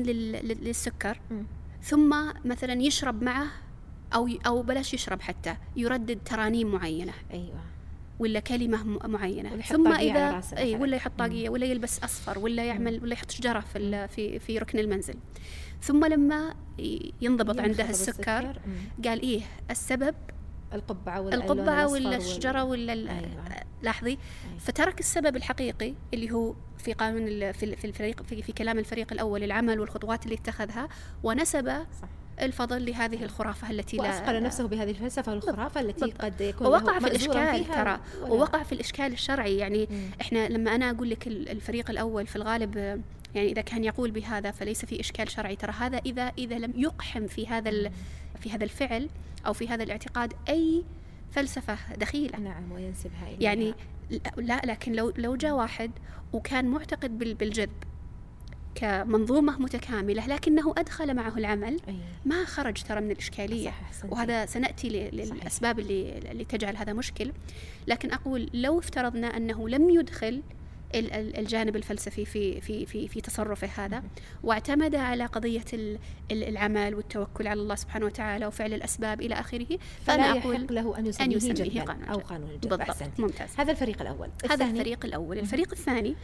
لل- 0.03 0.33
لل- 0.33 0.64
للسكر 0.64 1.21
مم. 1.31 1.47
ثم 1.83 2.14
مثلا 2.45 2.83
يشرب 2.83 3.23
معه 3.23 3.47
ي- 4.29 4.38
أو 4.47 4.62
بلاش 4.62 4.95
يشرب 4.95 5.21
حتى 5.21 5.57
يردد 5.77 6.19
ترانيم 6.25 6.73
معينة 6.73 7.12
أيوة 7.33 7.61
ولا 8.18 8.40
كلمة 8.40 8.85
معينة. 9.09 9.61
ثم 9.61 9.92
إذا 9.92 10.40
إي. 10.59 10.77
ولا 10.77 10.96
يحط 10.96 11.12
طاقية 11.18 11.48
ولا 11.48 11.66
يلبس 11.66 11.98
أصفر 12.05 12.38
ولا 12.38 12.64
يعمل 12.64 13.03
ولا 13.03 13.12
يحط 13.12 13.31
شجرة 13.31 13.61
في 13.61 14.09
في 14.09 14.38
في 14.38 14.59
ركن 14.59 14.79
المنزل. 14.79 15.14
ثم 15.83 16.05
لما 16.05 16.55
ينضبط 17.20 17.61
عنده 17.61 17.90
السكر 17.90 18.42
مم. 18.66 19.05
قال 19.05 19.22
إيه 19.22 19.40
السبب؟ 19.70 20.14
القبعة 20.74 21.20
ولا 21.20 21.35
القبعة 21.35 21.88
ولا 21.88 22.16
الشجرة 22.16 22.64
ولا 22.64 22.92
أيوة. 22.92 23.64
لاحظي؟ 23.83 24.18
فترك 24.59 25.00
السبب 25.00 25.37
الحقيقي 25.37 25.94
اللي 26.14 26.33
هو 26.33 26.55
في 26.79 26.92
قانون 26.92 27.53
في 27.53 27.85
الفريق 27.85 28.22
في, 28.22 28.42
في 28.42 28.53
كلام 28.53 28.79
الفريق 28.79 29.12
الأول 29.12 29.44
العمل 29.44 29.81
والخطوات 29.81 30.24
اللي 30.24 30.35
اتخذها 30.35 30.88
ونسب 31.22 31.68
صح. 32.03 32.09
الفضل 32.42 32.87
لهذه 32.90 33.25
الخرافة 33.25 33.70
التي 33.70 33.97
لا 33.97 34.03
وأثقل 34.03 34.42
نفسه 34.42 34.68
بهذه 34.68 34.90
الفلسفة 34.90 35.33
والخرافة 35.33 35.81
التي 35.81 36.01
بالضبط. 36.01 36.20
قد 36.23 36.40
يكون 36.40 36.66
ووقع 36.66 36.99
في 36.99 37.07
الإشكال 37.07 37.64
ترى. 37.64 38.01
ووقع 38.29 38.62
في 38.62 38.73
الإشكال 38.73 39.12
الشرعي. 39.12 39.57
يعني 39.57 39.88
مم. 39.90 40.11
إحنا 40.20 40.49
لما 40.49 40.75
أنا 40.75 40.90
أقول 40.90 41.11
لك 41.11 41.27
ال- 41.27 41.49
الفريق 41.49 41.90
الأول 41.90 42.27
في 42.27 42.37
الغالب 42.37 42.77
يعني 43.35 43.49
إذا 43.53 43.62
كان 43.62 43.85
يقول 43.85 44.11
بهذا 44.11 44.51
فليس 44.51 44.85
في 44.85 45.01
إشكال 45.01 45.31
شرعي. 45.31 45.57
ترى 45.57 45.73
هذا 45.73 45.99
إذا 46.07 46.33
إذا 46.38 46.59
لم 46.59 46.73
يقحم 46.77 47.27
في 47.27 47.47
هذا 47.49 47.70
ال- 47.70 47.90
في 48.40 48.51
هذا 48.51 48.64
الفعل 48.64 49.09
أو 49.47 49.53
في 49.53 49.68
هذا 49.68 49.83
الاعتقاد 49.83 50.33
أي 50.49 50.85
فلسفة 51.31 51.77
دخيلة. 51.97 52.38
نعم 52.38 52.73
وينسبها 52.73 53.27
إليها. 53.27 53.40
يعني 53.42 53.75
لا 54.37 54.61
لكن 54.64 54.92
لو 54.92 55.12
لو 55.16 55.37
جاء 55.37 55.53
واحد 55.55 55.90
وكان 56.33 56.64
معتقد 56.64 57.18
بال- 57.18 57.35
بالجذب 57.35 57.70
كمنظومة 58.75 59.59
متكاملة 59.59 60.27
لكنه 60.27 60.75
أدخل 60.79 61.15
معه 61.15 61.39
العمل. 61.39 61.81
ما 62.25 62.45
خرج 62.45 62.83
ترى 62.83 63.01
من 63.01 63.11
الإشكالية. 63.11 63.73
وهذا 64.09 64.47
سنأتي 64.47 64.89
للأسباب 64.89 65.79
اللي, 65.79 66.19
اللي 66.19 66.45
تجعل 66.45 66.77
هذا 66.77 66.93
مشكل. 66.93 67.33
لكن 67.87 68.13
أقول 68.13 68.51
لو 68.55 68.79
افترضنا 68.79 69.37
أنه 69.37 69.69
لم 69.69 69.91
يدخل 69.91 70.43
ال- 70.95 71.13
ال- 71.13 71.37
الجانب 71.39 71.77
الفلسفي 71.77 72.25
في 72.25 72.61
في 72.61 72.87
في 72.87 73.09
في 73.09 73.21
تصرفه 73.21 73.85
هذا 73.85 74.03
واعتمد 74.43 74.95
على 74.95 75.27
قضية 75.27 75.65
ال- 75.73 75.99
ال- 76.31 76.45
العمل 76.45 76.95
والتوكل 76.95 77.47
على 77.47 77.61
الله 77.61 77.75
سبحانه 77.75 78.07
وتعالى 78.07 78.47
وفعل 78.47 78.75
الأسباب 78.75 79.21
إلى 79.21 79.35
آخره 79.35 79.67
فلا 79.67 79.79
فأنا 80.17 80.37
يحق 80.37 80.47
أقول 80.47 80.67
له 80.71 80.99
أن 80.99 81.07
يسميه, 81.07 81.27
أن 81.27 81.33
يسميه 81.33 81.53
جذباً 81.53 81.83
قانون 81.83 82.05
أو 82.05 82.15
الجذب. 82.15 82.31
قانون 82.31 82.51
الجذب 82.51 82.79
بالضبط. 82.79 83.21
ممتاز. 83.21 83.49
هذا 83.59 83.71
الفريق 83.73 84.01
الأول. 84.03 84.29
هذا؟ 84.51 84.65
الفريق 84.71 85.05
الأول. 85.05 85.39
الفريق 85.39 85.73
الثاني 85.73 86.17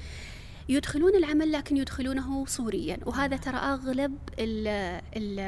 يدخلون 0.71 1.15
العمل 1.17 1.53
لكن 1.53 1.77
يدخلونه 1.77 2.47
صوريا. 2.47 2.99
وهذا 3.07 3.37
ترى 3.37 3.57
أغلب 3.57 4.19
ال 4.39 4.69
ال 5.17 5.39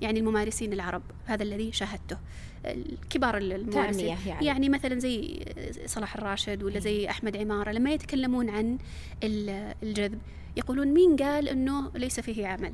يعني 0.00 0.20
الممارسين 0.20 0.72
العرب 0.72 1.02
هذا 1.26 1.42
الذي 1.42 1.72
شاهدته. 1.72 2.18
الكبار 2.64 3.36
الممارسين. 3.38 4.16
يعني. 4.26 4.46
يعني 4.46 4.68
مثلا 4.68 4.98
زي 4.98 5.44
صلاح 5.86 6.16
الراشد 6.16 6.62
ولا 6.62 6.78
زي 6.78 7.10
أحمد 7.10 7.36
عمارة 7.36 7.70
لما 7.72 7.92
يتكلمون 7.92 8.50
عن 8.50 8.78
ال- 9.24 9.74
الجذب 9.82 10.18
يقولون 10.56 10.86
مين 10.88 11.16
قال 11.16 11.48
أنه 11.48 11.90
ليس 11.94 12.20
فيه 12.20 12.46
عمل؟ 12.46 12.72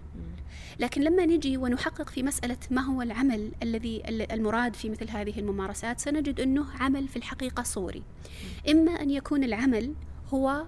لكن 0.80 1.02
لما 1.02 1.26
نجي 1.26 1.56
ونحقق 1.56 2.08
في 2.10 2.22
مسألة 2.22 2.56
ما 2.70 2.80
هو 2.82 3.02
العمل 3.02 3.52
الذي 3.62 4.02
ال- 4.08 4.32
المراد 4.32 4.76
في 4.76 4.88
مثل 4.90 5.10
هذه 5.10 5.38
الممارسات 5.38 6.00
سنجد 6.00 6.40
أنه 6.40 6.66
عمل 6.80 7.08
في 7.08 7.16
الحقيقة 7.16 7.62
صوري. 7.62 8.02
إما 8.70 8.92
أن 8.92 9.10
يكون 9.10 9.44
العمل 9.44 9.94
هو 10.34 10.64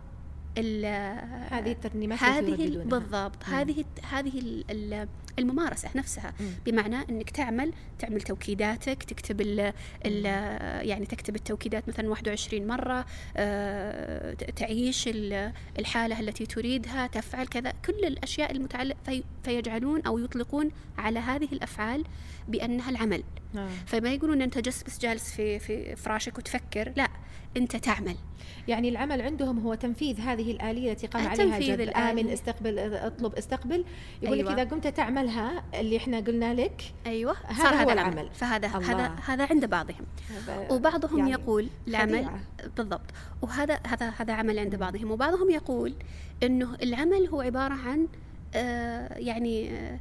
هذه 1.50 1.72
الترنيمات 1.72 2.22
هذه. 2.22 2.68
بالضبط. 2.84 3.44
هذه 3.44 3.80
الت- 3.80 4.04
هذه 4.12 4.38
ال- 4.38 4.64
ال- 4.70 5.08
الممارسة 5.38 5.88
نفسها. 5.94 6.32
مم. 6.40 6.50
بمعنى 6.66 6.96
أنك 7.10 7.30
تعمل 7.30 7.72
تعمل 7.98 8.20
توكيداتك 8.20 9.02
تكتب 9.02 9.40
ال 9.40 9.72
ال 10.06 10.24
يعني 10.88 11.06
تكتب 11.06 11.36
التوكيدات 11.36 11.88
مثلا 11.88 12.08
21 12.10 12.66
مرة 12.66 13.06
آه، 13.36 14.32
تعيش 14.34 15.08
ال- 15.08 15.52
الحالة 15.78 16.20
التي 16.20 16.46
تريدها 16.46 17.06
تفعل 17.06 17.46
كذا. 17.46 17.72
كل 17.86 18.04
الأشياء 18.04 18.52
المتعلقة 18.52 18.96
في 19.06 19.24
فيجعلون 19.44 20.02
أو 20.02 20.18
يطلقون 20.18 20.70
على 20.98 21.18
هذه 21.18 21.48
الأفعال 21.52 22.04
بأنها 22.48 22.90
العمل. 22.90 23.22
آه. 23.56 23.68
فما 23.86 24.12
يقولون 24.12 24.42
أنت 24.42 24.58
جالس 24.58 24.82
بس 24.82 24.98
جالس 24.98 25.32
في 25.32 25.58
في 25.58 25.96
فراشك 25.96 26.38
وتفكر. 26.38 26.92
لا. 26.96 27.08
أنت 27.56 27.76
تعمل 27.76 28.16
يعني 28.68 28.88
العمل 28.88 29.22
عندهم 29.22 29.58
هو 29.58 29.74
تنفيذ 29.74 30.20
هذه 30.20 30.50
الآلية 30.50 30.92
التي 30.92 31.06
قام 31.06 31.28
عليها 31.28 31.58
جد 31.58 31.80
الآلية. 31.80 32.10
آمن 32.10 32.30
استقبل 32.30 32.78
اطلب 32.78 33.34
استقبل 33.34 33.84
يقول 34.22 34.38
أيوة. 34.38 34.52
لك 34.52 34.58
إذا 34.58 34.70
قمت 34.70 34.86
تعملها 34.86 35.64
اللي 35.80 35.96
إحنا 35.96 36.20
قلنا 36.20 36.54
لك 36.54 36.82
أيوه 37.06 37.36
هذا 37.46 37.62
صار 37.62 37.74
هو 37.74 37.78
هذا 37.78 37.92
العمل. 37.92 38.12
العمل 38.12 38.30
فهذا 38.34 38.66
الله. 38.66 38.92
هذا 38.92 39.14
هذا 39.26 39.46
عند 39.50 39.64
بعضهم 39.64 40.06
وبعضهم 40.70 41.18
يعني 41.18 41.30
يقول 41.30 41.68
العمل 41.88 42.14
خديعة. 42.24 42.40
بالضبط 42.76 43.10
وهذا 43.42 43.80
هذا 43.86 44.08
هذا 44.18 44.32
عمل 44.32 44.58
عند 44.58 44.76
بعضهم 44.76 45.10
وبعضهم 45.10 45.50
يقول 45.50 45.94
إنه 46.42 46.74
العمل 46.82 47.26
هو 47.28 47.40
عبارة 47.40 47.74
عن 47.74 48.08
آه 48.54 49.18
يعني 49.18 49.70
آه 49.70 49.98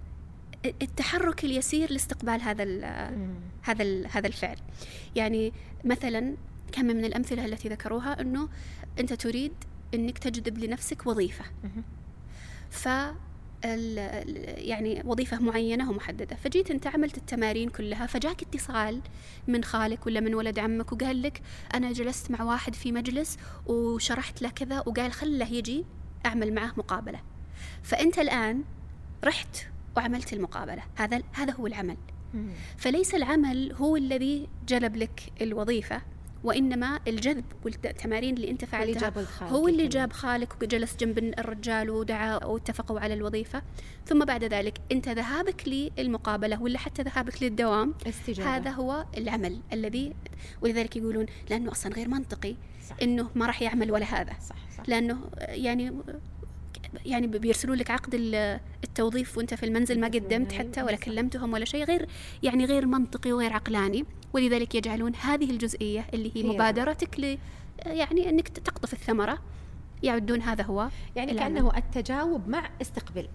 التحرك 0.82 1.44
اليسير 1.44 1.92
لاستقبال 1.92 2.42
هذا 2.42 2.64
ال-. 2.64 2.84
هذا 3.62 3.84
ال- 3.84 4.08
هذا 4.12 4.28
الفعل 4.28 4.58
يعني 5.16 5.54
مثلا 5.84 6.36
كم 6.72 6.86
من 6.86 7.06
الأمثلة 7.06 7.46
التي 7.46 7.70
ذكروها 7.70 8.22
أنه 8.22 8.50
أنت 9.00 9.14
تريد 9.14 9.54
أنك 9.94 10.18
تجذب 10.18 10.58
لنفسك 10.58 11.08
وظيفة. 11.08 11.46
مهم. 11.64 11.84
ف 12.70 12.90
يعني 13.64 15.02
وظيفة 15.06 15.40
معينة 15.40 15.90
ومحددة. 15.90 16.36
فجيت 16.36 16.72
أنت 16.72 16.88
عملت 16.88 17.18
التمارين 17.18 17.70
كلها 17.70 18.06
فجاك 18.06 18.42
اتصال 18.42 19.02
من 19.48 19.64
خالك 19.64 20.06
ولا 20.06 20.20
من 20.20 20.36
ولد 20.36 20.60
عمك 20.60 20.92
وقال 20.92 21.22
لك 21.22 21.42
أنا 21.74 21.92
جلست 21.92 22.32
مع 22.32 22.44
واحد 22.44 22.76
في 22.76 22.92
مجلس 22.92 23.38
وشرحت 23.66 24.42
له 24.42 24.50
كذا 24.50 24.80
وقال 24.80 25.12
خله 25.12 25.54
يجي 25.54 25.86
أعمل 26.26 26.54
معه 26.54 26.74
مقابلة. 26.78 27.20
فأنت 27.84 28.20
الآن 28.20 28.64
رحت 29.24 29.58
وعملت 29.98 30.34
المقابلة. 30.34 30.84
هذا 30.96 31.22
هذا 31.34 31.54
هو 31.54 31.68
العمل. 31.68 31.98
فليس 32.78 33.16
العمل 33.16 33.74
هو 33.74 33.96
الذي 33.96 34.50
جلب 34.68 34.96
لك 34.96 35.22
الوظيفة. 35.42 36.02
وإنما 36.48 37.00
الجذب 37.08 37.44
والتمارين 37.66 38.34
اللي 38.36 38.48
واللي 38.48 38.66
فعلتها. 38.66 39.00
جاب 39.02 39.18
الخالق 39.18 39.52
هو 39.54 39.68
اللي 39.68 39.84
الكريم. 39.84 39.90
جاب 39.90 40.14
خالك 40.14 40.62
وجلس 40.62 40.96
جنب 40.96 41.18
الرجال 41.18 41.90
ودعا 41.90 42.46
واتفقوا 42.46 43.00
على 43.00 43.14
الوظيفة. 43.14 43.62
ثم 44.06 44.26
بعد 44.26 44.44
ذلك 44.44 44.78
أنت 44.92 45.10
ذهابك 45.10 45.68
للمقابلة 45.98 46.62
ولا 46.62 46.78
حتى 46.80 47.02
ذهابك 47.02 47.44
للدوام؟ 47.44 47.94
استجابة. 48.08 48.56
هذا 48.56 48.70
هو 48.70 49.06
العمل 49.18 49.60
الذي 49.74 50.14
ولذلك 50.62 50.96
يقولون 50.96 51.26
لأنه 51.50 51.72
أصلا 51.72 51.94
غير 51.94 52.08
منطقي 52.08 52.56
صح. 52.90 52.96
أنه 53.02 53.30
ما 53.36 53.46
راح 53.46 53.62
يعمل 53.62 53.92
ولا 53.92 54.06
هذا. 54.06 54.34
صح 54.50 54.56
صح. 54.78 54.84
لأنه 54.90 55.18
يعني 55.40 55.94
يعني 57.06 57.28
بيرسلوا 57.28 57.76
لك 57.76 57.92
عقد 57.92 58.14
ال- 58.14 58.60
التوظيف 58.84 59.38
وأنت 59.38 59.54
في 59.54 59.66
المنزل 59.66 60.00
ما 60.00 60.08
قدمت 60.08 60.52
حتى 60.52 60.84
ولا. 60.84 60.96
كلمتهم 60.96 61.54
ولا 61.54 61.66
شيء. 61.66 61.84
غير 61.84 62.08
يعني 62.44 62.66
غير 62.66 62.86
منطقي 62.86 63.32
وغير 63.32 63.54
عقلاني. 63.54 64.06
ولذلك 64.38 64.76
يجعلون 64.76 65.16
هذه 65.16 65.52
الجزئية 65.52 66.06
اللي 66.14 66.32
هي 66.36 66.44
مبادرتك 66.44 67.20
ل 67.20 67.38
يعني 67.86 68.30
أنك 68.30 68.48
تقطف 68.48 68.94
الثمرة 68.94 69.40
يعدون 70.04 70.42
هذا 70.42 70.64
هو 70.64 70.90
يعني 71.16 71.32
العمل. 71.32 71.56
كأنه 71.56 71.78
التجاوب 71.78 72.48
مع 72.50 72.70
استقبال. 72.82 73.28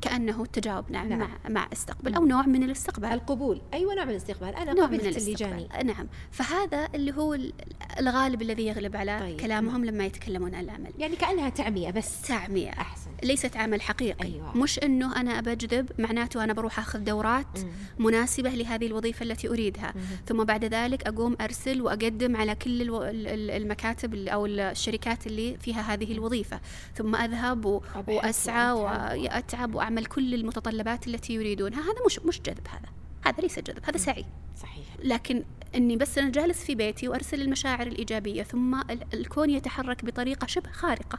كأنه 0.00 0.42
التجاوب 0.42 0.90
نعم, 0.90 1.08
نعم. 1.08 1.18
مع 1.20 1.28
مع 1.48 1.68
استقبال 1.72 2.14
أو 2.14 2.24
نوع 2.26 2.46
من 2.46 2.62
الاستقبال. 2.62 3.08
القبول. 3.12 3.60
أيوة 3.74 3.94
نوع 3.94 4.04
من 4.04 4.10
الاستقبال. 4.10 4.56
أنا 4.56 4.72
نوع 4.72 4.86
من 4.86 4.98
قبلت 4.98 5.16
اللي 5.16 5.34
جاني. 5.34 5.54
الاستقبال 5.62 5.86
نعم. 5.86 6.06
فهذا 6.30 6.88
اللي 6.94 7.12
هو 7.12 7.34
ال- 7.34 7.52
الغالب 8.00 8.42
الذي 8.42 8.66
يغلب 8.66 8.96
على 8.96 9.18
طيب. 9.20 9.40
كلامهم 9.40 9.84
لما 9.84 10.04
يتكلمون 10.04 10.54
عن 10.54 10.64
العمل. 10.64 10.90
يعني 10.98 11.16
كأنها 11.16 11.48
تعمية 11.48 11.90
بس. 11.90 12.22
تعمية. 12.22 12.70
أحسن. 12.70 13.03
ليست 13.24 13.56
عمل 13.56 13.82
حقيقي. 13.82 14.24
أيوة. 14.24 14.56
مش 14.56 14.78
إنه 14.78 15.20
أنا 15.20 15.40
بجذب 15.40 15.90
معناته 15.98 16.44
أنا 16.44 16.52
بروح 16.52 16.78
أخذ 16.78 16.98
دورات 16.98 17.58
مم. 17.58 18.06
مناسبة 18.06 18.50
لهذه 18.50 18.86
الوظيفة 18.86 19.22
التي 19.22 19.48
أريدها. 19.48 19.92
مم. 19.96 20.02
ثم 20.26 20.44
بعد 20.44 20.64
ذلك 20.64 21.06
أقوم 21.06 21.36
أرسل 21.40 21.82
وأقدم 21.82 22.36
على 22.36 22.54
كل 22.54 22.82
ألو... 22.82 23.02
ال- 23.02 23.26
ال- 23.26 23.50
المكاتب 23.50 24.14
ال- 24.14 24.28
أو 24.28 24.46
الشركات 24.46 25.26
اللي 25.26 25.56
فيها 25.58 25.94
هذه 25.94 26.12
الوظيفة. 26.12 26.60
ثم 26.94 27.16
أذهب 27.16 27.64
و... 27.64 27.82
وأسعى 28.08 28.72
وأتعب. 28.72 29.18
وأتعب 29.18 29.74
وأعمل 29.74 30.06
كل 30.06 30.34
المتطلبات 30.34 31.06
التي 31.08 31.32
يريدونها. 31.34 31.80
هذا 31.80 32.04
مش 32.06 32.18
مش 32.18 32.40
جذب 32.40 32.66
هذا. 32.68 32.88
هذا 33.26 33.40
ليس 33.42 33.58
جذب 33.58 33.78
هذا 33.84 33.96
سعي. 33.98 34.24
صحيح. 34.62 34.84
لكن 35.02 35.44
إني 35.74 35.96
بس 35.96 36.18
أنا 36.18 36.30
جالس 36.30 36.64
في 36.64 36.74
بيتي 36.74 37.08
وأرسل 37.08 37.40
المشاعر 37.42 37.86
الإيجابية 37.86 38.42
ثم 38.42 38.80
الكون 39.14 39.50
يتحرك 39.50 40.04
بطريقة 40.04 40.46
شبه 40.46 40.70
خارقة. 40.70 41.18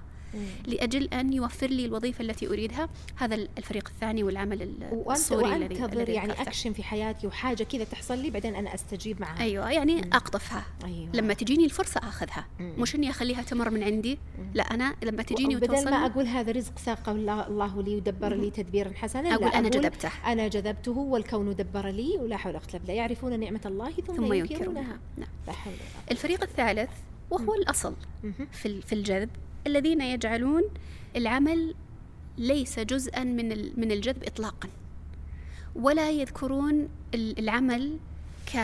لأجل 0.67 1.03
أن 1.13 1.33
يوفر 1.33 1.67
لي 1.67 1.85
الوظيفة 1.85 2.21
التي 2.21 2.47
أريدها 2.47 2.89
هذا 3.15 3.35
الفريق 3.57 3.89
الثاني 3.89 4.23
والعمل 4.23 4.71
الصوري 5.09 5.55
الذي 5.55 5.81
وانتظر 5.81 6.09
يعني 6.09 6.33
اكشن 6.33 6.73
في 6.73 6.83
حياتي 6.83 7.27
وحاجة 7.27 7.63
كذا 7.63 7.83
تحصل 7.83 8.17
لي 8.17 8.29
بعدين 8.29 8.55
أنا 8.55 8.75
أستجيب 8.75 9.21
معها. 9.21 9.41
أيوه 9.41 9.71
يعني 9.71 9.95
مم. 9.95 10.09
أقطفها. 10.13 10.65
أيوة. 10.85 11.09
لما 11.13 11.33
تجيني 11.33 11.65
الفرصة 11.65 11.99
أخذها. 11.99 12.45
مم. 12.59 12.73
مش 12.77 12.95
إني 12.95 13.09
أخليها 13.09 13.41
تمر 13.41 13.69
من 13.69 13.83
عندي 13.83 14.17
مم. 14.39 14.49
لا 14.53 14.63
أنا 14.63 14.95
لما 15.03 15.23
تجيني 15.23 15.55
وتوصل 15.55 15.73
بدل 15.73 15.91
ما 15.91 16.05
أقول 16.05 16.25
هذا 16.25 16.51
رزق 16.51 16.79
ساقه 16.79 17.11
الله, 17.11 17.81
لي 17.81 17.95
ودبر 17.95 18.33
لي 18.33 18.49
تدبيرا 18.49 18.91
حسنا 18.95 19.35
أقول 19.35 19.47
أنا 19.47 19.69
جذبته. 19.69 20.09
أنا 20.25 20.47
جذبته 20.47 20.97
والكون 20.97 21.55
دبر 21.55 21.87
لي 21.87 22.17
ولا 22.17 22.37
حول 22.37 22.55
ولا 22.55 22.59
قوة 22.59 22.81
إلا 22.83 22.93
يعرفون 22.93 23.39
نعمة 23.39 23.61
الله 23.65 23.91
ثم, 23.91 24.15
ثم 24.15 24.33
ينكرونها. 24.33 24.99
نعم. 25.17 25.27
الفريق 26.11 26.43
الثالث 26.43 26.89
وهو 27.31 27.53
الأصل 27.53 27.95
في 28.51 28.81
في 28.81 28.93
الجذب. 28.95 29.29
الذين 29.67 30.01
يجعلون 30.01 30.63
العمل 31.15 31.75
ليس 32.37 32.79
جزءا 32.79 33.23
من 33.23 33.79
من 33.79 33.91
الجذب 33.91 34.23
اطلاقا. 34.23 34.69
ولا 35.75 36.11
يذكرون 36.11 36.89
العمل 37.13 37.97
ك 38.53 38.55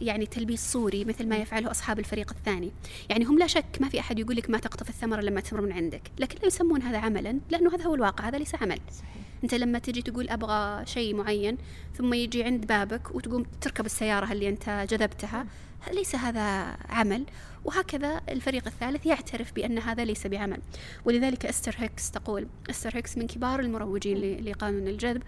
يعني 0.00 0.26
تلبيس 0.26 0.72
صوري 0.72 1.04
مثل 1.04 1.28
ما 1.28 1.36
يفعله 1.36 1.70
أصحاب 1.70 1.98
الفريق 1.98 2.30
الثاني، 2.30 2.72
يعني 3.08 3.24
هم 3.24 3.38
لا 3.38 3.46
شك 3.46 3.78
ما 3.80 3.88
في 3.88 4.00
أحد 4.00 4.18
يقول 4.18 4.36
لك 4.36 4.50
ما 4.50 4.58
تقطف 4.58 4.88
الثمرة 4.88 5.20
لما 5.20 5.40
تمر 5.40 5.60
من 5.60 5.72
عندك، 5.72 6.02
لكن 6.18 6.38
لا 6.38 6.46
يسمون 6.46 6.82
هذا 6.82 6.98
عملا 6.98 7.38
لأنه 7.50 7.74
هذا 7.74 7.84
هو 7.84 7.94
الواقع، 7.94 8.28
هذا 8.28 8.38
ليس 8.38 8.54
عمل. 8.54 8.78
صحيح. 8.90 9.22
أنت 9.44 9.54
لما 9.54 9.78
تجي 9.78 10.02
تقول 10.02 10.28
أبغى 10.28 10.86
شيء 10.86 11.14
معين 11.14 11.58
ثم 11.96 12.14
يجي 12.14 12.44
عند 12.44 12.66
بابك 12.66 13.14
وتقوم 13.14 13.44
تركب 13.60 13.86
السيارة 13.86 14.32
اللي 14.32 14.48
أنت 14.48 14.86
جذبتها، 14.90 15.46
ليس 15.92 16.14
هذا 16.14 16.76
عمل. 16.88 17.24
وهكذا 17.64 18.20
الفريق 18.28 18.66
الثالث 18.66 19.06
يعترف 19.06 19.52
بأن 19.52 19.78
هذا 19.78 20.04
ليس 20.04 20.26
بعمل. 20.26 20.58
ولذلك 21.04 21.46
أستر 21.46 21.74
هيكس 21.78 22.10
تقول 22.10 22.46
أستر 22.70 22.96
هيكس 22.96 23.18
من 23.18 23.26
كبار 23.26 23.60
المروجين 23.60 24.44
لقانون 24.44 24.88
الجذب 24.88 25.22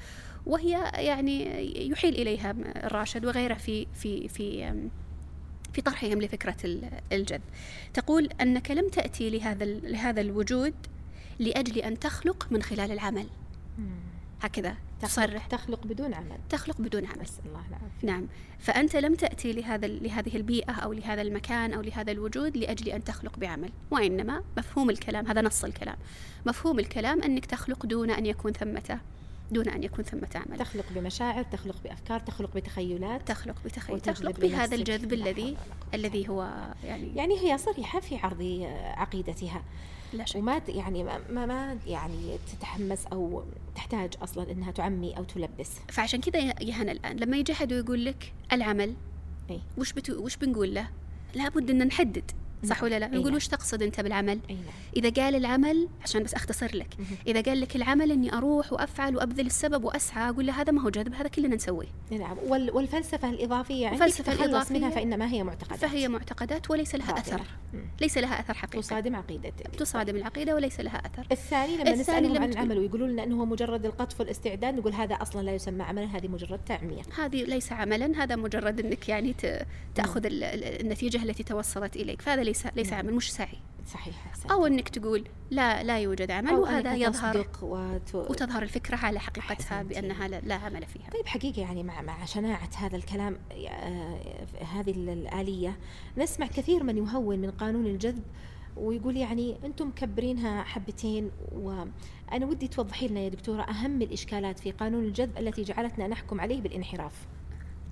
وهي 0.46 0.90
يعني 0.94 1.44
يحيل 1.90 2.14
إليها 2.14 2.54
الراشد 2.60 3.24
وغيره 3.24 3.54
في 3.54 3.86
في 3.94 4.28
في 4.28 4.74
في 5.72 5.82
طرحهم 5.82 6.22
لفكرة 6.22 6.56
الجذب. 7.12 7.42
تقول 7.94 8.28
أنك 8.40 8.70
لم 8.70 8.88
تأتي 8.88 9.30
لهذا 9.30 9.64
لهذا 9.64 10.20
الوجود 10.20 10.74
لأجل 11.38 11.78
أن 11.78 11.98
تخلق 11.98 12.46
من 12.50 12.62
خلال 12.62 12.92
العمل. 12.92 13.26
هكذا 14.44 14.76
تصرح. 15.02 15.46
تخلق 15.46 15.86
بدون 15.86 16.14
عمل. 16.14 16.38
تخلق 16.50 16.80
بدون 16.80 17.06
عمل. 17.06 17.26
الله 17.46 17.62
العافية. 17.68 18.06
نعم. 18.06 18.26
فأنت 18.58 18.96
لم 18.96 19.14
تأتي 19.14 19.52
لهذا 19.52 19.86
لهذه 19.86 20.36
البيئة 20.36 20.72
أو 20.72 20.92
لهذا 20.92 21.22
المكان 21.22 21.72
أو 21.72 21.80
لهذا 21.80 22.12
الوجود 22.12 22.56
لأجل 22.56 22.88
أن 22.88 23.04
تخلق 23.04 23.38
بعمل 23.38 23.70
وإنما 23.90 24.42
مفهوم 24.58 24.90
الكلام 24.90 25.26
هذا 25.26 25.42
نص 25.42 25.64
الكلام. 25.64 25.96
مفهوم 26.46 26.78
الكلام 26.78 27.22
أنك 27.22 27.46
تخلق 27.46 27.86
دون 27.86 28.10
أن 28.10 28.26
يكون 28.26 28.52
ثمة 28.52 29.00
دون 29.50 29.68
أن 29.68 29.82
يكون 29.82 30.04
ثمة 30.04 30.28
عمل 30.34 30.58
تخلق 30.58 30.84
بمشاعر 30.90 31.42
تخلق 31.42 31.76
بأفكار 31.84 32.20
تخلق 32.20 32.56
بتخيلات 32.56 33.28
تخلق 33.28 33.56
بتخيلات 33.64 34.06
تخلق 34.06 34.40
بهذا 34.40 34.74
الجذب 34.74 35.12
الذي 35.12 35.56
الذي 35.94 36.28
هو 36.28 36.50
يعني 36.84 37.16
يعني 37.16 37.38
هي 37.40 37.58
صريحة 37.58 38.00
في 38.00 38.16
عرض 38.16 38.66
عقيدتها. 38.96 39.62
لا 40.12 40.24
شك. 40.24 40.36
وما 40.36 40.62
يعني 40.68 41.04
ما 41.04 41.46
ما 41.46 41.78
يعني 41.86 42.38
تتحمس 42.52 43.06
أو 43.06 43.44
تحتاج 43.74 44.14
أصلا 44.22 44.50
إنها 44.50 44.70
تعمي 44.70 45.16
أو 45.16 45.24
تلبس. 45.24 45.70
فعشان 45.88 46.20
كذا 46.20 46.38
يا 46.38 46.74
هنا 46.74 46.92
الآن 46.92 47.16
لما 47.16 47.36
يجي 47.36 47.52
أحد 47.52 47.72
ويقول 47.72 48.04
لك 48.04 48.32
العمل 48.52 48.94
أي. 49.50 49.60
وش 49.78 49.92
بتو 49.92 50.24
وش 50.24 50.36
بنقول 50.36 50.74
له؟ 50.74 50.88
لابد 51.34 51.70
إن 51.70 51.86
نحدد. 51.86 52.30
صح 52.64 52.82
ولا 52.82 52.98
لا؟ 52.98 53.06
نقول 53.08 53.24
نعم. 53.24 53.34
وش 53.34 53.48
تقصد 53.48 53.82
أنت 53.82 54.00
بالعمل؟ 54.00 54.38
نعم. 54.48 54.58
إذا 54.96 55.22
قال 55.22 55.34
العمل 55.34 55.88
عشان 56.02 56.22
بس 56.22 56.34
أختصر 56.34 56.76
لك، 56.76 56.88
إذا 57.26 57.40
قال 57.40 57.60
لك 57.60 57.76
العمل 57.76 58.12
إني 58.12 58.34
أروح 58.34 58.72
وأفعل 58.72 59.16
وأبذل 59.16 59.46
السبب 59.46 59.84
وأسعى 59.84 60.30
أقول 60.30 60.46
له 60.46 60.60
هذا 60.60 60.72
ما 60.72 60.82
هو 60.82 60.88
جذب 60.88 61.14
هذا 61.14 61.28
كلنا 61.28 61.56
نسويه. 61.56 61.88
نعم 62.10 62.36
والفلسفة 62.48 63.30
الإضافية 63.30 63.92
الفلسفه 63.92 64.32
الاضافيه 64.32 64.74
منها 64.74 64.90
فإنما 64.90 65.28
هي 65.28 65.42
معتقدات. 65.42 65.78
فهي 65.78 66.08
معتقدات 66.08 66.70
وليس 66.70 66.94
لها 66.94 67.18
أثر. 67.18 67.40
ليس 68.00 68.18
لها 68.18 68.40
أثر 68.40 68.54
حقيقي. 68.54 68.82
تصادم 68.82 69.16
عقيده 69.16 69.52
تصادم 69.78 70.16
العقيدة 70.16 70.54
وليس 70.54 70.80
لها 70.80 71.02
أثر. 71.06 71.26
الثاني 71.32 71.76
لما 71.76 71.92
نسألهم 71.92 72.42
عن 72.42 72.52
العمل 72.52 72.78
ويقولوا 72.78 73.06
لنا 73.06 73.24
إنه 73.24 73.40
هو 73.40 73.44
مجرد 73.44 73.86
القطف 73.86 74.20
والاستعداد 74.20 74.74
نقول 74.74 74.92
هذا 74.92 75.14
أصلا 75.14 75.42
لا 75.42 75.54
يسمى 75.54 75.82
عملا 75.82 76.16
هذه 76.16 76.28
مجرد 76.28 76.60
تعمية. 76.66 77.02
هذه 77.18 77.44
ليس 77.44 77.72
عملا 77.72 78.22
هذا 78.22 78.36
مجرد 78.36 78.80
إنك 78.80 79.08
يعني 79.08 79.34
تأخذ 79.94 80.20
النتيجة 80.24 81.22
التي 81.22 81.42
توصلت 81.42 81.96
إليك 81.96 82.22
فهذا 82.22 82.42
ليس 82.54 82.66
ليس 82.66 82.92
عمل 82.92 83.14
مش 83.14 83.32
سعي. 83.32 83.58
صحيح 83.86 84.32
أو 84.50 84.66
أنك 84.66 84.88
تقول 84.88 85.24
لا 85.50 85.82
لا 85.82 85.98
يوجد 85.98 86.30
عمل 86.30 86.52
وهذا 86.52 86.94
يظهر 86.94 87.46
وت... 87.62 88.14
وتظهر 88.14 88.62
الفكرة 88.62 88.96
على 88.96 89.20
حقيقتها 89.20 89.82
بأنها 89.82 90.28
لا 90.28 90.54
عمل 90.54 90.86
فيها. 90.86 91.10
طيب 91.10 91.26
حقيقة 91.26 91.60
يعني 91.62 91.82
مع 91.82 92.02
مع 92.02 92.24
شناعة 92.24 92.70
هذا 92.76 92.96
الكلام 92.96 93.38
آه 93.52 94.18
هذه 94.74 94.90
الآلية 94.90 95.78
نسمع 96.18 96.46
كثير 96.46 96.82
من 96.82 96.96
يهون 96.96 97.38
من 97.38 97.50
قانون 97.50 97.86
الجذب 97.86 98.22
ويقول 98.76 99.16
يعني 99.16 99.56
أنتم 99.64 99.88
مكبرينها 99.88 100.62
حبتين 100.62 101.30
وأنا 101.52 102.46
ودي 102.46 102.68
توضحي 102.68 103.08
لنا 103.08 103.20
يا 103.20 103.28
دكتورة 103.28 103.62
أهم 103.62 104.02
الإشكالات 104.02 104.58
في 104.58 104.70
قانون 104.70 105.04
الجذب 105.04 105.38
التي 105.38 105.62
جعلتنا 105.62 106.08
نحكم 106.08 106.40
عليه 106.40 106.60
بالانحراف. 106.60 107.26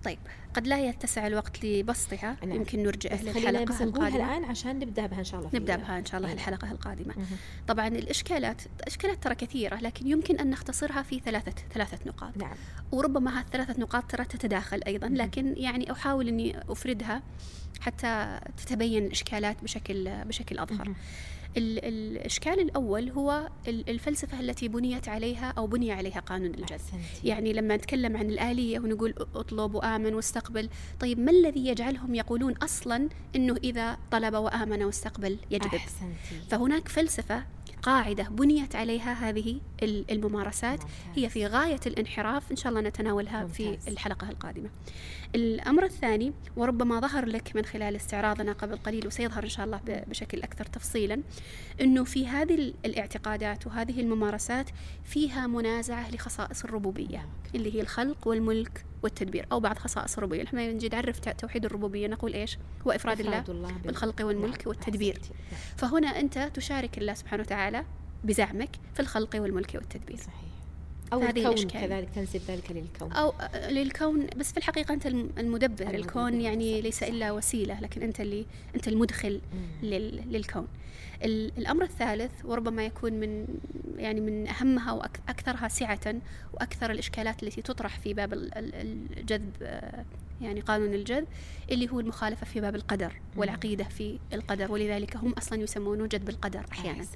طيب 0.05 0.19
قد 0.55 0.67
لا 0.67 0.81
يتسع 0.81 1.27
الوقت 1.27 1.65
لبسطها 1.65 2.37
نعم. 2.43 2.57
يمكن 2.57 2.83
نرجع 2.83 3.15
للحلقة 3.15 3.65
بس 3.65 3.83
القادمة 3.83 4.17
الآن 4.17 4.45
عشان 4.45 4.79
نبدأ 4.79 5.07
بها 5.07 5.19
إن 5.19 5.25
شاء 5.25 5.41
الله 5.41 5.51
نبدأ 5.55 5.77
بها 5.77 5.99
إن 5.99 6.05
شاء 6.05 6.17
الله 6.19 6.29
نعم. 6.29 6.37
الحلقة 6.37 6.73
القادمة 6.73 7.15
مه. 7.19 7.25
طبعا 7.69 7.89
الإشكالات 7.89 8.63
الإشكالات 8.81 9.25
ترى 9.25 9.35
كثيرة 9.35 9.77
لكن 9.77 10.07
يمكن 10.07 10.39
أن 10.39 10.51
نختصرها 10.51 11.03
في 11.03 11.19
ثلاثة 11.19 11.55
ثلاثة 11.75 11.99
نقاط 12.07 12.37
نعم. 12.37 12.57
وربما 12.93 13.39
هالثلاثة 13.39 13.81
نقاط 13.81 14.05
ترى 14.11 14.25
تتداخل 14.25 14.81
أيضا 14.87 15.09
مه. 15.09 15.17
لكن 15.17 15.55
يعني 15.57 15.93
أحاول 15.93 16.29
أني 16.29 16.61
أفردها 16.69 17.23
حتى 17.81 18.41
تتبين 18.57 19.07
الإشكالات 19.07 19.63
بشكل 19.63 20.25
بشكل 20.25 20.59
أظهر 20.59 20.89
مه. 20.89 20.95
الإشكال 21.57 22.61
الأول 22.61 23.11
هو 23.11 23.49
الفلسفة 23.69 24.41
التي 24.41 24.69
بنيت 24.69 25.09
عليها 25.09 25.55
أو 25.59 25.67
بني 25.67 25.93
عليها 25.93 26.21
قانون 26.21 26.55
الجذب 26.55 26.81
يعني 27.25 27.53
لما 27.53 27.77
نتكلم 27.77 28.17
عن 28.17 28.31
الآلية 28.31 28.79
ونقول 28.79 29.15
اطلب 29.35 29.75
وآمن 29.75 30.15
واستقبل 30.15 30.69
طيب 31.01 31.19
ما 31.19 31.31
الذي 31.31 31.67
يجعلهم 31.67 32.15
يقولون 32.15 32.53
أصلا 32.53 33.09
أنه 33.37 33.57
إذا 33.65 33.99
طلب 34.11 34.35
وآمن 34.35 34.83
واستقبل 34.83 35.39
يجذب 35.51 35.81
فهناك 36.51 36.89
فلسفة 36.89 37.45
قاعدة 37.83 38.23
بنيت 38.23 38.77
عليها 38.77 39.13
هذه 39.13 39.61
الممارسات 39.83 40.81
هي 41.17 41.29
في 41.29 41.47
غاية 41.47 41.81
الانحراف 41.87 42.51
إن 42.51 42.57
شاء 42.57 42.71
الله 42.71 42.81
نتناولها 42.81 43.47
في 43.47 43.79
الحلقة 43.89 44.31
القادمة. 44.31 44.71
الأمر 45.35 45.85
الثاني 45.85 46.33
وربما 46.57 47.01
ظهر 47.01 47.27
لك 47.27 47.57
من 47.57 47.65
خلال 47.65 47.97
استعراضنا 47.97 48.53
قبل 48.53 48.77
قليل 48.77 49.07
وسيظهر 49.07 49.45
إن 49.45 49.49
شاء 49.49 49.67
الله 49.67 49.81
بشكل 49.87 50.43
أكثر 50.43 50.65
تفصيلا 50.65 51.23
أنه 51.81 52.05
في 52.05 52.27
هذه 52.27 52.75
الاعتقادات 52.85 53.67
وهذه 53.67 54.01
الممارسات 54.01 54.71
فيها 55.05 55.47
منازعة 55.47 56.11
لخصائص 56.11 56.65
الربوبية 56.65 57.29
اللي 57.55 57.75
هي 57.75 57.81
الخلق 57.81 58.29
والملك 58.29 58.85
والتدبير 59.03 59.47
أو 59.53 59.61
بعض 59.61 59.79
خصائص 59.79 60.17
الربوبية. 60.17 60.45
لما 60.53 60.73
نجي 60.73 60.89
نعرف 60.89 61.21
توحيد 61.21 61.65
الربوبية 61.65 62.09
نقول 62.09 62.33
إيش؟ 62.33 62.59
هو 62.87 62.91
إفراد, 62.91 63.21
إفراد 63.21 63.51
الله, 63.51 63.69
الله 63.69 63.79
بالخلق 63.85 64.27
والملك 64.27 64.59
نعم. 64.59 64.69
والتدبير. 64.69 65.21
فهنا 65.77 66.09
أنت 66.09 66.39
تشارك 66.55 66.99
الله 66.99 67.15
سبحانه 67.15 67.43
وتعالى 67.43 67.85
بزعمك 68.25 68.71
في 68.95 69.01
الخلق 69.01 69.31
والملك 69.35 69.75
والتدبير. 69.75 70.17
صحيح. 70.17 70.52
أو 71.13 71.23
الكون 71.23 71.47
الإشكال. 71.47 71.81
كذلك 71.81 72.09
تنسب 72.15 72.41
ذلك 72.49 72.71
للكون. 72.71 73.13
أو 73.13 73.35
للكون 73.69 74.27
بس 74.37 74.53
في 74.53 74.59
الحقيقة 74.59 74.95
أنت 74.95 75.07
المدبر, 75.07 75.41
المدبر 75.41 75.95
الكون 75.95 76.41
يعني 76.41 76.79
صح 76.79 76.85
ليس 76.85 77.03
إلا 77.03 77.33
وسيلة 77.33 77.81
لكن 77.81 78.03
أنت 78.03 78.21
اللي 78.21 78.47
أنت 78.75 78.89
المدخل 78.89 79.41
لل 79.83 80.33
للكون. 80.33 80.69
الأمر 81.25 81.83
الثالث 81.85 82.45
وربما 82.45 82.85
يكون 82.85 83.13
من 83.13 83.47
يعني 83.97 84.21
من 84.21 84.49
أهمها 84.49 84.93
وأكثرها 84.93 85.69
سعة 85.69 86.15
وأكثر 86.53 86.91
الإشكالات 86.91 87.43
التي 87.43 87.63
تطرح 87.63 87.99
في 87.99 88.15
باب 88.15 88.33
الجذب 88.33 89.53
يعني 90.43 90.61
قانون 90.61 90.95
الجذب 90.95 91.27
اللي 91.71 91.91
هو 91.91 92.01
المخالفة 92.01 92.47
في 92.47 92.61
باب 92.61 92.77
القدر 92.77 93.13
والعقيدة 93.37 93.85
في 93.85 94.19
القدر 94.33 94.73
ولذلك 94.73 95.17
هم 95.17 95.33
أصلا 95.33 95.63
يسمونه 95.63 96.07
جذب 96.07 96.29
القدر 96.29 96.67
أحيانا. 96.73 97.07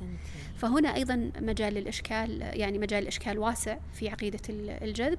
فهنا 0.56 0.94
أيضا 0.94 1.30
مجال 1.40 1.78
الإشكال 1.78 2.40
يعني 2.42 2.78
مجال 2.78 3.02
الإشكال 3.02 3.38
واسع 3.38 3.78
في 3.92 4.08
عقيدة 4.08 4.40
الجذب 4.50 5.18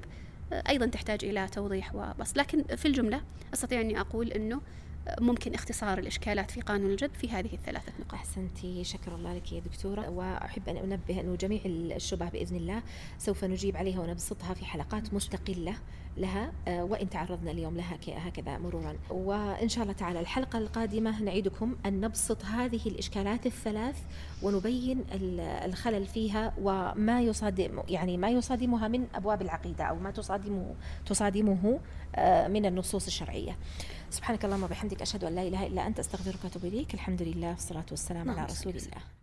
أيضا 0.70 0.86
تحتاج 0.86 1.26
إلى 1.26 1.48
توضيح 1.48 1.96
وبس. 1.96 2.38
لكن 2.38 2.64
في 2.64 2.88
الجملة 2.88 3.22
أستطيع 3.54 3.82
أني 3.82 4.00
أقول 4.00 4.32
أنه 4.32 4.62
ممكن 5.22 5.54
اختصار 5.54 5.98
الإشكالات 5.98 6.52
في 6.52 6.62
قانون 6.62 6.92
الجذب 6.92 7.14
في 7.14 7.30
هذه 7.30 7.54
الثلاثة 7.54 7.92
نقاط. 8.00 8.14
أحسنتي. 8.14 8.84
شكر 8.84 9.16
الله 9.16 9.36
لك 9.36 9.52
يا 9.52 9.60
دكتورة. 9.60 10.10
وأحب 10.10 10.70
أن 10.70 10.78
أنبه 10.78 11.22
أنه 11.22 11.36
جميع 11.36 11.62
الشبه 11.66 12.30
بإذن 12.30 12.56
الله 12.56 12.84
سوف 13.18 13.44
نجيب 13.44 13.78
عليها 13.78 14.00
ونبسطها 14.00 14.54
في 14.54 14.66
حلقات 14.66 15.14
مستقلة. 15.14 15.76
لها 16.18 16.52
آه، 16.68 16.84
وإن 16.84 17.10
تعرضنا 17.10 17.52
اليوم 17.52 17.78
لها 17.78 17.98
هكذا 18.08 18.58
مرورا. 18.58 18.96
وإن 19.10 19.70
شاء 19.70 19.84
الله 19.84 19.94
تعالى 19.94 20.20
الحلقة 20.20 20.60
القادمة 20.60 21.22
نعيدكم 21.22 21.76
أن 21.86 22.02
نبسط 22.02 22.46
هذه 22.46 22.82
الإشكالات 22.86 23.46
الثلاث 23.46 23.96
ونبين 24.44 25.06
الخلل 25.42 26.06
فيها 26.06 26.54
وما 26.62 27.22
يصادم 27.22 27.84
يعني 27.90 28.18
ما 28.18 28.30
يصادمها 28.30 28.88
من 28.88 29.08
أبواب 29.16 29.42
العقيدة 29.42 29.84
أو 29.84 29.96
ما 29.96 30.12
تصادمه 30.12 30.76
تصادمه 31.06 31.80
آه، 32.16 32.48
من 32.48 32.66
النصوص 32.66 33.06
الشرعية. 33.06 33.58
سبحانك 34.10 34.46
اللهم 34.46 34.64
وبحمدك 34.64 35.02
أشهد 35.02 35.24
أن 35.24 35.36
لا 35.36 35.42
إله 35.42 35.68
إلا 35.68 35.88
أنت 35.88 36.00
أستغفرك 36.00 36.44
وأتوب 36.44 36.66
إليك. 36.66 36.94
الحمد 36.94 37.22
لله 37.22 37.50
والصلاة 37.50 37.86
والسلام 37.92 38.30
على 38.30 38.38
نعم، 38.38 38.46
رسول 38.46 38.76
الله. 38.76 39.17